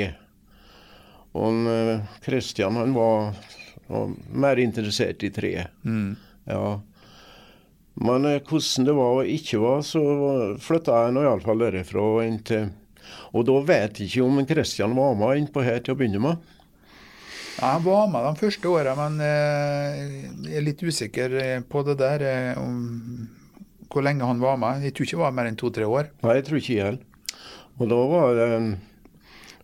Og 1.35 1.49
en, 1.49 1.67
eh, 1.67 2.61
han 2.63 2.95
var, 2.95 3.35
var 3.91 4.13
mer 4.31 4.61
interessert 4.63 5.23
i 5.27 5.33
tre. 5.35 5.67
Mm. 5.83 6.15
Ja. 6.47 6.79
Men 7.99 8.25
eh, 8.31 8.39
hvordan 8.39 8.87
det 8.87 8.95
var 8.95 9.19
og 9.19 9.35
ikke 9.35 9.59
var, 9.59 9.83
så 9.83 10.01
flytta 10.63 11.03
jeg 11.03 11.15
nå 11.15 11.25
iallfall 11.27 11.67
derifra 11.67 12.07
Og 13.35 13.45
da 13.47 13.59
vet 13.67 13.99
jeg 13.99 14.07
ikke 14.07 14.23
om 14.23 14.45
Kristian 14.47 14.95
var 14.95 15.19
med 15.19 15.43
innpå 15.43 15.63
her 15.67 15.83
til 15.83 15.95
å 15.95 15.99
begynne 15.99 16.23
med. 16.23 16.54
Ja, 17.59 17.71
Han 17.75 17.83
var 17.85 18.07
med 18.11 18.25
de 18.27 18.35
første 18.41 18.67
åra, 18.67 18.95
men 18.99 19.21
eh, 19.23 20.01
jeg 20.49 20.57
er 20.59 20.65
litt 20.65 20.83
usikker 20.83 21.37
eh, 21.39 21.61
på 21.63 21.83
det 21.87 21.97
der. 22.01 22.25
eh, 22.27 22.59
om 22.59 23.29
hvor 23.95 24.03
lenge 24.03 24.27
han 24.27 24.41
var 24.43 24.57
med. 24.59 24.83
Jeg 24.83 24.91
tror 24.95 25.05
ikke 25.07 25.15
det 25.15 25.23
var 25.23 25.35
mer 25.37 25.47
enn 25.47 25.55
to-tre 25.59 25.87
år. 25.87 26.09
Nei, 26.25 26.35
jeg 26.35 26.45
tror 26.49 26.59
ikke 26.59 26.75
jeg. 26.81 26.97
Og 27.79 27.87
da 27.91 27.99
var 28.11 28.33
det 28.35 28.49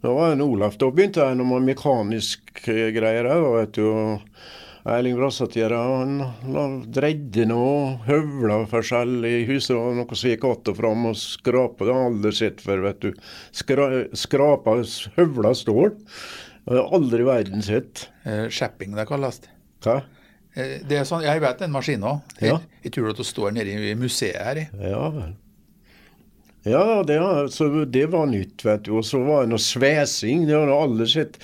da 0.02 0.10
var 0.16 0.32
en 0.34 0.42
Olaf. 0.42 0.80
Da 0.82 0.88
begynte 0.90 1.22
jeg 1.22 1.38
med 1.38 1.68
mekaniske 1.68 2.76
greier. 2.96 3.28
òg, 3.30 3.50
vet 3.60 3.76
du. 3.78 4.22
Erling 4.82 5.14
Brassatjera 5.14 5.78
han 5.78 6.80
dreide 6.90 7.44
noe, 7.46 8.00
høvla 8.08 8.64
forskjellig 8.72 9.34
i 9.44 9.46
huset. 9.52 9.76
og 9.78 10.00
Noe 10.00 10.18
som 10.18 10.32
gikk 10.32 10.48
att 10.50 10.72
og 10.74 10.78
fram 10.78 11.06
og 11.06 11.16
skrapa. 11.16 11.86
Det 11.86 11.94
aldri 11.94 12.32
sett 12.34 12.62
før, 12.62 12.82
vet 12.88 13.00
du. 13.02 13.14
Skra, 13.52 14.06
skrapa 14.18 14.80
høvla 15.20 15.54
stål. 15.54 15.94
Det 16.68 16.78
har 16.78 16.94
aldri 16.96 17.24
i 17.24 17.28
verden 17.28 17.64
sett. 17.66 18.08
Eh, 18.24 18.48
Shapping, 18.54 18.96
det 18.96 19.08
kalles. 19.10 19.42
Hva? 19.84 20.02
Eh, 20.54 20.80
Det 20.88 21.00
er 21.00 21.08
sånn, 21.08 21.24
Jeg 21.26 21.42
vet 21.42 21.60
den 21.64 21.72
maskinen 21.74 22.04
òg. 22.08 22.36
Ja. 22.40 22.58
Jeg, 22.60 22.82
jeg 22.86 22.92
tror 22.98 23.10
at 23.14 23.18
det 23.22 23.26
står 23.30 23.56
nede 23.56 23.78
i 23.92 23.96
museet 23.98 24.38
her. 24.42 24.68
Ja 24.78 25.08
vel. 25.10 25.32
Ja, 26.62 27.02
det, 27.02 27.16
altså, 27.18 27.86
det 27.90 28.04
var 28.14 28.28
nytt, 28.30 28.62
vet 28.62 28.84
du. 28.86 28.92
Og 29.00 29.06
så 29.08 29.18
var 29.26 29.48
det 29.48 29.50
noe 29.50 29.58
svesing. 29.62 30.44
Det 30.46 30.54
har 30.54 30.70
aldri 30.70 31.08
sett. 31.10 31.40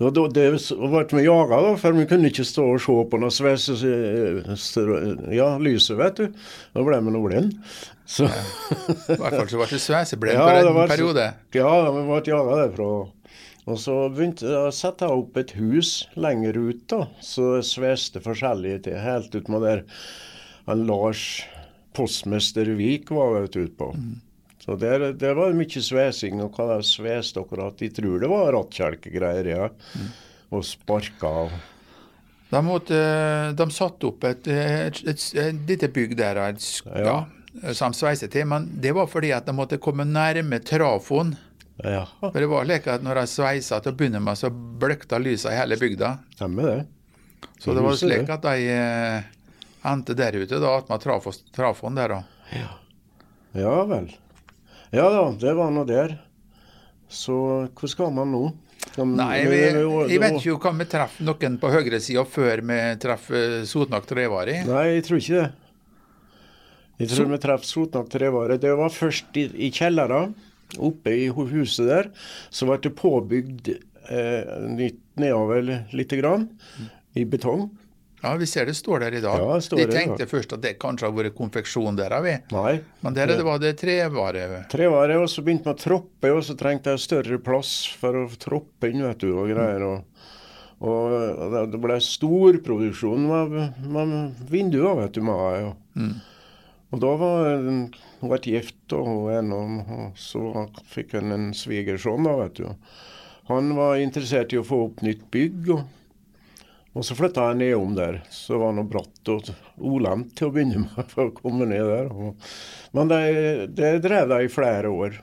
Og 0.00 0.14
da, 0.16 0.22
det 0.32 0.46
ble 0.56 1.02
vi 1.12 1.26
jaga, 1.26 1.58
da, 1.66 1.74
for 1.76 1.92
vi 1.92 2.06
kunne 2.08 2.30
ikke 2.32 2.46
stå 2.48 2.64
og 2.72 2.80
se 2.80 2.94
på 3.12 3.20
noe 3.20 3.34
svese... 3.36 3.76
Ja, 5.36 5.50
lyset, 5.60 5.98
vet 6.00 6.22
du. 6.22 6.30
Da 6.72 6.84
ble 6.86 7.02
vi 7.04 7.12
nå 7.12 7.20
blind. 7.26 7.52
Så 8.08 8.24
I 8.24 9.18
hvert 9.20 9.36
fall 9.36 9.50
så 9.52 9.60
ble 9.60 9.68
det 9.74 9.80
sveseblind 9.84 10.36
Ja, 10.40 10.48
på 10.64 10.72
en 10.72 10.88
periode. 10.94 11.28
Ja, 11.56 11.74
vi 11.92 12.06
ble 12.08 12.22
jaga 12.32 12.56
derfra. 12.64 12.88
Og 13.70 13.78
så 13.78 13.94
begynte 14.10 14.48
jeg 14.48 14.58
å 14.58 14.74
sette 14.74 15.06
opp 15.06 15.36
et 15.38 15.54
hus 15.54 16.08
lenger 16.18 16.56
ut, 16.58 16.82
da. 16.90 17.04
Så 17.22 17.56
det 17.58 17.66
sveste 17.68 18.22
forskjellige 18.22 18.88
til. 18.88 18.98
Helt 18.98 19.34
ut 19.34 19.50
med 19.52 19.62
der 19.62 19.84
han 20.66 20.84
Lars 20.86 21.44
postmester 21.94 22.66
Vik 22.78 23.10
var 23.14 23.40
vet 23.40 23.76
på. 23.78 23.92
Mm. 23.94 24.20
Så 24.62 24.76
der, 24.78 25.12
der 25.18 25.34
var 25.34 25.50
det 25.50 25.58
mye 25.58 25.82
svesing. 25.82 26.42
Og 26.42 26.54
hva 26.56 26.76
det 26.76 26.86
sveste 26.90 27.42
akkurat? 27.42 27.78
de 27.78 27.90
tror 27.94 28.22
det 28.22 28.30
var 28.30 28.52
rattkjelkegreier, 28.54 29.52
ja. 29.54 29.68
Og 30.52 30.66
sparka 30.66 31.30
av. 31.46 31.54
De, 32.52 32.60
måtte, 32.66 32.98
de 33.56 33.66
satte 33.72 34.10
opp 34.10 34.26
et, 34.28 34.50
et, 34.52 34.98
et, 35.08 35.22
et 35.40 35.62
lite 35.70 35.88
bygg 35.88 36.18
der, 36.18 36.42
et, 36.50 36.66
ja. 36.84 37.22
Ja. 37.62 37.72
som 37.78 37.94
sveiset 37.96 38.34
til, 38.34 38.44
men 38.50 38.68
det 38.82 38.92
var 38.94 39.08
fordi 39.08 39.30
at 39.32 39.48
de 39.48 39.54
måtte 39.56 39.80
komme 39.82 40.04
nærme 40.04 40.60
trafoen. 40.60 41.32
Ja, 41.82 42.04
For 42.20 42.36
det 42.38 42.48
var 42.50 42.66
slik 42.66 42.88
at 42.92 43.04
når 43.04 43.22
jeg 43.22 43.30
sveisa 43.32 43.78
til 43.82 43.94
å 43.94 43.96
begynne 43.98 44.20
med, 44.22 44.38
så 44.38 44.50
bløkta 44.52 45.18
lysa 45.18 45.54
i 45.54 45.58
hele 45.58 45.78
bygda. 45.80 46.10
stemmer 46.36 46.68
det. 46.68 46.80
Så 47.58 47.74
det 47.74 47.84
var 47.84 47.96
slik 47.98 48.26
det. 48.26 48.34
at 48.36 48.44
de 48.44 48.66
eh, 48.74 49.30
endte 49.88 50.14
der 50.18 50.36
ute, 50.36 50.60
da, 50.60 50.74
attmed 50.78 51.40
trafoen 51.56 51.96
der. 51.98 52.18
da. 52.18 52.66
Ja 53.56 53.78
vel. 53.88 54.12
Ja 54.92 55.08
da, 55.10 55.24
det 55.40 55.54
var 55.56 55.72
nå 55.72 55.86
der. 55.88 56.18
Så 57.08 57.34
hvor 57.72 57.88
skal 57.90 58.12
man 58.12 58.30
nå? 58.32 58.44
Skal 58.92 59.08
Nei, 59.08 59.44
vi, 59.48 59.58
jeg 60.10 60.20
vet 60.20 60.38
ikke 60.42 60.68
om 60.68 60.80
vi 60.82 60.86
treffer 60.90 61.24
noen 61.24 61.58
på 61.60 61.70
høyresida 61.72 62.24
før 62.28 62.62
vi 62.68 62.78
treffer 63.00 63.62
Sotnak 63.68 64.08
Trevari. 64.10 64.58
Nei, 64.68 64.86
jeg 64.98 65.04
tror 65.08 65.20
ikke 65.22 65.40
det. 65.40 65.50
Jeg 67.02 67.10
tror 67.10 67.30
vi 67.32 67.38
traff 67.42 67.64
Sotnak 67.66 68.10
Trevare. 68.12 68.58
Det 68.62 68.72
var 68.78 68.92
først 68.94 69.38
i, 69.40 69.46
i 69.66 69.70
kjellera, 69.74 70.26
oppe 70.78 71.10
i 71.10 71.28
huset 71.28 71.86
der. 71.88 72.10
Så 72.50 72.66
ble 72.68 72.78
det 72.82 72.94
påbygd 72.96 73.68
eh, 74.10 74.58
nytt 74.72 75.00
nedover 75.20 75.84
lite 75.92 76.16
grann, 76.20 76.48
i 77.14 77.24
betong. 77.28 77.70
Ja, 78.22 78.36
vi 78.38 78.46
ser 78.46 78.68
det 78.70 78.76
står 78.78 79.00
der 79.02 79.14
i 79.18 79.20
dag. 79.20 79.40
Ja, 79.42 79.54
det 79.58 79.64
står 79.66 79.76
vi 79.80 79.84
der 79.84 79.90
i 79.90 79.96
tenkte 79.98 80.26
først 80.30 80.52
at 80.54 80.60
det 80.62 80.76
kanskje 80.78 81.08
har 81.08 81.14
vært 81.16 81.34
konfeksjon 81.34 81.96
der, 81.98 82.14
vi. 82.22 82.36
Nei. 82.54 82.76
Men 83.02 83.16
der 83.16 83.32
er 83.32 83.40
det 83.40 83.44
var 83.48 83.58
det 83.58 83.72
trevare. 83.80 84.44
Trevare, 84.70 85.16
og 85.18 85.26
så 85.28 85.42
begynte 85.42 85.66
man 85.66 85.74
å 85.74 85.82
troppe, 85.82 86.30
og 86.30 86.44
så 86.46 86.54
trengte 86.56 86.94
jeg 86.94 87.02
større 87.02 87.40
plass 87.42 87.72
for 87.98 88.14
å 88.22 88.28
troppe 88.38 88.92
inn, 88.92 89.02
vet 89.02 89.18
du, 89.24 89.32
og 89.34 89.50
greier. 89.50 89.82
Og, 89.82 90.04
og 90.86 91.50
det- 91.50 91.64
det 91.74 91.80
ble 91.82 91.98
stor 92.00 92.60
produksjon 92.62 93.26
med, 93.26 93.74
med 93.90 94.46
vinduer, 94.54 94.94
vet 95.02 95.12
du. 95.18 95.20
Med, 95.26 95.66
ja. 95.66 96.06
Og 96.92 97.00
da 97.02 97.12
var 97.16 97.58
hun 98.22 98.30
ble 98.30 98.38
gift 98.46 98.94
og 98.96 99.32
en, 99.34 99.52
og 99.52 100.18
så 100.18 100.68
fikk 100.88 101.16
hun 101.18 101.34
en 101.34 101.48
svigersønn, 101.56 102.24
da, 102.24 102.36
vet 102.44 102.60
du. 102.62 102.92
Han 103.50 103.74
var 103.74 103.98
interessert 103.98 104.54
i 104.54 104.60
å 104.60 104.66
få 104.66 104.84
opp 104.86 105.02
nytt 105.02 105.26
bygg. 105.34 105.74
og 105.74 105.82
og 106.92 107.06
så 107.08 107.14
flytta 107.16 107.46
jeg 107.48 107.56
nedom 107.62 107.94
der. 107.96 108.18
Så 108.28 108.58
var 108.60 108.72
det 108.72 108.82
noe 108.82 108.88
bratt 108.92 109.30
og 109.32 109.46
ulendt 109.80 110.34
til 110.36 110.50
å 110.50 110.52
begynne 110.52 110.82
med 110.84 111.06
for 111.12 111.30
å 111.30 111.36
komme 111.36 111.64
ned 111.70 111.86
der. 111.88 112.10
Og, 112.12 112.48
men 112.96 113.08
det, 113.12 113.20
det 113.72 113.92
drev 114.04 114.34
jeg 114.36 114.48
i 114.48 114.52
flere 114.52 114.92
år. 114.92 115.16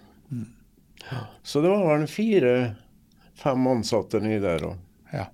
Så 1.45 1.61
det 1.61 1.69
var 1.69 1.85
vel 1.91 2.07
fire-fem 2.09 3.69
ansatte 3.69 4.21
nedi 4.23 4.41
der. 4.45 4.65
Og, 4.71 4.85
Ja. 5.13 5.27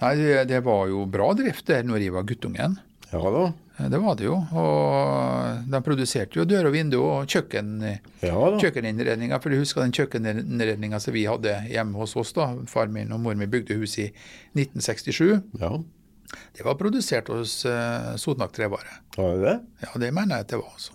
Nei, 0.00 0.14
det, 0.18 0.30
det 0.50 0.62
var 0.66 0.88
jo 0.90 1.04
bra 1.10 1.32
drift 1.38 1.66
der 1.70 1.84
når 1.86 2.02
jeg 2.06 2.14
var 2.14 2.26
guttungen. 2.30 2.78
ja 3.10 3.34
da. 3.34 3.44
Det 3.74 3.98
var 3.98 4.14
det 4.14 4.28
jo. 4.28 4.36
Og 4.54 5.64
de 5.70 5.80
produserte 5.82 6.38
jo 6.38 6.44
dør 6.46 6.68
og 6.68 6.74
vindu 6.76 7.00
og 7.02 7.26
kjøkken, 7.26 7.72
Ja 8.22 8.36
kjøkkeninnredninger. 8.62 9.40
For 9.42 9.50
du 9.50 9.58
husker 9.58 9.82
den 9.82 9.94
kjøkkeninnredninga 9.96 11.00
som 11.02 11.14
vi 11.16 11.24
hadde 11.26 11.56
hjemme 11.72 11.98
hos 11.98 12.14
oss. 12.20 12.32
da. 12.36 12.52
Far 12.70 12.86
min 12.94 13.10
og 13.12 13.20
mor 13.24 13.34
min 13.34 13.50
bygde 13.50 13.74
hus 13.80 13.98
i 13.98 14.12
1967. 14.54 15.42
Ja, 15.60 15.72
Det 16.54 16.64
var 16.64 16.74
produsert 16.78 17.28
hos 17.28 17.64
uh, 17.66 18.14
Sotnak 18.16 18.52
Trevare. 18.54 19.00
var 19.16 19.34
det 19.34 19.42
det? 19.42 19.56
Ja, 19.82 19.98
det 19.98 20.12
mener 20.14 20.36
jeg 20.36 20.46
at 20.46 20.54
det 20.54 20.58
var. 20.62 20.72
altså. 20.74 20.92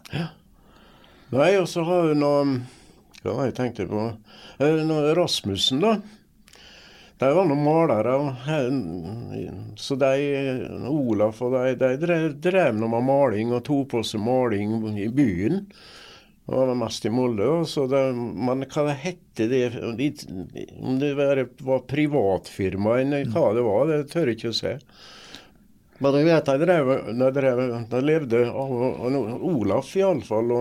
Nei, 1.31 1.51
og 1.59 1.67
så 1.69 1.83
har 1.85 2.07
hun 2.09 2.19
noe 2.23 2.45
Hva 3.21 3.35
var 3.35 3.43
det 3.45 3.51
jeg 3.51 3.57
tenkte 3.59 3.85
på? 3.91 4.05
Eh, 4.63 5.13
Rasmussen, 5.19 5.81
da. 5.83 5.97
De 7.19 7.29
var 7.35 7.45
noen 7.49 7.63
malere. 7.65 8.13
Så 9.75 9.95
de, 9.99 10.11
Olaf 10.87 11.41
og 11.43 11.51
de, 11.57 11.73
de 11.81 11.89
drev, 11.99 12.27
drev 12.39 12.77
noe 12.79 12.91
med 12.93 13.07
maling 13.09 13.51
og 13.55 13.65
tok 13.67 13.89
på 13.95 14.03
seg 14.07 14.21
maling 14.23 14.77
i 14.95 15.09
byen. 15.11 15.65
Det 16.49 16.57
var 16.57 16.71
mest 16.79 17.03
i 17.05 17.11
Molde. 17.13 17.49
Så 17.69 17.83
det, 17.91 17.99
men 18.15 18.63
hva 18.71 18.85
det 18.87 18.95
hette 19.03 19.49
det 19.51 19.63
de- 19.99 20.13
Om 20.79 20.95
det 21.01 21.11
var, 21.19 21.43
privatfirma 21.91 22.95
eller 23.03 23.27
hva 23.35 23.49
det 23.57 23.65
var, 23.67 23.83
det 23.91 23.99
tør 24.13 24.31
jeg 24.31 24.39
ikke 24.39 24.53
å 24.53 24.59
si. 24.61 24.71
Men 25.99 26.15
jeg 26.15 26.29
vet 26.29 26.47
de 26.47 26.55
drev, 26.63 26.93
de, 27.19 27.27
drev, 27.35 27.61
de 27.91 27.99
levde 28.07 28.45
av 28.47 28.71
Olaf 29.51 29.91
iallfall. 29.99 30.55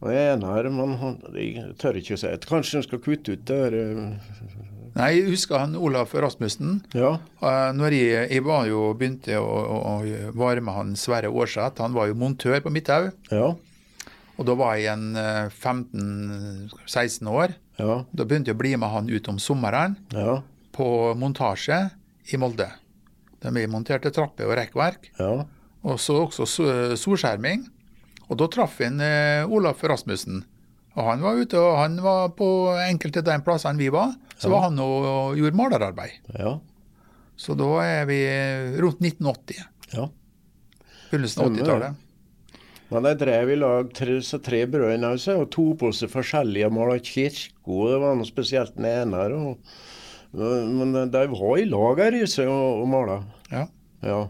Og 0.00 0.08
jeg 0.10 0.30
er 0.32 0.38
nær, 0.40 0.66
men 0.72 0.96
jeg 1.36 1.74
tør 1.78 1.98
ikke 2.00 2.16
å 2.16 2.20
si 2.24 2.26
det. 2.32 2.42
Kanskje 2.50 2.80
de 2.80 2.86
skal 2.88 3.02
kutte 3.04 3.36
ut 3.36 3.46
det 3.46 3.56
der 3.62 3.76
eh, 3.78 4.79
Nei, 4.96 5.10
jeg 5.20 5.30
husker 5.30 5.58
han 5.62 5.76
Olaf 5.78 6.12
Rasmussen. 6.14 6.80
Ja. 6.96 7.12
Eh, 7.42 7.70
Når 7.78 7.94
jeg, 7.94 8.30
jeg 8.32 8.42
var 8.44 8.66
jo, 8.66 8.92
begynte 8.98 9.36
å, 9.38 9.46
å, 9.46 9.78
å 10.02 10.32
vare 10.34 10.60
med 10.64 10.74
han 10.74 10.94
Sverre 10.98 11.30
Aarseth. 11.30 11.78
Han 11.84 11.94
var 11.94 12.08
jo 12.10 12.14
montør 12.18 12.60
på 12.64 12.72
Midthaug. 12.74 13.12
Ja. 13.30 13.52
Og 14.40 14.46
da 14.48 14.54
var 14.56 14.76
jeg 14.80 14.88
en 14.92 15.14
eh, 15.20 15.48
15-16 15.52 17.28
år. 17.30 17.54
Ja. 17.80 18.00
Da 18.12 18.26
begynte 18.26 18.50
jeg 18.52 18.58
å 18.58 18.60
bli 18.60 18.74
med 18.76 18.92
han 18.92 19.08
ut 19.10 19.28
om 19.32 19.38
sommeren 19.40 19.96
Ja. 20.12 20.40
på 20.72 20.86
montasje 21.18 21.90
i 22.32 22.36
Molde. 22.40 22.68
De 23.40 23.66
monterte 23.72 24.10
trapper 24.12 24.46
og 24.50 24.56
rekkverk, 24.58 25.10
Ja. 25.18 25.44
og 25.82 25.98
så 25.98 26.26
også 26.28 26.44
solskjerming. 26.96 27.68
Og 28.28 28.36
da 28.38 28.46
traff 28.48 28.78
vi 28.78 28.84
en, 28.86 29.00
eh, 29.00 29.44
Olaf 29.48 29.82
Rasmussen. 29.82 30.44
Og 30.98 31.06
han 31.06 31.22
var 31.22 31.38
ute, 31.38 31.58
og 31.60 31.76
han 31.78 31.98
var 32.02 32.32
på 32.38 32.48
enkelte 32.82 33.22
av 33.22 33.28
de 33.30 33.38
plassene 33.46 33.78
vi 33.78 33.90
var, 33.94 34.16
så 34.40 34.50
var 34.50 34.66
han 34.68 34.78
og, 34.82 35.06
og 35.06 35.38
gjorde 35.38 35.58
malerarbeid. 35.58 36.16
Ja. 36.34 36.56
Så 37.40 37.54
da 37.56 37.68
er 37.84 38.08
vi 38.10 38.20
rundt 38.82 39.00
1980. 39.04 39.60
ja. 39.94 40.08
Begynnelsen 41.10 41.42
av 41.42 41.54
80-tallet. 41.56 42.06
Men 42.90 43.06
de 43.06 43.12
drev 43.18 43.50
i 43.50 43.56
lag 43.58 43.88
tre, 43.94 44.16
så 44.22 44.38
tre 44.42 44.64
brødre 44.70 45.12
og 45.36 45.46
to 45.54 45.64
på 45.78 45.92
seg 45.94 46.10
forskjellige 46.10 46.70
maler 46.74 46.98
kirke, 47.06 47.54
og 47.70 47.92
det 47.92 48.00
var 48.02 48.18
noe 48.18 48.26
spesielt 48.28 48.74
den 48.74 48.88
ene. 48.90 49.24
Og, 49.38 49.74
men 50.34 51.10
de 51.10 51.22
var 51.30 51.58
i 51.58 51.68
lag 51.70 52.02
her 52.02 52.18
i 52.18 52.24
seg 52.30 52.50
og, 52.50 52.82
og 52.82 52.90
mala. 52.90 53.18
Ja. 53.50 53.64
Ja. 54.06 54.20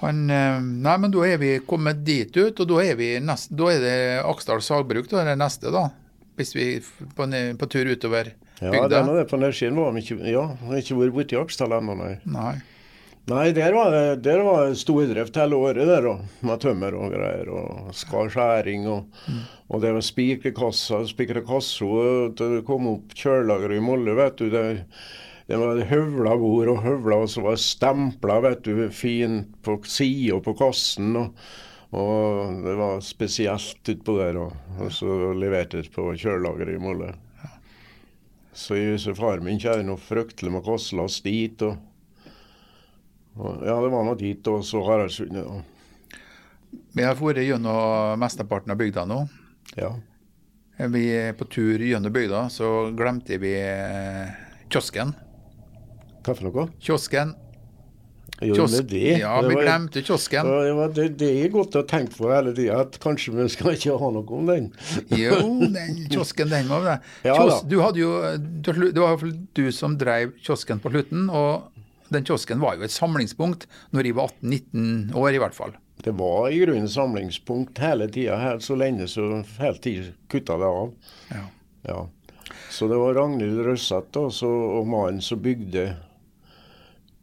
Han, 0.00 0.22
eh, 0.32 0.60
nei, 0.60 0.96
men 1.02 1.12
da 1.12 1.24
er 1.28 1.40
vi 1.40 1.54
kommet 1.68 2.04
dit 2.06 2.36
ut, 2.36 2.60
og 2.62 2.68
da 2.70 2.82
er, 2.84 2.94
vi 2.96 3.12
nest, 3.24 3.52
da 3.56 3.68
er 3.72 3.82
det 3.84 3.96
Aksdal 4.24 4.62
sagbruk 4.64 5.10
da, 5.10 5.24
det 5.28 5.36
neste, 5.40 5.72
da. 5.74 5.90
Hvis 6.40 6.54
vi 6.56 6.66
er 6.78 6.86
på, 7.16 7.26
på 7.60 7.68
tur 7.68 7.90
utover 7.90 8.32
Ja, 8.60 8.70
det 8.70 8.86
den 8.92 9.10
og 9.12 9.16
det 9.18 9.26
på 9.28 9.36
nedsiden 9.40 9.98
ikke 10.00 10.16
Ja, 10.30 10.46
har 10.68 10.78
ikke 10.78 10.96
vært 10.96 11.16
borti 11.16 11.36
Aksdal 11.36 11.74
ennå, 11.76 11.98
nei. 12.00 12.14
Nei. 12.24 12.54
Nei, 13.30 13.50
der 13.54 13.74
var 13.76 13.92
det 13.92 14.22
der 14.24 14.42
var 14.42 14.72
stordrift 14.78 15.36
hele 15.38 15.58
året, 15.60 15.86
der 15.86 16.06
og, 16.10 16.22
med 16.46 16.62
tømmer 16.62 16.96
og 16.98 17.12
greier. 17.14 17.50
Og 17.52 17.92
skarskjæring. 17.94 18.88
Og, 18.90 19.06
mm. 19.28 19.42
og 19.68 19.82
det 19.84 19.92
var 19.94 20.04
spikerkassa, 20.04 21.02
spikra 21.10 21.44
kassa 21.46 22.30
til 22.38 22.56
det 22.56 22.64
kom 22.68 22.88
opp 22.90 23.14
kjølelageret 23.14 23.78
i 23.78 23.84
Molde, 23.84 24.16
vet 24.18 24.40
du. 24.40 24.48
Det, 24.50 24.64
det 25.50 25.58
var 25.58 25.80
høvla 25.90 26.36
bord 26.38 26.70
og 26.70 26.84
høvla, 26.84 27.24
og 27.24 27.32
så 27.32 27.42
var 27.42 27.58
stempla 27.58 28.38
vet 28.44 28.62
du, 28.68 28.86
fint 28.94 29.50
på 29.66 29.80
sida 29.88 30.38
på 30.44 30.54
kassen. 30.58 31.16
og 31.18 31.34
og 31.90 32.60
det 32.62 32.76
var 32.78 33.00
spesielt 33.02 33.88
utpå 33.88 34.14
der, 34.20 34.36
og, 34.38 34.52
og 34.78 34.92
så 34.94 35.32
leverte 35.34 35.80
det 35.82 35.90
på 35.90 36.12
kjølelageret 36.14 36.76
i 36.76 36.82
Molde. 36.82 37.08
Så, 38.54 38.76
så 39.02 39.14
far 39.18 39.42
min 39.42 39.58
kjører 39.58 39.82
noe 39.86 39.98
fryktelig 39.98 40.52
med 40.54 40.62
kostlast 40.66 41.26
dit. 41.26 41.62
Og, 41.66 41.74
og, 43.38 43.64
ja, 43.66 43.74
det 43.74 43.90
var 43.90 44.06
nå 44.06 44.14
dit, 44.20 44.50
og 44.52 44.62
så 44.66 44.84
Haraldsundet. 44.86 45.66
Vi 46.94 47.06
har 47.06 47.18
vært 47.18 47.42
gjennom 47.42 48.22
mesteparten 48.22 48.74
av 48.74 48.78
bygda 48.78 49.06
nå. 49.10 49.24
Ja. 49.74 49.90
Vi 50.94 51.02
er 51.12 51.34
på 51.38 51.48
tur 51.50 51.82
gjennom 51.82 52.14
bygda, 52.14 52.44
så 52.54 52.92
glemte 52.96 53.40
vi 53.42 53.56
eh, 53.58 54.30
kiosken. 54.70 55.10
Hva 56.30 56.36
for 56.38 56.46
noe? 56.46 56.68
Kiosken. 56.78 57.32
Jo, 58.40 58.54
Kiosk, 58.54 58.84
det. 58.88 59.18
Ja, 59.18 59.32
vi 59.42 59.56
glemte 59.58 60.00
kiosken. 60.06 60.46
Ja, 60.46 60.84
det, 60.94 61.08
det, 61.18 61.28
er 61.42 61.50
godt 61.52 61.74
å 61.76 61.82
tenke 61.84 62.14
på 62.14 62.30
hele 62.30 62.52
tida, 62.54 62.78
at 62.86 62.96
kanskje 63.02 63.34
vi 63.34 63.46
skal 63.50 63.74
ikke 63.74 63.96
ha 63.98 64.10
noe 64.14 64.36
om 64.36 64.46
den. 64.48 64.68
jo, 65.10 65.40
den 65.74 66.04
kiosken, 66.06 66.52
den 66.52 66.70
var 66.70 66.86
det. 66.86 66.96
Ja, 67.26 67.34
Kios, 67.34 67.64
du 67.66 67.80
hadde 67.82 68.00
jo, 68.00 68.14
Det 68.38 68.94
var 68.96 69.26
du 69.58 69.64
som 69.74 69.98
drev 69.98 70.36
kiosken 70.38 70.80
på 70.80 70.92
slutten. 70.94 71.26
og 71.28 71.68
den 72.14 72.24
kiosken 72.26 72.62
var 72.62 72.78
jo 72.78 72.86
et 72.86 72.94
samlingspunkt 72.94 73.66
når 73.94 74.08
jeg 74.08 74.18
var 74.18 74.30
18-19 74.38 75.16
år, 75.18 75.30
i 75.34 75.42
hvert 75.42 75.58
fall. 75.58 75.74
Det 76.00 76.14
var 76.16 76.48
i 76.48 76.62
grunnen 76.62 76.88
samlingspunkt 76.88 77.82
hele 77.82 78.06
tida, 78.10 78.54
så 78.62 78.78
lenge 78.78 79.10
så 79.10 79.26
hele 79.58 79.82
tida 79.82 80.14
kutta 80.30 80.56
det 80.62 80.70
av. 80.78 80.94
Ja. 81.34 81.44
ja. 81.90 82.00
Så 82.70 82.88
det 82.88 82.98
var 83.02 83.18
Ragnhild 83.18 83.66
Røsseth 83.66 84.22
og 84.46 84.88
mannen 84.88 85.20
som 85.22 85.42
bygde 85.42 85.90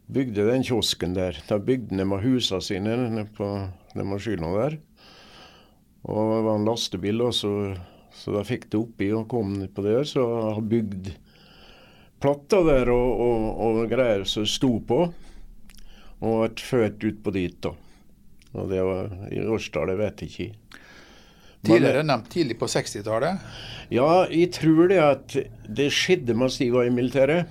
bygde 0.08 0.46
den 0.48 0.64
kiosken 0.64 1.14
der. 1.16 1.38
Da 1.48 1.58
bygde 1.60 1.96
de 1.96 2.06
med 2.08 2.24
husene 2.24 2.62
sine 2.64 2.96
nede 2.96 3.26
på 3.36 3.48
den 3.94 4.08
maskina 4.08 4.52
der. 4.56 4.78
Og 6.08 6.18
det 6.32 6.42
var 6.46 6.56
en 6.56 6.68
lastebil, 6.68 7.22
også, 7.26 7.50
så 8.14 8.36
da 8.36 8.44
fikk 8.46 8.68
det 8.72 8.80
oppi 8.80 9.10
og 9.12 9.26
kom 9.30 9.56
på 9.74 9.84
der. 9.84 10.06
Så 10.08 10.24
jeg 10.24 10.54
har 10.56 10.68
bygd 10.74 11.10
platter 12.22 12.64
der 12.66 12.92
og, 12.94 13.24
og, 13.24 13.48
og 13.66 13.82
greier 13.90 14.24
som 14.28 14.46
sto 14.48 14.78
på. 14.88 15.02
Og 16.18 16.40
vært 16.42 16.64
ført 16.64 17.04
ut 17.04 17.20
på 17.22 17.34
dit, 17.34 17.58
da. 17.62 17.74
Og 18.58 18.72
det 18.72 18.80
var 18.82 19.12
i 19.30 19.42
årstallet, 19.44 20.00
vet 20.00 20.24
ikke. 20.26 20.48
Tidligere 21.66 22.04
nevnt 22.06 22.30
tidlig 22.32 22.56
på 22.58 22.68
60-tallet? 22.70 23.44
Ja, 23.92 24.24
jeg 24.30 24.50
tror 24.54 24.88
det 24.90 24.98
at 25.02 25.36
det 25.78 25.88
skjedde 25.94 26.36
mens 26.38 26.58
de 26.60 26.70
var 26.74 26.86
i 26.86 26.94
militæret. 26.94 27.50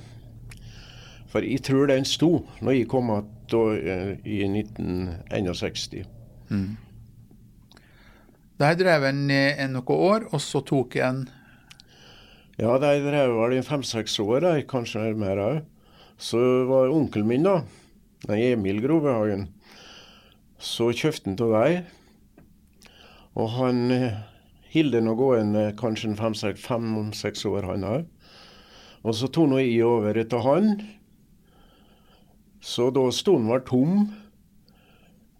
For 1.28 1.44
jeg 1.44 1.64
tror 1.68 1.90
den 1.92 2.06
sto 2.08 2.32
når 2.64 2.78
jeg 2.80 2.90
kom 2.92 3.12
igjen 3.12 4.20
i 4.24 4.62
1961. 4.64 6.06
Mm. 6.50 6.78
Der 8.58 8.78
drev 8.80 9.04
en, 9.06 9.28
i 9.30 9.68
noen 9.70 9.92
år, 9.94 10.30
og 10.34 10.42
så 10.42 10.64
tok 10.66 10.96
en 11.04 11.28
Ja, 12.58 12.74
der 12.82 13.04
drev 13.06 13.36
vel 13.38 13.60
i 13.60 13.62
fem-seks 13.62 14.16
år, 14.24 14.40
der, 14.42 14.64
kanskje 14.66 15.12
mer 15.14 15.38
òg. 15.38 15.60
Så 16.18 16.40
var 16.66 16.90
onkelen 16.90 17.28
min, 17.30 17.46
da, 17.46 17.60
Emil 18.34 18.82
Grovehagen, 18.82 19.52
så 20.58 20.90
kjøpte 20.90 21.30
han 21.30 21.38
av 21.46 21.54
deg. 21.54 21.92
Og 23.38 23.52
han 23.54 23.84
hilde 24.74 25.04
nå 25.06 25.14
gående 25.20 25.70
kanskje 25.78 26.16
fem-seks 26.18 27.46
år, 27.46 27.70
han 27.70 27.86
òg. 27.86 28.08
Og 29.06 29.14
så 29.16 29.30
tok 29.30 29.52
nå 29.52 29.62
jeg 29.62 29.86
over 29.86 30.18
etter 30.18 30.42
han. 30.42 30.74
Så 32.68 32.90
da 32.92 33.06
sto 33.16 33.38
den 33.38 33.48
vel 33.48 33.62
tom, 33.64 33.92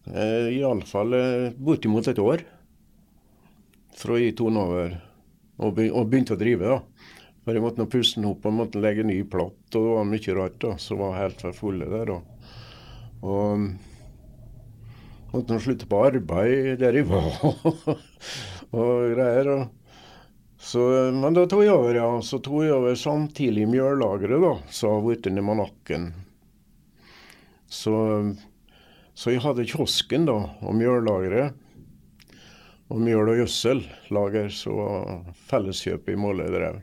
eh, 0.08 0.48
iallfall 0.56 1.14
eh, 1.18 1.50
bortimot 1.60 2.08
et 2.08 2.22
år, 2.24 2.44
fra 3.98 4.20
jeg 4.22 4.38
tok 4.38 4.54
den 4.54 4.60
over 4.62 4.94
og, 5.58 5.82
begynte 6.08 6.38
å 6.38 6.40
drive. 6.40 6.70
da. 6.72 6.78
For 7.44 7.56
jeg 7.58 7.64
måtte 7.64 7.82
nå 7.82 7.88
puste 7.92 8.22
den 8.22 8.30
opp 8.30 8.46
og 8.48 8.56
måtte 8.56 8.80
legge 8.84 9.04
ny 9.08 9.18
platt, 9.28 9.60
og 9.74 9.76
det 9.76 9.96
var 9.98 10.08
mye 10.08 10.36
rart 10.38 10.58
da, 10.64 10.72
som 10.80 11.02
var 11.04 11.18
helt 11.18 11.44
for 11.44 11.56
fulle 11.56 11.88
der. 11.92 12.14
Og, 12.16 12.22
Og 13.28 13.66
måtte 15.34 15.52
nå 15.52 15.60
slutte 15.60 15.88
på 15.90 16.04
arbeid 16.08 16.78
der 16.80 17.00
jeg 17.02 17.10
var 17.10 17.28
og 18.78 18.94
greier. 19.18 19.52
og 19.58 19.68
så, 20.58 20.80
men 21.14 21.36
da 21.36 21.44
tok 21.46 21.64
jeg 21.66 21.76
over, 21.76 21.96
ja. 22.00 22.08
Så 22.24 22.40
tok 22.44 22.64
jeg 22.66 22.74
over 22.74 22.96
samtidig 22.98 23.68
mjøllageret, 23.70 24.40
da, 24.42 24.54
som 24.74 24.96
har 24.96 25.04
blitt 25.06 25.28
ned 25.32 25.46
med 25.46 25.60
nakken. 25.62 26.08
Så, 27.70 27.94
så 29.14 29.34
jeg 29.34 29.44
hadde 29.44 29.68
kiosken 29.68 30.28
da, 30.30 30.38
og 30.64 30.76
mjøllageret. 30.78 31.64
Og 32.88 33.02
mjøl- 33.04 33.34
og 33.34 33.42
gjødsellager, 33.42 34.52
så 34.56 34.74
felleskjøp 35.50 36.08
i 36.14 36.16
Måløy 36.16 36.48
drev. 36.54 36.78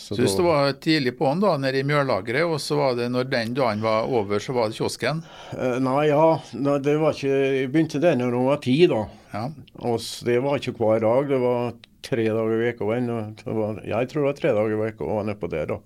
Så, 0.00 0.16
så 0.16 0.40
du 0.40 0.46
var 0.46 0.72
tidlig 0.80 1.12
på'n 1.18 1.40
da, 1.42 1.54
nede 1.60 1.80
i 1.80 1.84
mjøllageret, 1.84 2.48
og 2.48 2.60
så 2.60 2.78
var 2.78 2.94
det 2.96 3.10
når 3.12 3.28
den 3.28 3.54
dagen 3.56 3.82
var 3.84 4.08
over, 4.08 4.40
så 4.40 4.54
var 4.56 4.70
det 4.70 4.78
kiosken? 4.78 5.20
Eh, 5.52 5.76
nei, 5.84 6.06
ja. 6.08 6.40
det 6.80 6.96
var 7.00 7.16
ikke, 7.16 7.32
Jeg 7.60 7.72
begynte 7.72 8.00
den 8.00 8.22
når 8.24 8.36
jeg 8.36 8.48
var 8.48 8.62
ti, 8.64 8.76
da. 8.88 9.02
Ja. 9.34 9.44
Og 9.84 10.00
det 10.26 10.38
var 10.44 10.56
ikke 10.60 10.76
hver 10.80 11.04
dag. 11.04 11.28
Det 11.28 11.40
var 11.44 11.74
tre 12.04 12.24
dager 12.32 12.64
i 12.64 12.72
uka. 12.72 12.88
Jeg 12.96 14.08
tror 14.10 14.24
det 14.24 14.28
var 14.28 14.40
tre 14.40 14.54
dager 14.56 14.72
i 14.76 14.88
uka 14.88 15.10
var 15.12 15.28
nedpå 15.28 15.52
der, 15.52 15.68
da. 15.74 15.78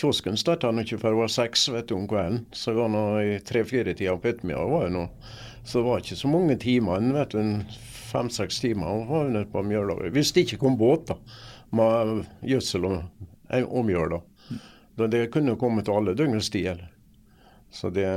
Kiosken 0.00 0.38
starta 0.40 0.70
ikke 0.80 0.98
før 1.02 1.12
det 1.12 1.20
var 1.20 1.32
seks 1.34 1.68
vet 1.68 1.90
du, 1.90 1.94
om 1.98 2.08
kvelden. 2.08 2.46
Så 2.56 2.72
det 2.72 2.80
var 2.80 2.92
nå 2.92 3.04
i 3.20 3.38
tre-fire-tida 3.44 4.16
på 4.16 4.30
ettermiddagen. 4.32 5.08
Så 5.64 5.80
det 5.80 5.86
var 5.86 6.00
ikke 6.00 6.16
så 6.16 6.30
mange 6.32 6.56
timer. 6.56 7.04
vet 7.14 7.36
du, 7.36 7.78
Fem-seks 8.10 8.60
timer 8.60 9.04
var 9.06 9.28
vi 9.30 9.44
på 9.52 9.62
Mjøla. 9.62 9.94
Hvis 10.10 10.32
det 10.32 10.46
ikke 10.46 10.62
kom 10.64 10.78
båt 10.80 11.12
da, 11.12 11.18
med 11.70 12.24
gjødsel 12.42 12.88
og, 12.88 13.26
eh, 13.50 13.62
og 13.62 13.84
mjøl. 13.86 14.16
da. 14.16 15.06
Det 15.06 15.28
kunne 15.30 15.54
komme 15.60 15.84
til 15.84 15.94
alle 15.94 16.16
døgnets 16.18 16.50
tider. 16.50 16.88
Så 17.70 17.90
det 17.94 18.08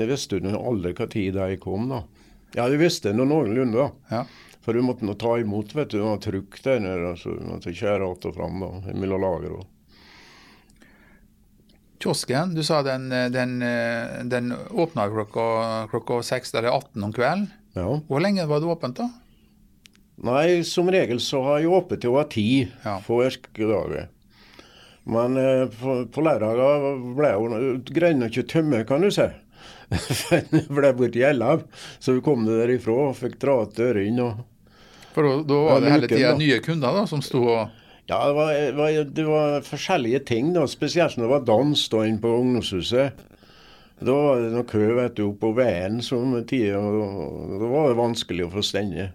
det 0.00 0.06
visste 0.06 0.38
du 0.40 0.48
aldri 0.56 0.94
hva 0.96 1.06
tid 1.10 1.34
de 1.34 1.56
kom, 1.60 1.90
da. 1.90 2.04
Ja, 2.54 2.68
du 2.70 2.78
visste 2.80 3.12
noe 3.12 3.28
noenlunde, 3.28 3.76
da. 3.82 4.14
Ja. 4.14 4.22
For 4.64 4.76
du 4.76 4.84
måtte 4.84 5.04
nå 5.04 5.16
ta 5.18 5.34
imot, 5.40 5.74
vet 5.74 5.90
du. 5.90 5.98
hun 6.00 6.14
var 6.14 6.22
trykk 6.24 6.62
der 6.64 6.80
nede. 6.80 7.16
så 7.16 7.34
du 7.34 7.44
måtte 7.44 7.74
kjøre 7.74 8.12
att 8.12 8.24
og 8.24 8.34
fram 8.34 8.60
da, 8.60 8.70
mellom 8.94 9.20
lager. 9.20 9.52
Og. 9.58 9.66
Kiosken, 12.00 12.54
du 12.56 12.62
sa 12.64 12.80
den, 12.82 13.10
den, 13.32 13.58
den 14.32 14.54
åpna 14.70 15.04
klokka, 15.12 15.48
klokka 15.92 16.22
6 16.24 16.54
eller 16.54 16.72
18 16.72 17.04
om 17.04 17.12
kvelden. 17.12 17.50
Ja. 17.76 17.90
Hvor 18.08 18.22
lenge 18.24 18.46
var 18.48 18.62
det 18.62 18.70
åpent, 18.72 18.96
da? 19.02 19.10
Nei, 20.20 20.62
som 20.68 20.90
regel 20.92 21.20
så 21.20 21.42
har 21.44 21.60
jeg 21.62 21.72
åpent 21.72 22.02
til 22.02 22.12
over 22.12 22.26
ti 22.28 22.48
ja. 22.64 22.98
på 23.04 23.20
virkedager. 23.22 24.08
Men 25.08 25.36
eh, 25.40 25.66
på, 25.80 25.96
på 26.12 26.24
lørdager 26.24 26.98
ble 27.16 27.30
hun 27.38 27.54
greide 27.88 28.28
ikke 28.28 28.44
å 28.44 28.50
tømme, 28.50 28.82
kan 28.88 29.04
du 29.04 29.10
si. 29.14 29.28
Det 30.52 30.66
ble 30.70 30.92
borti 30.96 31.24
elleve. 31.26 31.66
Så 31.98 32.14
vi 32.16 32.24
kom 32.24 32.44
det 32.46 32.60
derifra 32.60 32.96
og 33.08 33.16
fikk 33.18 33.38
dra 33.42 33.56
til 33.72 33.90
ørene. 33.90 34.30
For 35.10 35.42
da 35.42 35.60
var 35.66 35.82
det 35.82 35.94
hele 35.96 36.10
tida 36.10 36.34
nye 36.38 36.60
kunder 36.62 36.94
da, 37.00 37.06
som 37.10 37.24
sto 37.24 37.42
og 37.42 37.79
ja, 38.10 38.20
det 38.26 38.34
var, 38.34 39.04
det 39.04 39.24
var, 39.28 39.60
forskjellige 39.62 40.24
ting, 40.26 40.50
da, 40.56 40.64
spesielt 40.66 41.14
når 41.16 41.26
det 41.26 41.34
var 41.36 41.44
dans 41.46 41.84
da 41.92 42.02
inne 42.08 42.22
på 42.22 42.32
ungdomshuset. 42.40 43.26
Da 44.00 44.16
var 44.16 44.40
det 44.40 44.50
noe 44.54 44.66
kø 44.66 44.82
vet 44.96 45.16
du, 45.18 45.26
på 45.38 45.52
veien 45.54 46.00
som 46.02 46.32
tida, 46.48 46.80
og 46.80 47.56
da 47.60 47.68
var 47.70 47.90
det 47.90 47.98
vanskelig 48.00 48.46
å 48.48 48.52
få 48.56 48.64
stenge. 48.66 49.10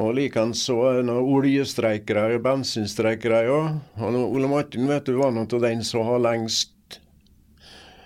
Og 0.00 0.14
likeens 0.16 0.62
så 0.64 0.76
var 0.78 0.96
det 0.96 1.08
noen 1.10 1.28
oljestreikere 1.34 2.28
og 2.36 2.44
bensinstreikere 2.44 3.42
òg. 3.52 3.80
Og 4.00 4.20
Ole 4.22 4.48
Martin 4.48 4.88
vet 4.88 5.10
du, 5.10 5.18
var 5.18 5.34
noe 5.34 5.44
av 5.44 5.66
den 5.66 5.82
som 5.84 6.06
har 6.06 6.22
lengst 6.22 7.00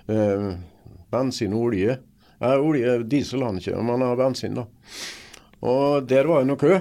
eh, 0.09 0.49
bensin 1.13 1.55
og 1.55 1.69
olje. 1.69 1.99
Eh, 2.41 2.57
olje, 2.57 2.97
Diesel 3.07 3.47
han 3.47 3.61
ikke, 3.61 3.77
men 3.79 3.99
han 3.99 4.09
har 4.09 4.19
bensin, 4.19 4.59
da. 4.59 4.67
Og 5.65 6.09
der 6.09 6.27
var 6.27 6.43
det 6.43 6.51
noe 6.51 6.61
kø. 6.61 6.81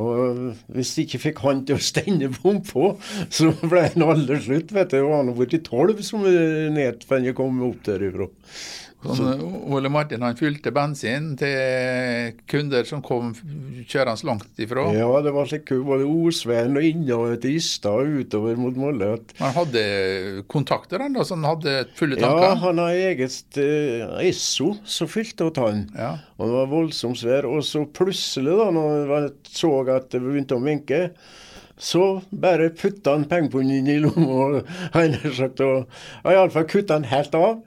Og 0.00 0.54
hvis 0.74 0.94
de 0.96 1.04
ikke 1.06 1.20
fikk 1.22 1.42
han 1.44 1.62
til 1.68 1.78
å 1.78 1.84
stenge 1.84 2.30
pumpa, 2.34 2.94
så 3.36 3.52
ble 3.62 3.84
han 3.86 4.06
aldri 4.06 4.40
slutt. 4.42 4.74
vet 4.74 4.94
du. 4.94 5.02
Han 5.06 5.30
var 5.30 5.38
borti 5.38 5.60
tolv 5.64 6.02
som 6.06 6.24
før 6.24 7.28
jeg 7.28 7.36
kom 7.38 7.62
opp 7.68 7.84
derifra. 7.86 8.30
Sånn, 9.04 9.42
Ole 9.74 9.90
Martin 9.92 10.22
han 10.24 10.36
fylte 10.38 10.72
bensin 10.74 11.34
til 11.40 12.38
kunder 12.50 12.86
som 12.88 13.02
kom 13.04 13.34
kjørende 13.84 14.28
langt 14.28 14.62
ifra. 14.62 14.86
Ja, 14.96 15.08
det 15.24 15.34
var 15.36 15.48
slik 15.50 15.72
både 15.84 16.08
Osveien 16.08 16.76
og 16.78 16.86
innover 16.88 17.36
til 17.42 17.58
Ystad 17.58 18.00
og 18.00 18.24
utover 18.24 18.58
mot 18.60 18.78
Molde. 18.80 19.10
Han 19.40 19.54
hadde 19.58 19.84
kontakter, 20.50 21.04
han 21.04 21.16
da, 21.16 21.26
så 21.26 21.36
han 21.36 21.48
hadde 21.50 21.76
fulle 21.98 22.18
tanker? 22.20 22.48
Ja, 22.48 22.58
han 22.64 22.80
har 22.80 23.04
eget 23.10 23.60
uh, 23.60 24.18
Esso 24.24 24.72
som 24.88 25.10
fylte 25.10 25.50
åt 25.50 25.60
han. 25.60 25.86
Ja. 25.92 26.14
Og 26.38 26.48
det 26.48 26.58
var 26.58 26.72
voldsomt 26.72 27.20
svær. 27.20 27.48
Og 27.50 27.64
så 27.68 27.84
plutselig, 27.84 28.56
da, 28.60 28.70
når 28.74 29.14
han 29.14 29.32
så 29.48 29.74
at 29.92 30.10
det 30.14 30.22
begynte 30.24 30.56
å 30.56 30.64
vinke, 30.64 31.08
så 31.76 32.22
bare 32.30 32.70
putta 32.70 33.16
han 33.16 33.26
pengepungen 33.28 33.80
inn 33.80 33.90
i 33.90 33.96
lomma 33.98 34.62
og 34.94 36.30
iallfall 36.30 36.68
kutta 36.70 37.00
han 37.00 37.08
helt 37.10 37.34
av. 37.34 37.62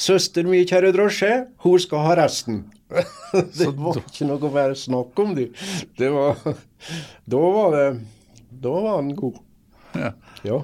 Søster 0.00 0.46
mi 0.48 0.62
kjære 0.64 0.94
drosje, 0.96 1.30
hun 1.64 1.80
skal 1.82 2.04
ha 2.06 2.16
resten. 2.22 2.62
det 3.58 3.68
var 3.76 4.00
ikke 4.00 4.26
noe 4.26 4.40
å 4.48 4.52
være 4.54 4.76
snakk 4.78 5.18
om, 5.20 5.34
det. 5.36 5.50
det 6.00 6.08
var, 6.14 6.40
da 7.30 7.40
var 7.54 7.76
det 7.76 7.84
Da 8.64 8.72
var 8.72 8.96
han 8.96 9.12
god. 9.14 9.36
Ja. 9.94 10.10
Ja. 10.46 10.58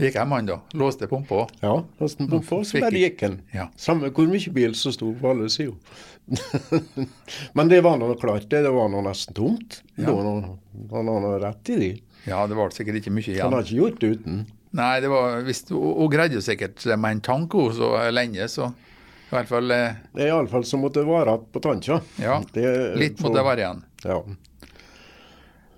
Gikk 0.00 0.16
hjem 0.16 0.32
han 0.32 0.48
da, 0.48 0.58
låste 0.80 1.06
pumpa. 1.08 1.44
Ja, 1.60 1.74
låste 2.00 2.24
pumpa, 2.24 2.42
på, 2.48 2.60
så 2.64 2.80
bare 2.82 3.02
gikk 3.02 3.22
han. 3.26 3.40
Ja. 3.52 3.68
Samme 3.80 4.10
hvor 4.16 4.28
mye 4.30 4.52
bil 4.56 4.74
som 4.78 4.94
sto 4.96 5.12
på 5.16 5.32
alle 5.32 5.50
sider. 5.52 5.76
Men 7.58 7.70
det 7.70 7.82
var 7.84 7.98
nå 8.00 8.14
klart, 8.20 8.48
det. 8.50 8.64
Det 8.64 8.72
var 8.74 8.88
nå 8.92 9.02
nesten 9.06 9.36
tomt. 9.36 9.82
Ja. 9.96 10.08
Det 10.08 10.14
var 10.14 10.24
noe, 11.04 11.18
han 11.20 11.28
har 11.28 11.42
rett 11.44 11.72
i 11.74 11.78
det. 11.80 11.92
Ja, 12.26 12.46
det 12.48 12.56
var 12.58 12.72
sikkert 12.74 13.00
ikke 13.00 13.12
mye 13.14 13.28
igjen. 13.28 13.44
Han 13.44 13.58
har 13.58 13.66
ikke 13.66 13.80
gjort 13.82 14.00
det 14.00 14.16
uten. 14.16 14.40
Nei, 14.78 15.00
det 15.02 15.08
var, 15.10 15.40
visst, 15.42 15.72
hun, 15.74 15.94
hun 15.98 16.10
greide 16.12 16.36
jo 16.38 16.44
sikkert 16.44 16.84
med 16.96 17.16
en 17.16 17.20
tanke 17.26 17.58
hun 17.58 17.72
så 17.74 17.88
lenge, 18.14 18.46
så 18.52 18.68
i 19.30 19.32
hvert 19.34 19.48
fall 19.50 19.70
eh, 19.74 19.96
Det 20.14 20.24
er 20.24 20.30
iallfall 20.32 20.64
som 20.66 20.80
måtte 20.84 21.02
det 21.02 21.10
være 21.10 21.36
på 21.54 21.62
tanka. 21.62 22.00
Ja, 22.22 22.40
Det- 22.54 22.96
litt 22.98 23.18
måtte 23.22 23.38
det 23.40 23.44
være 23.46 23.64
igjen. 23.64 23.82
Ja. 24.04 24.20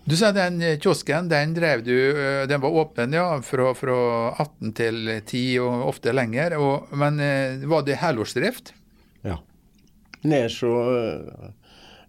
Du 0.05 0.17
sa 0.19 0.33
den 0.35 0.57
eh, 0.63 0.79
kiosken, 0.83 1.29
den 1.31 1.53
drev 1.55 1.85
du, 1.87 1.95
eh, 1.95 2.45
den 2.51 2.61
var 2.61 2.75
åpen 2.83 3.13
ja, 3.15 3.27
fra, 3.47 3.69
fra 3.79 3.97
18 4.43 4.73
til 4.75 5.13
10 5.21 5.43
og 5.63 5.85
ofte 5.93 6.13
lenger. 6.13 6.57
Og, 6.59 6.89
men 6.99 7.21
eh, 7.23 7.63
var 7.71 7.85
det 7.87 8.01
helårsdrift? 8.03 8.75
ja. 9.23 9.39
Ned 10.23 10.51
så 10.55 10.69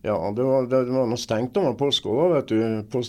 Ja, 0.03 0.15
det 0.35 0.43
var, 0.43 0.65
det 0.67 0.81
var 0.91 1.07
noe 1.07 1.17
stengt 1.17 1.55
over 1.57 1.73
påska, 1.79 2.11
da, 2.11 2.25
vet 2.35 2.49
du. 2.51 2.83
På, 2.91 2.99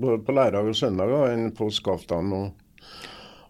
på, 0.00 0.14
på 0.24 0.34
lørdag 0.34 0.70
og 0.72 0.74
søndag 0.78 1.10
da, 1.12 1.18
en 1.34 1.50
påskeaften 1.54 2.32
og, 2.32 2.46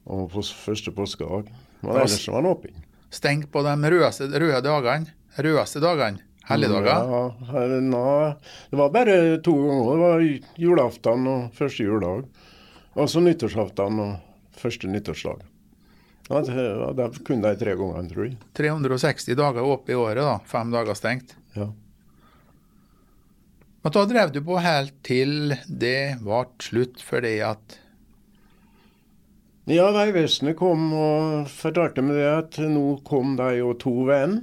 og 0.05 0.29
på 0.33 0.43
første 0.43 0.93
påskedag. 0.95 1.51
Men 1.83 1.97
ellers 1.97 2.29
var 2.29 2.43
den 2.43 2.51
åpen. 2.51 2.85
Stengt 3.15 3.51
på 3.53 3.63
de 3.65 3.75
rødeste, 3.95 4.29
røde 4.29 4.63
dagene? 4.67 5.13
Rødeste 5.39 5.83
dagene? 5.83 6.23
Helligdager? 6.45 7.07
Ja, 7.09 7.63
nei, 7.81 8.35
det 8.69 8.77
var 8.77 8.91
bare 8.93 9.17
to 9.45 9.55
ganger. 9.57 9.87
Det 9.89 10.03
var 10.03 10.25
julaften 10.61 11.29
og 11.31 11.55
første 11.57 11.87
juledag. 11.87 12.27
Og 12.95 13.09
så 13.11 13.23
nyttårsaften 13.25 14.03
og 14.05 14.59
første 14.61 14.91
nyttårsdag. 14.93 15.41
Ja, 16.29 16.41
det, 16.41 16.67
var 16.81 16.93
det 16.99 17.25
kun 17.25 17.43
de 17.45 17.55
tre 17.61 17.77
gangene, 17.77 18.11
tror 18.11 18.29
jeg. 18.29 18.37
360 18.57 19.39
dager 19.41 19.73
opp 19.75 19.89
i 19.89 19.97
året, 19.97 20.23
da. 20.25 20.37
Fem 20.49 20.71
dager 20.73 20.97
stengt. 20.97 21.35
Ja. 21.57 21.71
Men 23.85 23.93
da 23.93 24.05
drev 24.09 24.33
du 24.33 24.41
på 24.45 24.61
helt 24.65 24.95
til 25.05 25.57
det 25.69 26.17
ble 26.25 26.45
slutt 26.65 27.03
fordi 27.05 27.35
at 27.45 27.77
Ja, 29.65 29.87
Vegvesenet 29.95 30.59
kom 30.61 30.91
og 30.93 31.47
fortalte 31.49 32.03
meg 32.05 32.19
det 32.19 32.27
at 32.29 32.57
nå 32.69 32.99
kom 33.07 33.33
de 33.39 33.63
og 33.65 33.79
to 33.81 33.95
venn 34.05 34.43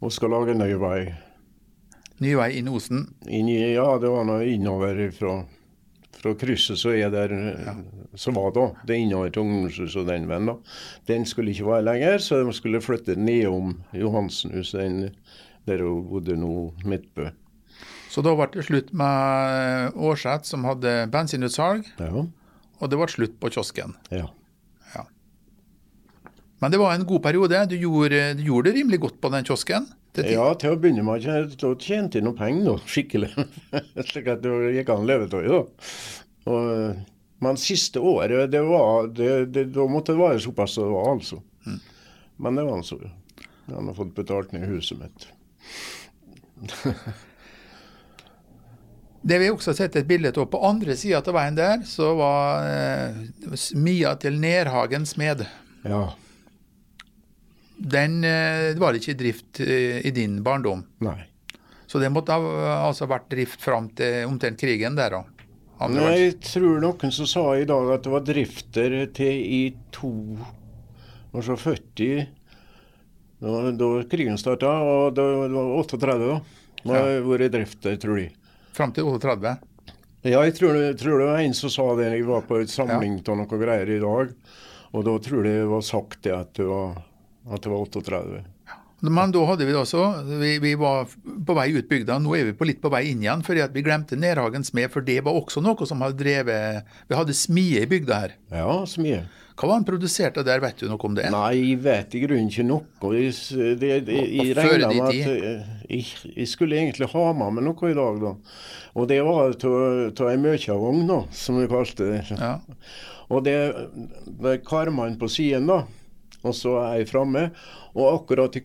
og 0.00 0.12
skal 0.12 0.32
lage 0.32 0.54
ny 0.56 0.70
vei. 0.80 1.00
ny 2.24 2.30
vei 2.38 2.46
inn 2.56 2.70
Osen 2.72 3.02
Inn 3.28 3.50
ja, 3.50 3.84
det 4.00 4.08
var 4.08 4.24
noe 4.24 4.46
innover 4.48 4.96
fra, 5.12 5.34
fra 6.16 6.32
krysset 6.40 6.80
som 6.80 6.96
er 6.96 7.12
der, 7.12 7.34
som 8.16 8.36
var 8.38 8.54
da. 8.56 8.64
Det 8.86 8.96
er 8.96 9.02
innover 9.04 9.32
til 9.34 9.44
ungdomshuset 9.44 10.00
og 10.00 10.08
den 10.08 10.28
veien. 10.30 10.48
da. 10.48 10.54
Den 11.10 11.26
skulle 11.28 11.52
ikke 11.52 11.68
være 11.68 11.84
lenger, 11.90 12.16
så 12.24 12.40
de 12.40 12.54
skulle 12.56 12.80
flytte 12.84 13.16
nedom 13.20 13.74
Johansenhuset, 13.92 15.12
der 15.68 15.84
hun 15.84 16.06
bodde 16.08 16.36
nå, 16.40 16.70
Midtbø. 16.84 17.28
Så 18.08 18.22
da 18.24 18.32
ble 18.38 18.46
det 18.54 18.64
slutt 18.70 18.92
med 18.96 19.92
Årseth, 20.00 20.48
som 20.48 20.64
hadde 20.64 21.10
bensinutsalg, 21.12 21.84
Ja. 22.00 22.24
Og 22.80 22.90
det 22.90 22.98
ble 22.98 23.06
slutt 23.12 23.36
på 23.40 23.50
kiosken. 23.54 23.94
ja. 24.10 24.26
Men 26.62 26.70
det 26.72 26.78
var 26.80 26.94
en 26.94 27.02
god 27.04 27.20
periode. 27.20 27.58
Du 27.68 27.74
gjorde, 27.76 28.20
du 28.38 28.42
gjorde 28.46 28.70
det 28.70 28.78
rimelig 28.78 28.98
godt 29.02 29.16
på 29.20 29.28
den 29.34 29.44
kiosken. 29.44 29.84
til. 30.14 30.24
Ja, 30.32 30.46
til 30.54 30.70
å 30.72 30.76
begynne 30.80 31.02
med 31.04 31.20
ikke- 31.20 31.74
tjente 31.82 32.14
jeg 32.20 32.24
noe 32.24 32.32
penger, 32.38 32.64
da, 32.64 32.76
skikkelig. 32.94 33.28
Slik 34.08 34.28
at 34.32 34.40
det 34.40 34.52
gikk 34.78 34.88
an 34.94 35.02
å 35.02 35.08
leve 35.10 35.26
av 35.28 35.42
det. 35.44 37.04
Men 37.44 37.56
siste 37.60 38.00
året, 38.00 38.50
det 38.50 38.62
var, 38.64 39.08
det, 39.12 39.52
det, 39.52 39.66
da 39.74 39.84
måtte 39.90 40.14
det 40.14 40.22
være 40.22 40.40
såpass 40.40 40.76
det 40.78 40.86
var, 40.88 41.10
altså. 41.18 41.42
Men 42.38 42.54
det 42.56 42.64
var 42.64 42.78
altså 42.78 42.96
Jeg 43.02 43.74
har 43.74 43.94
fått 43.98 44.14
betalt 44.14 44.52
ned 44.54 44.64
huset 44.70 44.98
mitt. 45.02 45.28
Det 49.24 49.38
vi 49.40 49.48
også 49.48 49.72
har 49.72 49.76
sett 49.78 49.94
et 49.96 50.08
bilde 50.08 50.34
av 50.36 50.50
på 50.52 50.60
andre 50.68 50.94
sida 51.00 51.22
av 51.24 51.32
veien 51.32 51.56
der, 51.56 51.78
så 51.88 52.10
var 52.18 52.66
eh, 52.68 53.22
Mia 53.80 54.12
til 54.20 54.36
Nerhagen 54.36 55.06
smed. 55.08 55.46
Ja. 55.88 56.02
Den 57.80 58.18
eh, 58.28 58.74
var 58.76 58.98
ikke 58.98 59.14
i 59.14 59.20
drift 59.22 59.62
eh, 59.64 60.02
i 60.04 60.12
din 60.12 60.42
barndom. 60.44 60.84
Nei. 61.06 61.22
Så 61.88 62.02
det 62.02 62.12
måtte 62.12 62.36
ha 62.36 62.76
altså 62.90 63.08
vært 63.08 63.30
drift 63.32 63.64
fram 63.64 63.88
til 63.96 64.28
omtrent 64.28 64.60
krigen 64.60 64.98
der, 64.98 65.16
da. 65.16 65.48
Nei, 65.88 66.12
jeg 66.20 66.36
tror 66.44 66.78
noen 66.84 67.12
som 67.12 67.28
sa 67.28 67.48
i 67.56 67.66
dag 67.68 67.90
at 67.96 68.04
det 68.04 68.12
var 68.12 68.28
drifter 68.28 69.00
til 69.16 69.40
i 69.40 69.62
to 69.92 70.12
så 71.34 71.56
40 71.58 72.28
Da, 73.42 73.56
da 73.74 73.88
krigen 74.08 74.38
starta, 74.38 74.70
og 74.84 75.16
da, 75.16 75.24
det 75.48 75.56
var 75.56 75.72
38, 75.80 76.14
da. 76.28 76.40
Det 76.84 76.94
har 76.94 77.26
vært 77.26 77.52
drifter, 77.56 77.96
tror 78.00 78.20
jeg. 78.20 78.30
Fram 78.74 78.92
til 78.94 79.06
38. 79.06 79.56
Ja, 80.24 80.40
jeg 80.40 80.54
tror, 80.56 80.78
tror 80.98 81.20
det 81.20 81.28
var 81.28 81.42
en 81.44 81.54
som 81.54 81.70
sa 81.70 81.84
det. 81.98 82.08
Jeg 82.16 82.24
var 82.26 82.46
på 82.48 82.58
et 82.62 82.72
samling 82.72 83.20
av 83.22 83.36
noen 83.38 83.60
greier 83.60 83.90
i 83.92 84.00
dag. 84.02 84.32
Og 84.94 85.04
da 85.06 85.14
tror 85.22 85.46
jeg 85.46 85.60
det 85.60 85.70
var 85.70 85.84
sagt 85.84 86.22
det 86.24 86.32
at 86.34 86.52
det 86.56 86.66
var, 86.66 86.96
at 87.50 87.62
det 87.62 87.72
var 87.72 87.86
38. 87.86 88.42
Men 89.04 89.34
da 89.34 89.42
hadde 89.44 89.66
vi 89.66 89.74
det 89.74 89.80
også, 89.82 90.02
vi, 90.40 90.52
vi 90.62 90.72
var 90.80 91.10
på 91.44 91.56
vei 91.58 91.66
ut 91.74 91.88
bygda, 91.90 92.16
nå 92.24 92.32
er 92.38 92.46
vi 92.48 92.54
på 92.56 92.64
litt 92.64 92.80
på 92.80 92.88
vei 92.88 93.02
inn 93.10 93.20
igjen, 93.20 93.42
fordi 93.44 93.60
at 93.60 93.74
vi 93.74 93.82
glemte 93.84 94.16
Nærhagen 94.16 94.64
smed, 94.64 94.88
for 94.94 95.04
det 95.04 95.18
var 95.26 95.36
også 95.36 95.60
noe 95.60 95.84
som 95.88 96.00
hadde 96.00 96.16
drevet 96.22 96.94
Vi 97.10 97.18
hadde 97.18 97.36
smie 97.36 97.82
i 97.84 97.90
bygda 97.90 98.20
her. 98.22 98.36
Ja, 98.54 98.78
så 98.88 99.04
mye. 99.04 99.26
Hva 99.54 99.68
var 99.70 99.78
han 99.78 99.84
produserte 99.86 100.42
der, 100.42 100.58
vet 100.62 100.80
du 100.82 100.88
noe 100.90 101.06
om 101.06 101.14
det? 101.14 101.28
Nei, 101.30 101.50
jeg 101.60 101.78
vet 101.84 102.14
i 102.18 102.22
grunnen 102.24 102.48
ikke 102.50 102.64
noe. 102.66 103.12
Jeg, 103.14 103.34
det, 103.78 103.90
det, 104.08 104.16
jeg 104.34 104.56
regna 104.58 104.88
med 104.90 105.04
at 105.06 105.28
eh, 105.30 105.68
jeg, 105.86 106.08
jeg 106.32 106.48
skulle 106.50 106.80
egentlig 106.80 107.06
ha 107.12 107.26
med 107.38 107.54
meg 107.58 107.66
noe 107.68 107.92
i 107.92 107.94
dag, 107.94 108.18
da. 108.24 108.32
Og 108.98 109.06
det 109.10 109.20
var 109.26 109.54
av 109.54 110.30
ei 110.32 110.40
møkjavogn, 110.42 111.04
da, 111.06 111.20
som 111.38 111.60
vi 111.60 111.68
kalte 111.70 112.10
det. 112.10 112.20
Ja. 112.34 112.56
Og 113.30 113.44
det, 113.46 113.56
det 114.26 114.58
karmene 114.66 115.20
på 115.20 115.30
siden, 115.30 115.70
da. 115.70 115.84
Og 116.42 116.58
så 116.58 116.74
er 116.82 117.04
jeg 117.04 117.12
framme. 117.12 117.46
Og 117.94 118.10
akkurat 118.10 118.58
i 118.58 118.64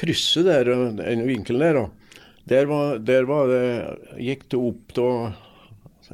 krysset 0.00 0.48
der, 0.48 0.72
den 0.96 1.26
vinkelen 1.28 1.66
der, 1.66 1.82
da. 1.82 2.16
Der 2.50 2.66
var, 2.66 2.96
der 3.04 3.28
var 3.28 3.46
det 3.46 3.64
Gikk 4.18 4.48
det 4.50 4.58
opp 4.58 4.94
da 4.96 5.08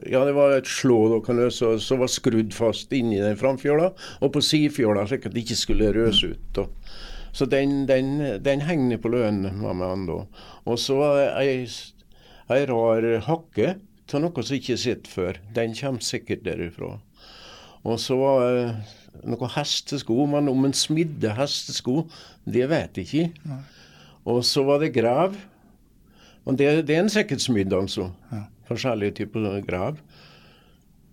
Ja, 0.04 0.24
det 0.28 0.34
var 0.36 0.52
et 0.52 0.68
slå 0.68 0.98
dere, 1.08 1.48
så, 1.54 1.78
så 1.80 1.96
var 1.96 2.10
skrudd 2.12 2.52
fast 2.52 2.92
inni 2.92 3.16
den 3.22 3.38
framfjøla, 3.40 3.90
og 4.20 4.32
på 4.34 4.42
sidefjøla, 4.44 5.06
slik 5.08 5.24
at 5.28 5.36
det 5.36 5.46
ikke 5.46 5.56
skulle 5.56 5.92
røse 5.96 6.34
ut. 6.34 6.48
da. 6.58 6.66
Så 7.36 7.46
den, 7.52 7.86
den, 7.88 8.20
den 8.44 8.64
henger 8.64 9.00
på 9.00 9.12
lønnen 9.12 9.58
med 9.60 9.84
han 9.84 10.06
da. 10.08 10.22
Og 10.64 10.78
så 10.80 10.96
ei, 11.36 11.66
ei 12.52 12.62
rar 12.68 13.08
hakke 13.26 13.74
av 14.06 14.22
noe 14.22 14.44
som 14.44 14.56
ikke 14.56 14.78
sitter 14.80 15.12
før. 15.12 15.40
Den 15.56 15.74
kommer 15.76 16.04
sikkert 16.04 16.44
derifra. 16.46 16.94
Og 17.86 18.00
så 18.02 18.16
var 18.18 18.44
det 18.46 19.26
noen 19.26 19.52
hestesko, 19.52 20.16
men 20.32 20.48
om 20.50 20.64
en 20.66 20.76
smidde 20.76 21.34
hestesko, 21.36 22.06
det 22.48 22.68
vet 22.72 23.00
jeg 23.00 23.06
ikke. 23.06 23.58
Og 24.26 24.40
så 24.46 24.64
var 24.66 24.80
det 24.82 24.94
grev. 24.96 25.36
Og 26.46 26.56
det, 26.58 26.70
det 26.88 26.96
er 26.96 27.04
en 27.04 27.12
sikkert 27.12 27.44
smidd, 27.44 27.74
altså. 27.74 28.10
Ja. 28.32 28.46
Forskjellige 28.66 29.20
typer 29.20 29.60
grev. 29.66 30.00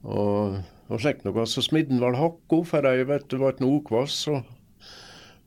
Og, 0.03 0.59
og 0.89 0.99
slik 0.99 1.23
noe. 1.23 1.45
Så 1.47 1.63
smidden 1.63 2.01
var 2.03 2.17
hakka, 2.19 2.63
for 2.67 2.89
jeg 2.89 3.07
vet 3.09 3.29
det 3.31 3.39
var 3.41 3.61
noe 3.63 3.79
okvass. 3.79 4.25
og 4.33 4.43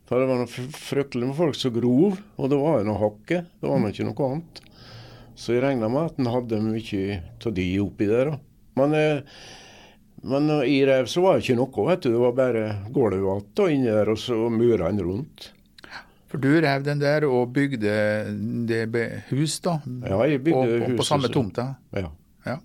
for 0.07 0.23
det 0.23 0.29
var 0.31 0.39
noe 0.39 0.71
fryktelig 0.79 1.27
med 1.27 1.35
folk 1.35 1.57
som 1.59 1.73
grov, 1.75 2.21
og 2.39 2.51
det 2.53 2.59
var 2.61 2.79
jo 2.79 2.87
noe 2.87 3.01
hakke. 3.01 3.41
Det 3.59 3.67
var 3.67 3.81
nå 3.83 3.91
ikke 3.91 4.07
noe 4.07 4.29
annet. 4.29 4.61
Så 5.37 5.57
jeg 5.57 5.65
regna 5.65 5.89
med 5.91 6.13
at 6.13 6.21
en 6.23 6.31
hadde 6.31 6.61
mye 6.63 7.17
av 7.43 7.57
de 7.57 7.65
oppi 7.83 8.07
der. 8.09 8.31
da. 8.31 8.39
Men, 8.79 8.95
eh, 8.95 9.43
men 10.23 10.49
i 10.63 10.79
rev, 10.87 11.11
så 11.11 11.25
var 11.25 11.37
det 11.37 11.45
ikke 11.45 11.59
noe, 11.59 11.89
vet 11.91 12.07
du. 12.07 12.13
Det 12.13 12.23
var 12.23 12.39
bare 12.39 12.65
gulvet 12.95 13.59
igjen 13.67 13.75
inni 13.75 13.91
der, 13.91 14.13
og 14.15 14.19
så 14.23 14.39
murene 14.47 15.03
rundt. 15.03 15.51
For 16.27 16.43
du 16.43 16.49
rev 16.59 16.83
den 16.87 17.01
der 17.03 17.27
og 17.29 17.53
bygde 17.55 17.93
det 18.67 19.07
hus, 19.31 19.61
da? 19.63 19.79
Ja, 20.03 20.19
jeg 20.27 20.43
bygde 20.43 20.59
og, 20.59 20.73
og 20.75 20.89
på 20.89 20.97
huset, 20.97 21.11
samme 21.13 21.31
tomta? 21.33 21.67
Ja. 21.95 22.11
Ja. 22.47 22.57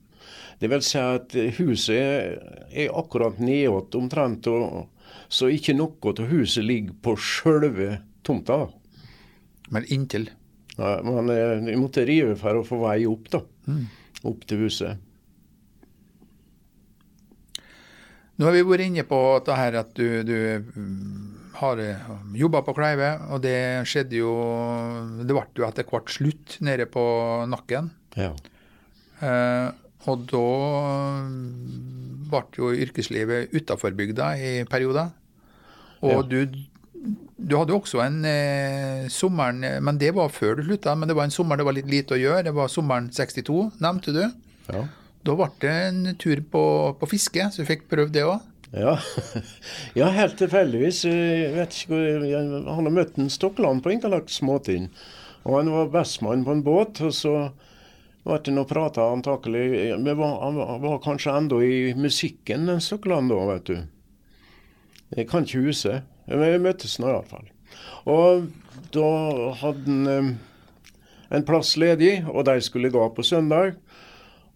Det 0.62 0.70
vil 0.72 0.84
si 0.86 0.97
at 1.01 1.36
huset 1.59 1.97
er, 2.01 2.89
akkurat 2.89 3.38
nedåt 3.41 3.95
omtrent, 3.97 4.49
og, 4.49 4.89
så 5.32 5.51
ikke 5.53 5.78
noe 5.78 6.14
av 6.14 6.26
huset 6.32 6.66
ligger 6.66 6.97
på 7.05 7.16
sjølve 7.22 7.99
tomta. 8.26 8.64
Men 9.72 9.86
inntil? 9.93 10.28
Ja, 10.78 10.97
men 11.05 11.30
eh, 11.30 11.62
jeg 11.70 11.80
måtte 11.80 12.03
rive 12.07 12.36
for 12.39 12.59
å 12.59 12.66
få 12.66 12.82
vei 12.82 13.03
opp, 13.09 13.30
da. 13.32 13.43
Mm. 13.70 13.86
Opp 14.32 14.43
til 14.49 14.66
huset. 14.66 15.07
Nå 18.41 18.47
har 18.47 18.55
vi 18.55 18.66
vært 18.66 18.88
inne 18.88 19.05
på 19.05 19.22
det 19.45 19.55
her 19.59 19.76
at 19.84 19.93
du, 19.93 20.05
du 20.26 20.38
har 21.62 21.80
jobba 22.38 22.62
på 22.66 22.74
Kleive, 22.78 23.12
og 23.32 23.41
det 23.43 23.55
skjedde 23.89 24.18
jo 24.20 24.32
Det 25.22 25.30
ble 25.36 25.43
jo 25.59 25.68
etter 25.68 25.86
hvert 25.88 26.09
slutt 26.12 26.57
nede 26.66 26.88
på 26.89 27.03
nakken. 27.51 27.91
Ja. 28.18 28.32
Eh, 29.22 29.70
og 30.09 30.24
da 30.32 30.41
ble 32.32 32.41
jo 32.57 32.72
yrkeslivet 32.74 33.53
utafor 33.53 33.93
bygda 33.97 34.32
i 34.41 34.51
perioder. 34.70 35.12
Og 36.01 36.12
Ja. 36.16 36.22
du, 36.26 36.45
du 37.38 37.57
hadde 37.57 37.76
også 37.76 38.01
en 38.05 38.24
eh, 38.26 39.07
sommeren 39.09 39.62
Men 39.84 39.97
det 40.01 40.14
var 40.16 40.30
før 40.34 40.55
du 40.57 40.64
slutta. 40.66 40.95
Men 40.97 41.07
det 41.07 41.16
var 41.16 41.26
en 41.30 41.36
sommer 41.36 41.57
det 41.57 41.66
var 41.68 41.74
litt 41.78 41.89
lite 41.89 42.16
å 42.18 42.22
gjøre. 42.22 42.43
Det 42.49 42.53
var 42.57 42.68
sommeren 42.68 43.09
62, 43.14 43.72
nevnte 43.82 44.14
du. 44.14 44.24
ja. 44.74 44.88
Da 45.24 45.36
ble 45.38 45.45
det 45.62 45.70
en 45.70 46.16
tur 46.18 46.39
på, 46.49 46.62
på 46.97 47.05
fiske, 47.12 47.43
så 47.53 47.62
du 47.62 47.68
fikk 47.70 47.84
prøvd 47.91 48.09
det 48.16 48.24
òg. 48.26 48.39
Ja. 48.72 48.93
ja, 49.99 50.07
helt 50.15 50.38
tilfeldigvis. 50.39 51.01
Jeg 51.09 51.51
vet 51.57 51.76
ikke 51.76 51.91
hvor 51.95 52.28
jeg, 52.30 52.45
Han 52.67 52.88
har 52.88 52.93
møtt 52.95 53.17
en 53.19 53.32
Stokkeland 53.32 53.84
på 53.84 53.91
Interlagt 53.91 54.32
småting. 54.32 54.89
Og 55.43 55.57
han 55.59 55.72
var 55.74 55.89
bestmann 55.91 56.45
på 56.47 56.55
en 56.55 56.63
båt. 56.63 57.01
Og 57.03 57.11
så 57.17 57.34
ble 58.24 58.38
det 58.45 58.53
noe 58.55 58.69
prata 58.69 59.09
antakelig 59.11 59.65
var, 60.15 60.36
Han 60.45 60.55
var- 60.59 60.80
var 60.84 60.99
kanskje 61.03 61.34
enda 61.36 61.59
i 61.65 61.93
musikken, 61.97 62.67
den 62.69 62.80
Stokkeland 62.80 63.30
da, 63.34 63.41
vet 63.53 63.65
du. 63.65 63.78
Jeg 65.17 65.28
kan 65.28 65.43
ikke 65.43 65.65
huset. 65.67 66.03
Men 66.28 66.39
vi 66.39 66.63
møttes 66.69 66.99
nå 67.01 67.09
iallfall. 67.11 67.49
Og 68.07 68.47
da 68.93 69.07
hadde 69.59 69.86
han 69.88 70.07
eh, 70.07 70.32
en 71.36 71.43
plass 71.47 71.76
ledig, 71.78 72.22
og 72.30 72.45
de 72.45 72.59
skulle 72.61 72.91
gå 72.91 73.03
på 73.15 73.24
søndag. 73.26 73.76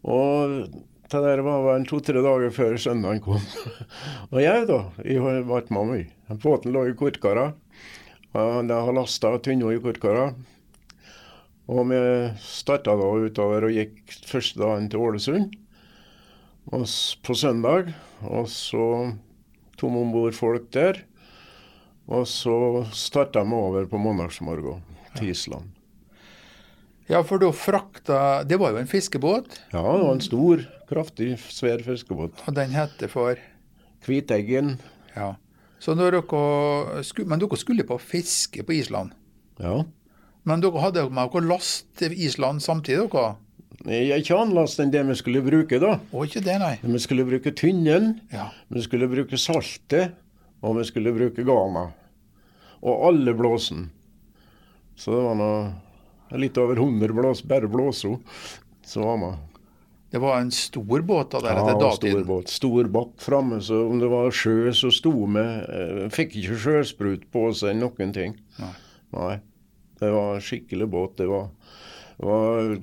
Og 0.03 0.69
det 1.11 1.21
der 1.21 1.43
var 1.45 1.61
vel 1.67 1.85
to-tre 1.85 2.21
dager 2.25 2.53
før 2.53 2.77
søndagen 2.81 3.21
kom. 3.21 3.43
og 4.33 4.39
jeg, 4.41 4.65
da, 4.69 4.79
jeg 5.05 5.21
var 5.21 5.69
med 5.73 5.91
meg. 5.91 6.13
Båten 6.41 6.73
lå 6.73 6.87
i 6.89 6.95
kortkara. 6.97 7.51
Og 8.35 8.67
De 8.67 8.79
har 8.87 8.95
lasta 8.97 9.35
tynna 9.39 9.71
i 9.71 9.81
kortkara. 9.83 10.31
Og 11.71 11.87
vi 11.89 11.99
starta 12.41 12.93
da 12.97 13.11
utover 13.25 13.67
og 13.67 13.73
gikk 13.73 14.01
første 14.29 14.61
dagen 14.61 14.89
til 14.89 15.01
Ålesund 15.01 15.53
og 16.73 16.85
på 17.25 17.37
søndag. 17.37 17.93
Og 18.25 18.49
så 18.49 18.85
tok 19.77 19.89
vi 19.89 20.01
om 20.01 20.13
bord 20.13 20.37
folk 20.37 20.69
der. 20.73 21.03
Og 22.05 22.27
så 22.29 22.85
starta 22.93 23.45
vi 23.45 23.57
over 23.57 23.89
på 23.89 24.01
mandagsmorgen 24.01 24.83
til 25.17 25.33
Island. 25.33 25.74
Ja, 27.09 27.19
for 27.23 27.37
da 27.37 27.51
frakta 27.53 28.43
Det 28.47 28.57
var 28.57 28.71
jo 28.73 28.77
en 28.81 28.87
fiskebåt, 28.89 29.59
Ja, 29.73 29.81
det 29.81 30.03
var 30.05 30.11
en 30.15 30.21
stor, 30.25 30.63
kraftig, 30.89 31.35
svær 31.53 31.83
fiskebåt. 31.85 32.41
og 32.47 32.53
den 32.55 32.71
heter 32.73 33.07
for 33.09 33.35
Kviteggen. 34.05 34.79
Ja. 35.15 35.35
Så 35.79 35.95
dere 35.97 36.21
skulle, 37.03 37.27
men 37.29 37.39
dere 37.39 37.57
skulle 37.57 37.83
på 37.85 37.97
fiske 38.01 38.63
på 38.65 38.73
Island. 38.73 39.11
Ja. 39.59 39.83
Men 40.45 40.61
dere 40.61 40.81
hadde 40.81 41.09
med 41.09 41.31
dere 41.33 41.47
last 41.49 41.85
til 41.97 42.11
Island 42.13 42.61
samtidig, 42.61 43.09
dere? 43.11 43.35
Jeg 43.85 44.21
ikke 44.23 44.37
ikke 44.37 44.53
last 44.55 44.79
enn 44.79 44.91
det 44.93 45.01
vi 45.07 45.15
skulle 45.15 45.41
bruke, 45.45 45.79
da. 45.81 45.99
Og 46.13 46.25
ikke 46.25 46.41
det, 46.45 46.59
nei. 46.61 46.75
Vi 46.81 46.99
skulle 46.99 47.25
bruke 47.25 47.51
tynnen, 47.53 48.19
Ja. 48.31 48.49
vi 48.69 48.81
skulle 48.81 49.07
bruke 49.09 49.37
saltet, 49.37 50.13
og 50.63 50.77
vi 50.77 50.83
skulle 50.85 51.13
bruke 51.13 51.43
gana. 51.45 51.91
Og 52.81 53.07
alle 53.09 53.33
blåsen. 53.33 53.89
Så 54.95 55.11
det 55.11 55.23
var 55.23 55.35
nå 55.35 55.73
litt 56.41 56.57
over 56.61 56.79
100 56.79 57.13
blås, 57.15 57.43
bare 57.47 57.69
blåser 57.71 58.17
så 58.85 59.01
var 59.01 59.17
man. 59.17 59.37
Det 60.09 60.19
var 60.19 60.39
en 60.39 60.51
stor 60.51 61.01
båt 61.01 61.31
da, 61.31 61.39
der 61.41 61.57
Ja, 61.57 61.63
etter 61.69 61.85
var 61.85 61.91
stor 61.91 62.23
båt. 62.23 62.49
Stor 62.49 62.87
bakk 62.87 63.17
framme, 63.19 63.59
så 63.61 63.81
om 63.89 63.99
det 63.99 64.07
var 64.07 64.31
sjø, 64.31 64.69
så 64.77 64.91
sto 64.93 65.11
vi 65.11 65.41
eh, 65.41 66.05
Fikk 66.13 66.37
ikke 66.39 66.59
sjøsprut 66.61 67.25
på 67.33 67.49
seg 67.57 67.75
noen 67.79 68.13
ting. 68.15 68.37
Nei. 68.61 68.71
Nei. 69.17 69.33
Det 69.99 70.11
var 70.13 70.43
skikkelig 70.43 70.87
båt. 70.93 71.17
Det 71.19 71.27
var, 71.27 71.49
var 72.21 72.77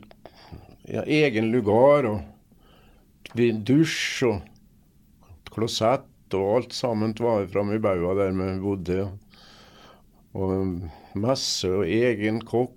ja, 0.91 1.07
egen 1.07 1.53
lugar 1.55 2.09
og 2.11 3.39
dusj 3.39 4.27
og 4.29 5.49
klosett 5.53 6.37
og 6.37 6.57
alt 6.57 6.77
sammen 6.77 7.15
var 7.21 7.47
framme 7.53 7.79
i 7.79 7.83
baua 7.85 8.17
der 8.19 8.35
vi 8.37 8.53
bodde. 8.61 9.01
Og 10.33 11.17
messe 11.17 11.71
og 11.71 11.87
egen 11.87 12.41
kokk 12.49 12.77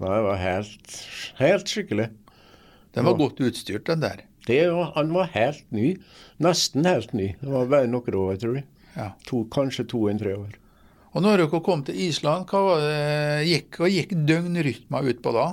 Nei, 0.00 0.12
det 0.12 0.24
var 0.26 0.36
helt, 0.42 0.96
helt 1.38 1.70
skikkelig. 1.72 2.10
Den 2.96 3.04
var 3.04 3.12
Ja. 3.12 3.18
godt 3.18 3.40
utstyrt, 3.40 3.84
den 3.84 4.00
der. 4.00 4.22
Det 4.46 4.60
han 4.94 5.12
var 5.12 5.26
helt 5.32 5.64
ny. 5.72 5.96
Nesten 6.40 6.84
helt 6.86 7.12
ny. 7.14 7.34
Det 7.40 7.48
var 7.50 7.66
bare 7.66 7.86
noen 7.88 8.14
år, 8.14 8.36
tror 8.38 8.54
jeg. 8.60 8.64
Ja. 8.96 9.10
To, 9.26 9.44
kanskje 9.44 9.86
to 9.88 10.06
enn 10.08 10.18
tre 10.20 10.34
år. 10.36 10.52
Og 11.14 11.22
når 11.22 11.38
dere 11.38 11.60
kom 11.64 11.82
til 11.82 11.94
Island, 11.96 12.46
hva 12.46 13.42
gikk, 13.44 13.78
hva 13.80 13.88
gikk 13.88 14.12
døgnrytma 14.28 15.00
ut 15.02 15.22
på 15.24 15.32
da? 15.32 15.46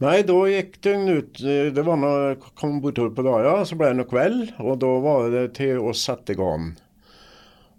Nei, 0.00 0.22
da 0.26 0.32
gikk 0.48 0.80
døgnet 0.82 1.18
ut. 1.18 1.40
eh, 1.44 1.70
Det 1.70 1.84
var 1.84 1.96
når 1.96 2.28
jeg 2.30 2.40
kom 2.56 2.80
bortover 2.80 3.14
på 3.14 3.22
dagen, 3.22 3.64
så 3.68 3.76
ble 3.76 3.92
det 3.92 3.96
noe 3.96 4.08
kveld. 4.10 4.52
Og 4.60 4.78
da 4.80 4.98
var 4.98 5.30
det 5.30 5.54
til 5.54 5.76
å 5.78 5.92
sette 5.94 6.34
garn. 6.34 6.76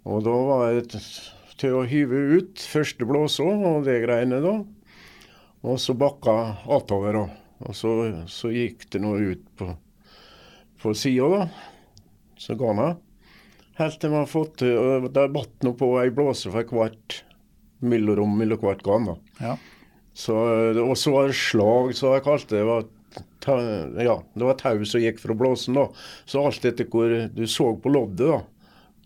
Og 0.05 0.23
da 0.23 0.29
var 0.31 0.73
det 0.73 0.89
til 1.57 1.71
å 1.73 1.85
hyve 1.87 2.37
ut 2.37 2.55
første 2.55 3.05
blåsa 3.05 3.43
og 3.43 3.83
det 3.85 4.03
greiene 4.05 4.41
da. 4.41 4.63
Og 5.63 5.79
så 5.79 5.95
bakka 5.95 6.33
attover. 6.75 7.15
da. 7.15 7.25
Og 7.63 7.75
så, 7.77 7.91
så 8.27 8.51
gikk 8.51 8.89
det 8.91 9.01
noe 9.03 9.33
ut 9.33 9.43
på, 9.59 9.69
på 10.81 10.93
sida, 10.97 11.29
da. 11.31 11.43
Så 12.39 12.57
garna. 12.59 12.95
Helt 13.79 13.99
til 14.01 14.11
vi 14.13 14.19
har 14.19 14.29
fått 14.29 14.57
til 14.61 14.75
og 14.77 15.07
Det 15.15 15.29
batt 15.33 15.63
nå 15.65 15.71
på 15.79 15.87
ei 16.01 16.11
blåse 16.13 16.51
for 16.53 16.75
hvert 16.75 17.23
mellomrom 17.83 18.35
mellom 18.37 18.61
hvert 18.63 18.83
garn. 18.85 19.07
da. 19.09 19.15
Ja. 19.39 19.53
Så, 20.13 20.35
og 20.83 20.93
så 20.99 21.13
var 21.13 21.29
det 21.31 21.37
slag, 21.39 21.95
som 21.97 22.13
jeg 22.13 22.25
kalte 22.27 22.53
det. 22.53 22.61
det. 22.61 22.67
Var 22.69 23.23
ta, 23.43 23.55
ja, 24.03 24.17
det 24.35 24.47
var 24.47 24.59
tau 24.59 24.83
som 24.87 25.01
gikk 25.01 25.21
fra 25.23 25.35
blåsen. 25.37 25.79
da. 25.79 25.87
Så 26.29 26.43
alt 26.43 26.67
etter 26.69 26.89
hvor 26.91 27.15
du 27.33 27.45
så 27.49 27.71
på 27.79 27.93
loddet, 27.93 28.27
da, 28.29 28.41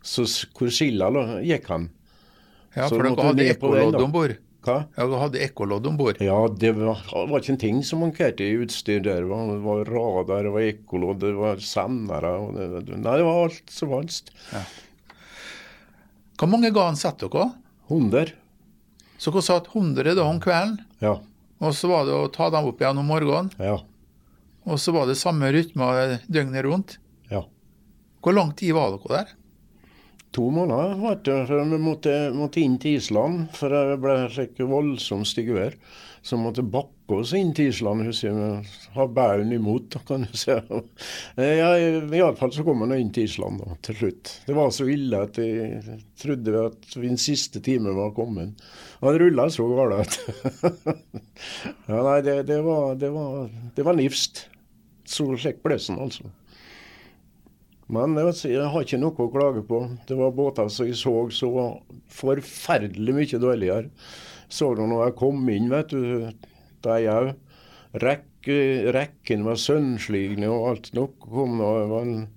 så 0.04 0.28
hvor 0.58 0.74
skilla 0.74 1.12
gikk 1.46 1.72
han. 1.72 1.90
ja, 2.76 2.90
for 2.90 3.02
dere 3.02 3.30
hadde 3.30 3.50
ekkolodd 3.54 4.02
om 4.02 4.14
bord. 4.14 4.36
Hva? 4.68 4.76
Ja, 4.98 5.06
Du 5.08 5.14
hadde 5.16 5.40
ekkolodd 5.46 5.86
om 5.88 5.96
bord. 6.00 6.18
Ja, 6.24 6.36
det 6.52 6.74
var, 6.76 7.00
det 7.08 7.24
var 7.32 7.40
ikke 7.44 7.54
en 7.56 7.62
ting 7.62 7.78
som 7.88 8.02
mankerte 8.04 8.44
i 8.44 8.58
utstyr 8.60 9.00
der. 9.06 9.22
Det 9.24 9.30
var, 9.32 9.46
det 9.54 9.62
var 9.64 9.86
radar, 9.94 10.44
det 10.44 10.52
var 10.58 10.66
ekkolodd, 10.68 11.22
det 11.24 11.32
var 11.38 11.62
sendere 11.64 12.34
Nei, 12.52 13.16
det 13.18 13.24
var 13.28 13.46
alt 13.46 13.72
som 13.72 13.94
fantes. 13.96 14.24
Hvor 16.38 16.52
mange 16.52 16.70
ganger 16.76 17.00
satt 17.00 17.24
dere? 17.24 17.48
Hunder. 17.90 18.34
Så 19.18 19.32
dere 19.34 19.46
satt 19.48 19.72
100 19.74 20.14
da 20.20 20.26
om 20.28 20.40
kvelden, 20.44 20.78
Ja. 21.02 21.16
og 21.64 21.74
så 21.74 21.88
var 21.90 22.06
det 22.06 22.14
å 22.14 22.28
ta 22.30 22.50
dem 22.54 22.68
opp 22.70 22.82
igjen 22.84 23.00
om 23.02 23.08
morgenen. 23.10 23.50
Ja. 23.58 23.80
Og 24.68 24.78
så 24.84 24.92
var 24.94 25.08
det 25.08 25.16
samme 25.18 25.50
rytme 25.56 26.20
døgnet 26.28 26.64
rundt. 26.68 26.98
ja. 27.32 27.46
Hvor 28.22 28.34
lang 28.36 28.52
tid 28.60 28.74
var 28.76 28.92
dere 28.92 29.08
der? 29.24 29.28
To 30.36 30.50
måneder 30.54 31.46
før 31.48 31.64
vi 31.72 31.80
måtte, 31.82 32.14
måtte 32.36 32.62
inn 32.62 32.76
til 32.82 33.00
Island, 33.00 33.48
for 33.58 33.74
det 33.74 33.98
ble 34.04 34.20
slik 34.34 34.60
voldsomt 34.60 35.30
styggvær. 35.30 35.78
Så 36.28 36.36
vi 36.36 36.44
måtte 36.44 36.64
bakke 36.68 37.22
oss 37.22 37.32
inn 37.38 37.54
til 37.56 37.70
Island, 37.72 38.04
husker 38.04 38.36
jeg. 38.36 38.72
Ha 38.98 39.06
bæren 39.16 39.54
imot, 39.56 39.96
kan 40.08 40.26
du 40.28 40.34
si. 40.36 40.52
Eh, 40.52 41.62
Iallfall 42.18 42.52
så 42.52 42.66
kom 42.68 42.84
nå 42.84 42.98
inn 43.00 43.14
til 43.16 43.30
Island 43.30 43.62
da, 43.64 43.78
til 43.88 44.00
slutt. 44.02 44.34
Det 44.48 44.58
var 44.58 44.74
så 44.76 44.90
ille 44.92 45.22
at 45.24 45.40
jeg 45.40 46.00
trodde 46.20 46.66
at 46.66 46.98
min 47.00 47.16
siste 47.22 47.62
time 47.64 47.96
var 47.96 48.12
kommet. 48.18 48.60
Og 49.00 49.14
det 49.14 49.22
rulla 49.24 49.48
så 49.54 49.70
galt. 49.72 50.20
ja, 51.92 52.02
nei, 52.02 52.20
det, 52.26 52.42
det, 52.50 52.60
var, 52.66 53.00
var, 53.00 53.56
var 53.88 54.00
nifst. 54.02 54.48
Så 55.08 55.30
slik 55.40 55.64
ble 55.64 55.78
det, 55.80 55.96
altså. 55.96 56.28
Men 57.88 58.18
jeg, 58.20 58.60
har 58.68 58.84
ikke 58.84 59.00
noe 59.00 59.16
å 59.28 59.32
klage 59.32 59.64
på. 59.68 59.82
Det 60.10 60.16
var 60.20 60.34
båter 60.36 60.68
som 60.72 60.90
jeg 60.90 60.98
så 61.00 61.14
så 61.32 61.52
forferdelig 62.12 63.16
mye 63.16 63.40
dårligere. 63.40 63.92
Så 64.52 64.74
du 64.76 64.84
når 64.84 65.06
jeg 65.06 65.18
kom 65.20 65.48
inn, 65.52 65.70
vet 65.72 65.94
du, 65.94 66.28
de 66.84 66.98
òg. 67.12 67.32
Rekke, 68.04 68.58
rekken 68.96 69.46
var 69.48 69.60
sønnsligne 69.60 70.50
og 70.52 70.66
alt. 70.72 70.92
Noe 70.98 71.14
kom. 71.24 71.62
Det 71.64 71.88
var 71.94 72.04
en 72.04 72.28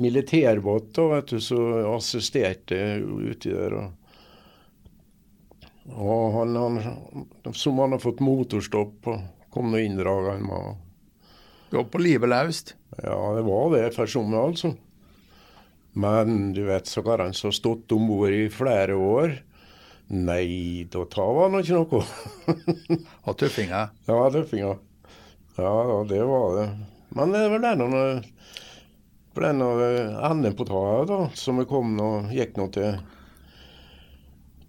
militærbåt 0.00 0.94
da, 0.96 1.10
vet 1.18 1.34
du, 1.34 1.42
som 1.44 1.92
assisterte 1.92 2.80
uti 3.04 3.52
der. 3.52 3.76
Og 3.82 3.92
Og 5.84 6.32
han, 6.32 6.56
han, 6.56 6.78
som 7.52 7.78
han 7.78 7.92
har 7.92 8.00
fått 8.00 8.22
motorstopp 8.24 9.08
og 9.12 9.20
kom 9.52 9.68
nå 9.70 9.82
inndraga. 9.84 10.38
Du 11.68 11.76
var 11.76 11.84
på 11.92 12.00
livet 12.00 12.30
løst? 12.32 12.74
Ja, 13.02 13.18
det 13.36 13.44
var 13.44 13.68
det 13.74 13.90
for 13.96 14.08
somme, 14.08 14.38
altså. 14.38 14.72
Men 15.94 16.52
du 16.56 16.64
vet, 16.66 16.86
så 16.90 17.02
har 17.06 17.22
han 17.22 17.34
så 17.34 17.52
stått 17.54 17.92
om 17.94 18.08
bord 18.10 18.34
i 18.34 18.48
flere 18.50 18.96
år. 18.98 19.36
Nei, 20.14 20.84
da 20.90 21.04
tar 21.08 21.38
han 21.44 21.60
ikke 21.60 21.80
noe. 21.80 22.02
Og 23.30 23.38
tøffinger? 23.40 23.94
Ja, 24.10 24.18
tøffinger. 24.34 24.82
Ja, 25.56 25.74
det 26.10 26.22
var 26.26 26.56
det. 26.58 26.68
Men 27.14 27.34
det 27.34 27.46
var 27.52 27.62
den 27.62 27.94
ble 29.34 29.50
enden 30.22 30.54
på 30.54 30.66
tåa, 30.66 31.02
da, 31.08 31.18
som 31.34 31.58
vi 31.58 31.66
kom 31.66 31.96
og 32.02 32.30
gikk 32.34 32.58
nå 32.58 32.68
til 32.74 32.98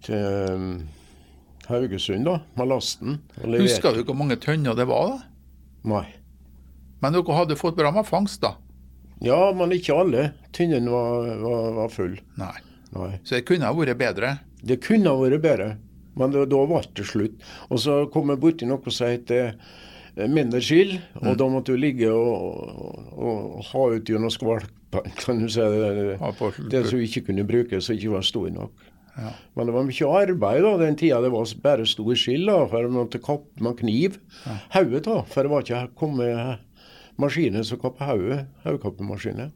til 0.06 0.52
um, 0.54 0.68
Haugesund, 1.66 2.26
da, 2.28 2.36
med 2.58 2.70
lasten. 2.70 3.18
Husker 3.42 3.96
du 3.96 4.04
hvor 4.06 4.18
mange 4.18 4.38
tønner 4.38 4.76
det 4.78 4.86
var? 4.86 5.16
da? 5.16 5.16
Nei. 5.90 6.06
Men 7.02 7.14
dere 7.14 7.38
hadde 7.38 7.58
fått 7.58 7.78
bra 7.78 7.90
med 7.94 8.06
fangst, 8.06 8.42
da? 8.44 8.54
Ja, 9.24 9.52
men 9.56 9.72
ikke 9.72 9.96
alle. 9.96 10.30
Tynnen 10.56 10.90
var, 10.92 11.28
var, 11.40 11.68
var 11.80 11.92
full. 11.92 12.18
Nei. 12.40 12.54
Nei. 12.96 13.16
Så 13.24 13.38
det 13.38 13.46
kunne 13.48 13.68
ha 13.68 13.76
vært 13.76 13.98
bedre? 14.00 14.36
Det 14.66 14.78
kunne 14.84 15.12
ha 15.12 15.20
vært 15.20 15.42
bedre, 15.44 15.68
men 16.16 16.32
det, 16.34 16.46
da 16.52 16.62
ble 16.68 16.82
det 16.96 17.06
slutt. 17.08 17.44
Og 17.68 17.82
så 17.82 17.98
kom 18.12 18.32
jeg 18.32 18.42
borti 18.42 18.68
noe 18.68 18.94
som 18.94 19.12
heter 19.12 19.52
eh, 19.52 20.26
mindre 20.30 20.62
skill, 20.64 20.96
og 21.20 21.30
mm. 21.32 21.36
da 21.42 21.48
måtte 21.52 21.76
du 21.76 21.80
ligge 21.82 22.10
og, 22.12 22.82
og, 23.12 23.30
og 23.30 23.70
ha 23.70 23.86
ut 23.96 24.12
gjennom 24.12 24.32
skvalpene, 24.32 25.14
kan 25.22 25.42
du 25.42 25.48
si. 25.52 25.64
Det, 25.64 26.52
det 26.72 26.84
som 26.88 27.02
ikke 27.02 27.26
kunne 27.30 27.48
brukes, 27.48 27.88
som 27.88 27.98
ikke 27.98 28.14
var 28.16 28.26
stor 28.26 28.52
nok. 28.54 28.92
Ja. 29.16 29.32
Men 29.56 29.68
det 29.68 29.72
var 29.72 29.86
mye 29.88 30.08
arbeid 30.12 30.62
da, 30.66 30.72
den 30.82 30.96
tida. 31.00 31.22
Det 31.24 31.32
var 31.32 31.52
bare 31.64 31.86
stor 31.88 32.16
skill, 32.20 32.44
da, 32.50 32.58
for 32.68 32.88
man 32.88 32.98
måtte 33.00 33.20
kappe 33.24 33.64
med 33.64 33.78
kniv. 33.80 34.18
Ja. 34.44 34.56
Hodet, 34.76 35.06
da, 35.08 35.22
for 35.30 35.46
det 35.46 35.52
var 35.52 35.64
ikke 35.64 35.84
kommet 35.96 36.65
maskiner 37.20 37.64
som 37.66 37.80
kappet 37.80 38.08
hodet. 38.08 38.40
Hodekappemaskiner. 38.64 39.52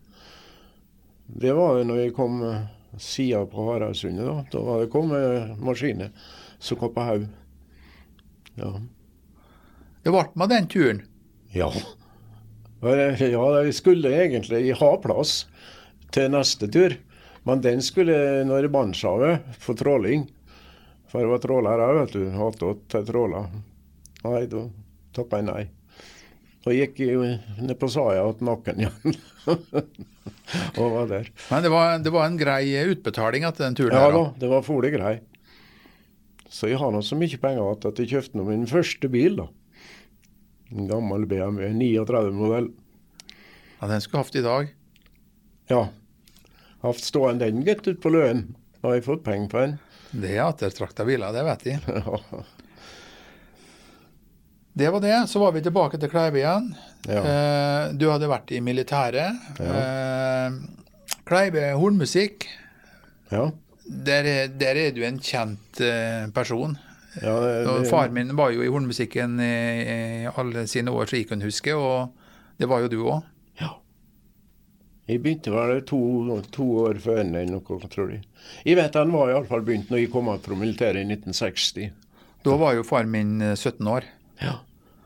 Det 1.26 1.52
var 1.54 1.78
det 1.78 1.86
når 1.88 2.00
jeg 2.04 2.14
kom 2.16 2.40
eh, 2.46 2.64
sida 2.98 3.44
på 3.46 3.68
Haraldsundet. 3.68 4.26
Da. 4.26 4.44
da 4.52 4.64
var 4.66 4.80
det 4.82 4.90
kommet 4.92 5.60
maskiner 5.62 6.10
som 6.58 6.80
kappet 6.80 7.06
haug. 7.06 7.28
Ja. 8.58 8.72
Det 10.02 10.12
ble 10.12 10.24
med 10.34 10.52
den 10.52 10.68
turen? 10.70 11.02
Ja. 11.54 11.70
Ja, 12.80 12.96
jeg 13.60 13.74
skulle 13.76 14.12
egentlig 14.22 14.72
ha 14.80 14.90
plass 15.02 15.44
til 16.14 16.30
neste 16.32 16.68
tur. 16.72 16.96
Men 17.48 17.62
den 17.64 17.82
skulle 17.84 18.44
når 18.48 18.68
Barentshavet 18.72 19.56
for 19.60 19.78
tråling. 19.78 20.26
For 21.10 21.24
det 21.24 21.32
var 21.32 21.42
tråler 21.42 21.82
òg, 21.84 21.98
vet 22.02 22.16
du. 22.16 22.24
Attåt 22.46 22.86
til 22.92 23.06
tråler. 23.08 23.50
Nei, 24.24 24.44
da 24.50 24.66
takka 25.16 25.40
jeg 25.40 25.48
nei. 25.48 25.62
Og 26.66 26.76
gikk 26.76 26.98
ned 27.00 27.76
på 27.80 27.88
Saja 27.88 28.26
igjen 28.28 28.42
nakken 28.44 28.80
igjen. 28.84 29.14
og 30.76 30.90
var 30.92 31.06
der. 31.08 31.30
Men 31.48 31.64
det 31.64 31.70
var, 31.72 31.94
det 32.04 32.12
var, 32.12 32.26
en 32.28 32.40
grei 32.40 32.64
utbetaling 32.90 33.46
etter 33.48 33.66
den 33.66 33.78
turen? 33.78 33.96
Ja 33.96 34.10
da, 34.12 34.24
det 34.42 34.50
var 34.50 34.66
fole 34.66 34.90
grei. 34.92 35.14
Så 36.50 36.68
jeg 36.68 36.80
har 36.82 36.92
nå 36.92 37.00
så 37.06 37.16
mye 37.16 37.40
penger 37.40 37.72
at 37.88 38.02
jeg 38.02 38.10
kjøpte 38.12 38.44
min 38.44 38.66
første 38.68 39.08
bil. 39.12 39.38
da. 39.40 39.48
En 40.74 40.90
gammel 40.90 41.24
BMW 41.30 41.70
39-modell. 41.78 42.68
Ja, 43.80 43.88
Den 43.88 44.04
skulle 44.04 44.24
hatt 44.26 44.36
i 44.36 44.44
dag? 44.44 44.74
Ja 45.70 45.86
hatt 46.82 47.04
stående 47.04 47.48
den 47.50 47.64
gitt 47.66 47.86
ut 47.88 48.00
på 48.02 48.12
Løen. 48.12 48.54
Har 48.84 48.96
jeg 48.96 49.04
fått 49.04 49.24
penger 49.26 49.52
på 49.52 49.62
den. 49.64 49.76
Det 50.10 50.32
er 50.36 50.46
ettertrakta 50.46 51.04
biler, 51.06 51.34
det 51.36 51.44
vet 51.46 51.66
jeg. 51.68 51.80
Det 54.80 54.90
var 54.90 55.02
det. 55.04 55.16
Så 55.28 55.40
var 55.42 55.52
vi 55.52 55.60
tilbake 55.60 55.98
til 56.00 56.08
Kleive 56.08 56.40
igjen. 56.40 56.70
Ja. 57.04 57.20
Eh, 57.20 57.82
du 58.00 58.06
hadde 58.08 58.30
vært 58.30 58.52
i 58.56 58.62
militæret. 58.64 59.50
Ja. 59.60 59.74
Eh, 59.80 61.18
Kleive 61.28 61.66
hornmusikk. 61.76 62.46
Ja. 63.28 63.50
Der, 63.84 64.28
der, 64.48 64.78
er 64.86 64.94
du 64.96 65.02
en 65.04 65.18
kjent 65.20 65.82
eh, 65.84 66.30
person. 66.32 66.78
Ja, 67.20 67.34
det, 67.42 67.52
det, 67.66 67.90
Far 67.90 68.08
min 68.14 68.32
var 68.38 68.54
jo 68.54 68.64
i 68.64 68.70
hornmusikken 68.72 69.36
i, 69.42 69.52
i 69.84 69.98
alle 70.30 70.64
sine 70.70 70.94
år, 70.94 71.10
så 71.10 71.18
jeg 71.18 71.28
kan 71.28 71.44
huske, 71.44 71.74
og 71.76 72.14
det 72.56 72.70
var 72.70 72.86
jo 72.86 72.90
du 72.92 72.98
òg. 73.02 73.26
Jeg 75.10 75.24
begynte 75.24 75.50
vel 75.50 75.80
to, 75.88 75.98
to 76.54 76.64
år 76.84 77.00
før 77.02 77.24
henne, 77.24 77.42
eller 77.42 77.58
noe, 77.58 77.88
tror 77.90 78.12
jeg. 78.14 78.22
Jeg 78.62 78.78
vet 78.78 78.98
han 78.98 79.10
var 79.10 79.32
iallfall 79.32 79.64
begynt 79.66 79.90
når 79.90 80.04
jeg 80.04 80.10
kom 80.12 80.30
av 80.30 80.42
fra 80.44 80.58
militæret 80.58 81.02
i 81.02 81.16
1960. 81.18 81.88
Da 82.46 82.56
var 82.60 82.76
jo 82.78 82.84
far 82.86 83.08
min 83.10 83.40
17 83.42 83.72
eh, 83.74 83.90
år. 83.90 84.06
Ja. 84.40 84.54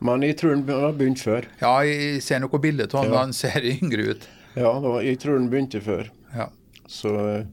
Men 0.05 0.25
jeg 0.25 0.37
tror 0.39 0.55
han 0.55 0.63
har 0.69 0.95
begynt 0.97 1.21
før. 1.23 1.47
Ja, 1.61 1.75
jeg 1.87 2.21
ser 2.25 2.41
noe 2.43 2.61
bilde 2.61 2.87
av 2.91 2.99
han, 3.01 3.11
ja. 3.11 3.21
han 3.23 3.35
ser 3.35 3.65
yngre 3.75 4.11
ut. 4.13 4.27
Ja, 4.55 4.71
jeg 5.03 5.19
tror 5.23 5.39
han 5.39 5.51
begynte 5.51 5.81
før. 5.83 6.09
Ja. 6.35 6.49
Så 6.91 7.11
eh, 7.23 7.45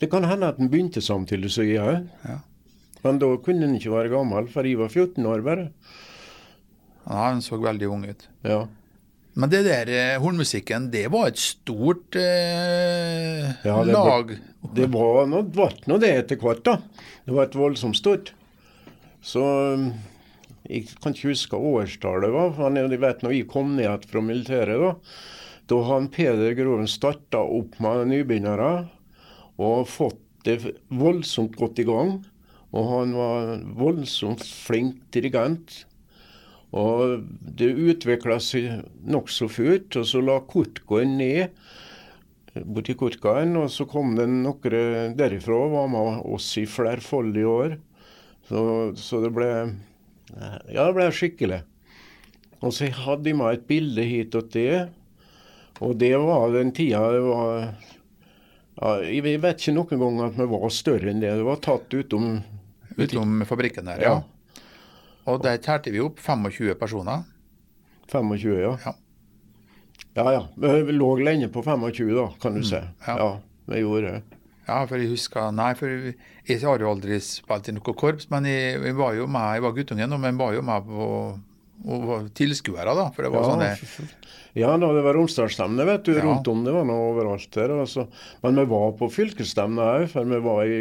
det 0.00 0.10
kan 0.12 0.26
hende 0.26 0.50
at 0.50 0.60
han 0.62 0.70
begynte 0.72 1.02
samtidig 1.04 1.50
som 1.54 1.66
jeg 1.68 1.82
òg. 1.82 2.08
Ja. 2.26 2.40
Men 3.04 3.20
da 3.22 3.30
kunne 3.42 3.68
han 3.68 3.76
ikke 3.78 3.94
være 3.94 4.10
gammel, 4.12 4.48
for 4.50 4.66
jeg 4.66 4.80
var 4.80 4.90
14 4.90 5.28
år 5.30 5.44
bare. 5.46 5.68
Ja, 7.04 7.20
han 7.28 7.44
så 7.44 7.60
veldig 7.62 7.88
ung 7.92 8.04
ut. 8.08 8.26
Ja. 8.46 8.64
Men 9.38 9.52
det 9.52 9.62
der 9.68 9.90
eh, 9.94 10.16
hornmusikken, 10.18 10.88
det 10.90 11.04
var 11.14 11.28
et 11.30 11.38
stort 11.38 12.16
eh, 12.18 13.52
ja, 13.62 13.76
det 13.86 13.94
lag? 13.94 14.32
Var, 14.34 14.72
det 14.74 14.88
var 14.90 15.28
nå 15.30 16.00
det 16.02 16.10
etter 16.24 16.40
hvert, 16.42 16.64
da. 16.66 16.80
Det 17.22 17.36
var 17.36 17.46
et 17.46 17.58
voldsomt 17.58 17.98
stort. 17.98 18.32
Så 19.22 19.44
jeg 20.68 20.86
kan 21.02 21.16
ikke 21.16 21.32
huske 21.32 21.56
hva 21.56 21.82
årstallet 21.82 22.32
var. 22.34 22.54
men 22.60 22.80
jeg 22.92 23.00
vet 23.00 23.22
når 23.24 23.34
vi 23.34 23.42
kom 23.48 23.76
ned 23.76 24.04
fra 24.08 24.20
militæret, 24.24 24.78
da 24.78 24.94
da 25.68 25.82
han 25.84 26.08
Peder 26.08 26.54
Groven 26.56 26.88
starta 26.88 27.42
opp 27.44 27.76
med 27.82 28.06
nybegynnere 28.08 28.88
og 29.60 29.88
fått 29.90 30.22
det 30.46 30.62
voldsomt 30.88 31.58
godt 31.60 31.82
i 31.82 31.84
gang. 31.88 32.14
Og 32.72 32.88
han 32.88 33.12
var 33.16 33.50
voldsomt 33.76 34.44
flink 34.44 35.02
dirigent. 35.12 35.82
Og 36.72 37.24
det 37.58 37.68
utvikla 37.72 38.38
seg 38.44 38.86
nokså 39.04 39.48
fort. 39.52 39.98
Og 40.00 40.08
så 40.08 40.22
la 40.24 40.38
Kurtgaard 40.48 41.12
ned 41.18 41.52
borti 42.64 42.96
Kurtgaard, 42.98 43.52
og 43.60 43.68
så 43.70 43.84
kom 43.88 44.16
det 44.16 44.24
noen 44.30 45.12
derifra 45.18 45.58
og 45.66 45.74
var 45.76 45.92
med 45.92 46.24
oss 46.32 46.48
i 46.60 46.64
flerfoldige 46.68 47.52
år. 47.52 47.76
Så, 48.48 48.60
så, 48.96 49.20
det 49.20 49.34
ble 49.36 49.50
Ja, 50.34 50.84
det 50.84 50.94
ble 50.96 51.08
skikkelig. 51.14 51.62
Og 52.58 52.74
så 52.74 52.88
hadde 52.90 53.30
jeg 53.30 53.38
med 53.38 53.54
et 53.54 53.66
bilde 53.68 54.04
hit 54.04 54.34
og 54.38 54.50
det. 54.54 54.88
Og 55.84 55.94
det 55.98 56.14
var 56.18 56.50
den 56.56 56.72
tida 56.74 57.04
det 57.14 57.20
var 57.22 57.52
ja, 58.78 58.94
Jeg 59.06 59.38
vet 59.42 59.60
ikke 59.62 59.74
noen 59.76 60.00
gang 60.02 60.22
at 60.26 60.38
vi 60.40 60.48
var 60.50 60.72
større 60.74 61.12
enn 61.12 61.22
det. 61.22 61.36
Det 61.38 61.46
var 61.46 61.60
tatt 61.62 61.94
utom 61.94 62.40
Utom 62.98 63.44
fabrikken 63.46 63.86
der, 63.86 64.00
ja. 64.02 64.14
ja. 64.18 64.62
Og 65.30 65.42
der 65.44 65.60
talte 65.62 65.92
vi 65.94 66.00
opp 66.02 66.18
25 66.18 66.74
personer. 66.80 67.22
25, 68.10 68.56
ja. 68.58 68.72
Ja, 68.82 68.94
ja. 70.16 70.32
ja. 70.32 70.72
Vi 70.88 70.96
lå 70.96 71.12
lenge 71.22 71.50
på 71.52 71.62
25, 71.62 72.10
da, 72.16 72.26
kan 72.42 72.56
du 72.56 72.64
mm, 72.64 72.66
se. 72.66 72.80
Ja. 73.06 73.14
ja, 73.20 73.28
vi 73.70 73.82
gjorde 73.84 74.16
det. 74.16 74.37
Ja, 74.68 74.82
for 74.84 75.00
jeg 75.00 75.08
husker 75.14 75.52
Nei, 75.54 75.72
for 75.78 75.88
jeg 75.88 76.60
har 76.60 76.82
jo 76.82 76.90
aldri 76.92 77.18
spilt 77.24 77.70
i 77.70 77.74
noe 77.74 77.94
korps, 77.96 78.28
men 78.32 78.48
jeg, 78.48 78.76
jeg 78.84 78.96
var 78.98 79.14
jo 79.16 79.28
med, 79.30 79.54
jeg 79.56 79.64
var 79.64 79.76
guttungen, 79.78 80.18
men 80.20 80.40
var 80.40 80.56
jo 80.56 80.64
med 80.66 80.88
på 80.88 81.06
og 81.86 82.06
var 82.08 82.24
tilskuere, 82.34 82.90
da. 82.96 83.04
For 83.14 83.22
det 83.24 83.30
var 83.30 83.44
ja, 83.44 83.76
sånn 83.78 84.08
Ja, 84.58 84.72
da, 84.80 84.88
det 84.96 85.04
var 85.04 85.14
Romsdalsstevne 85.14 85.86
vet 85.86 86.08
du, 86.08 86.16
ja. 86.16 86.24
rundt 86.24 86.48
om. 86.50 86.64
Det 86.66 86.74
var 86.74 86.86
noe 86.88 87.12
overalt 87.12 87.48
der. 87.54 87.70
Altså. 87.84 88.08
Men 88.42 88.58
vi 88.58 88.64
var 88.72 88.96
på 88.98 89.08
fylkesstevne 89.14 89.86
òg, 89.94 90.08
for 90.10 90.26
vi 90.26 90.40
var 90.42 90.62
i 90.66 90.80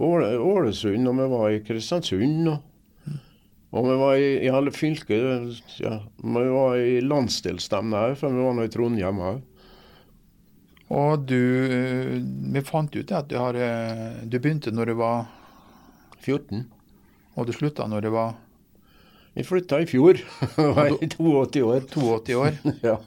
Ålesund, 0.00 1.10
og 1.10 1.18
vi 1.20 1.26
var 1.34 1.48
i 1.52 1.60
Kristiansund. 1.66 2.48
og 2.48 2.60
og 3.72 3.86
vi 3.88 3.94
var 3.96 4.18
i, 4.20 4.32
i 4.44 4.48
alle 4.52 4.72
fylker. 4.74 5.46
Ja, 5.80 5.94
vi 6.20 6.42
var 6.52 6.74
i 6.76 6.98
landsdelsstevne 7.00 8.02
òg, 8.08 8.18
for 8.20 8.34
vi 8.34 8.44
var 8.44 8.56
nå 8.58 8.66
i 8.68 8.72
Trondheim 8.72 9.22
òg. 9.24 9.38
Og 10.92 11.24
du 11.24 11.40
Vi 12.52 12.62
fant 12.68 12.92
ut 12.92 13.12
at 13.16 13.30
du, 13.30 13.38
har, 13.40 13.56
du 14.28 14.36
begynte 14.38 14.72
når 14.74 14.92
du 14.92 14.94
var 15.00 15.30
14. 16.20 16.66
Og 17.36 17.48
du 17.48 17.52
slutta 17.56 17.86
når 17.88 18.04
du 18.04 18.10
var 18.12 18.34
Vi 19.32 19.46
flytta 19.48 19.80
i 19.80 19.88
fjor. 19.88 20.20
Jeg 20.58 20.76
var 20.76 20.92
i 20.92 21.08
82 21.08 21.62
år. 21.64 21.86
82 21.88 22.36
år? 22.36 22.58
ja. 22.90 22.98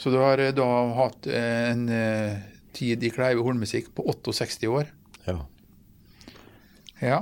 Så 0.00 0.10
du 0.10 0.16
har 0.18 0.40
da 0.56 0.68
hatt 0.96 1.28
en 1.28 1.84
eh, 1.92 2.40
tid 2.74 3.04
i 3.04 3.10
Kleive 3.12 3.44
hornmusikk 3.44 3.92
på 3.94 4.06
68 4.08 4.70
år? 4.72 4.88
Ja. 5.28 5.36
Ja. 7.02 7.20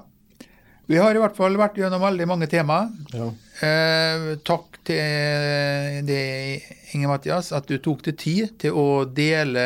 Vi 0.90 0.98
har 0.98 1.14
i 1.14 1.20
hvert 1.22 1.36
fall 1.38 1.54
vært 1.54 1.76
gjennom 1.78 2.02
veldig 2.02 2.24
mange 2.26 2.48
tema. 2.50 2.80
Ja. 3.14 3.28
Eh, 3.62 4.24
takk 4.42 4.80
til 4.88 6.00
det, 6.08 6.22
Inge 6.96 7.06
Mathias, 7.12 7.52
at 7.54 7.68
du 7.70 7.76
tok 7.78 8.00
deg 8.08 8.16
tid 8.18 8.56
til 8.58 8.74
å 8.74 9.04
dele 9.06 9.62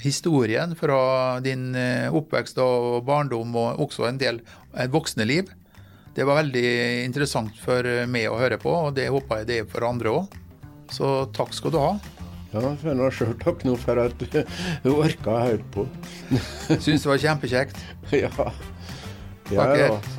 historien 0.00 0.72
fra 0.78 1.00
din 1.44 1.74
eh, 1.76 2.08
oppvekst 2.08 2.60
og 2.64 3.02
barndom, 3.04 3.52
og 3.60 3.82
også 3.84 4.06
en 4.08 4.20
del 4.22 4.40
et 4.72 4.92
voksne 4.94 5.26
liv. 5.28 5.50
Det 6.16 6.24
var 6.24 6.40
veldig 6.40 6.64
interessant 7.04 7.58
for 7.60 7.84
meg 8.08 8.30
å 8.32 8.38
høre 8.40 8.56
på, 8.62 8.72
og 8.88 8.94
det 8.96 9.10
håper 9.12 9.42
jeg 9.42 9.50
det 9.50 9.58
er 9.62 9.68
for 9.68 9.84
andre 9.90 10.14
òg. 10.22 10.38
Så 10.96 11.10
takk 11.36 11.52
skal 11.52 11.74
du 11.74 11.82
ha. 11.82 11.90
Ja, 12.54 12.62
for 12.80 12.96
nå 12.96 13.10
sjøl 13.12 13.34
takk 13.42 13.66
nå 13.68 13.74
for 13.76 14.00
at 14.00 14.24
du 14.24 14.88
orka 14.94 15.34
å 15.34 15.42
høre 15.50 15.68
på. 15.76 15.84
Syns 16.80 17.04
det 17.04 17.10
var 17.12 17.20
kjempekjekt. 17.26 17.84
Ja. 18.16 18.32
ja, 19.52 19.60
Takk. 19.60 19.76
ja. 19.82 20.17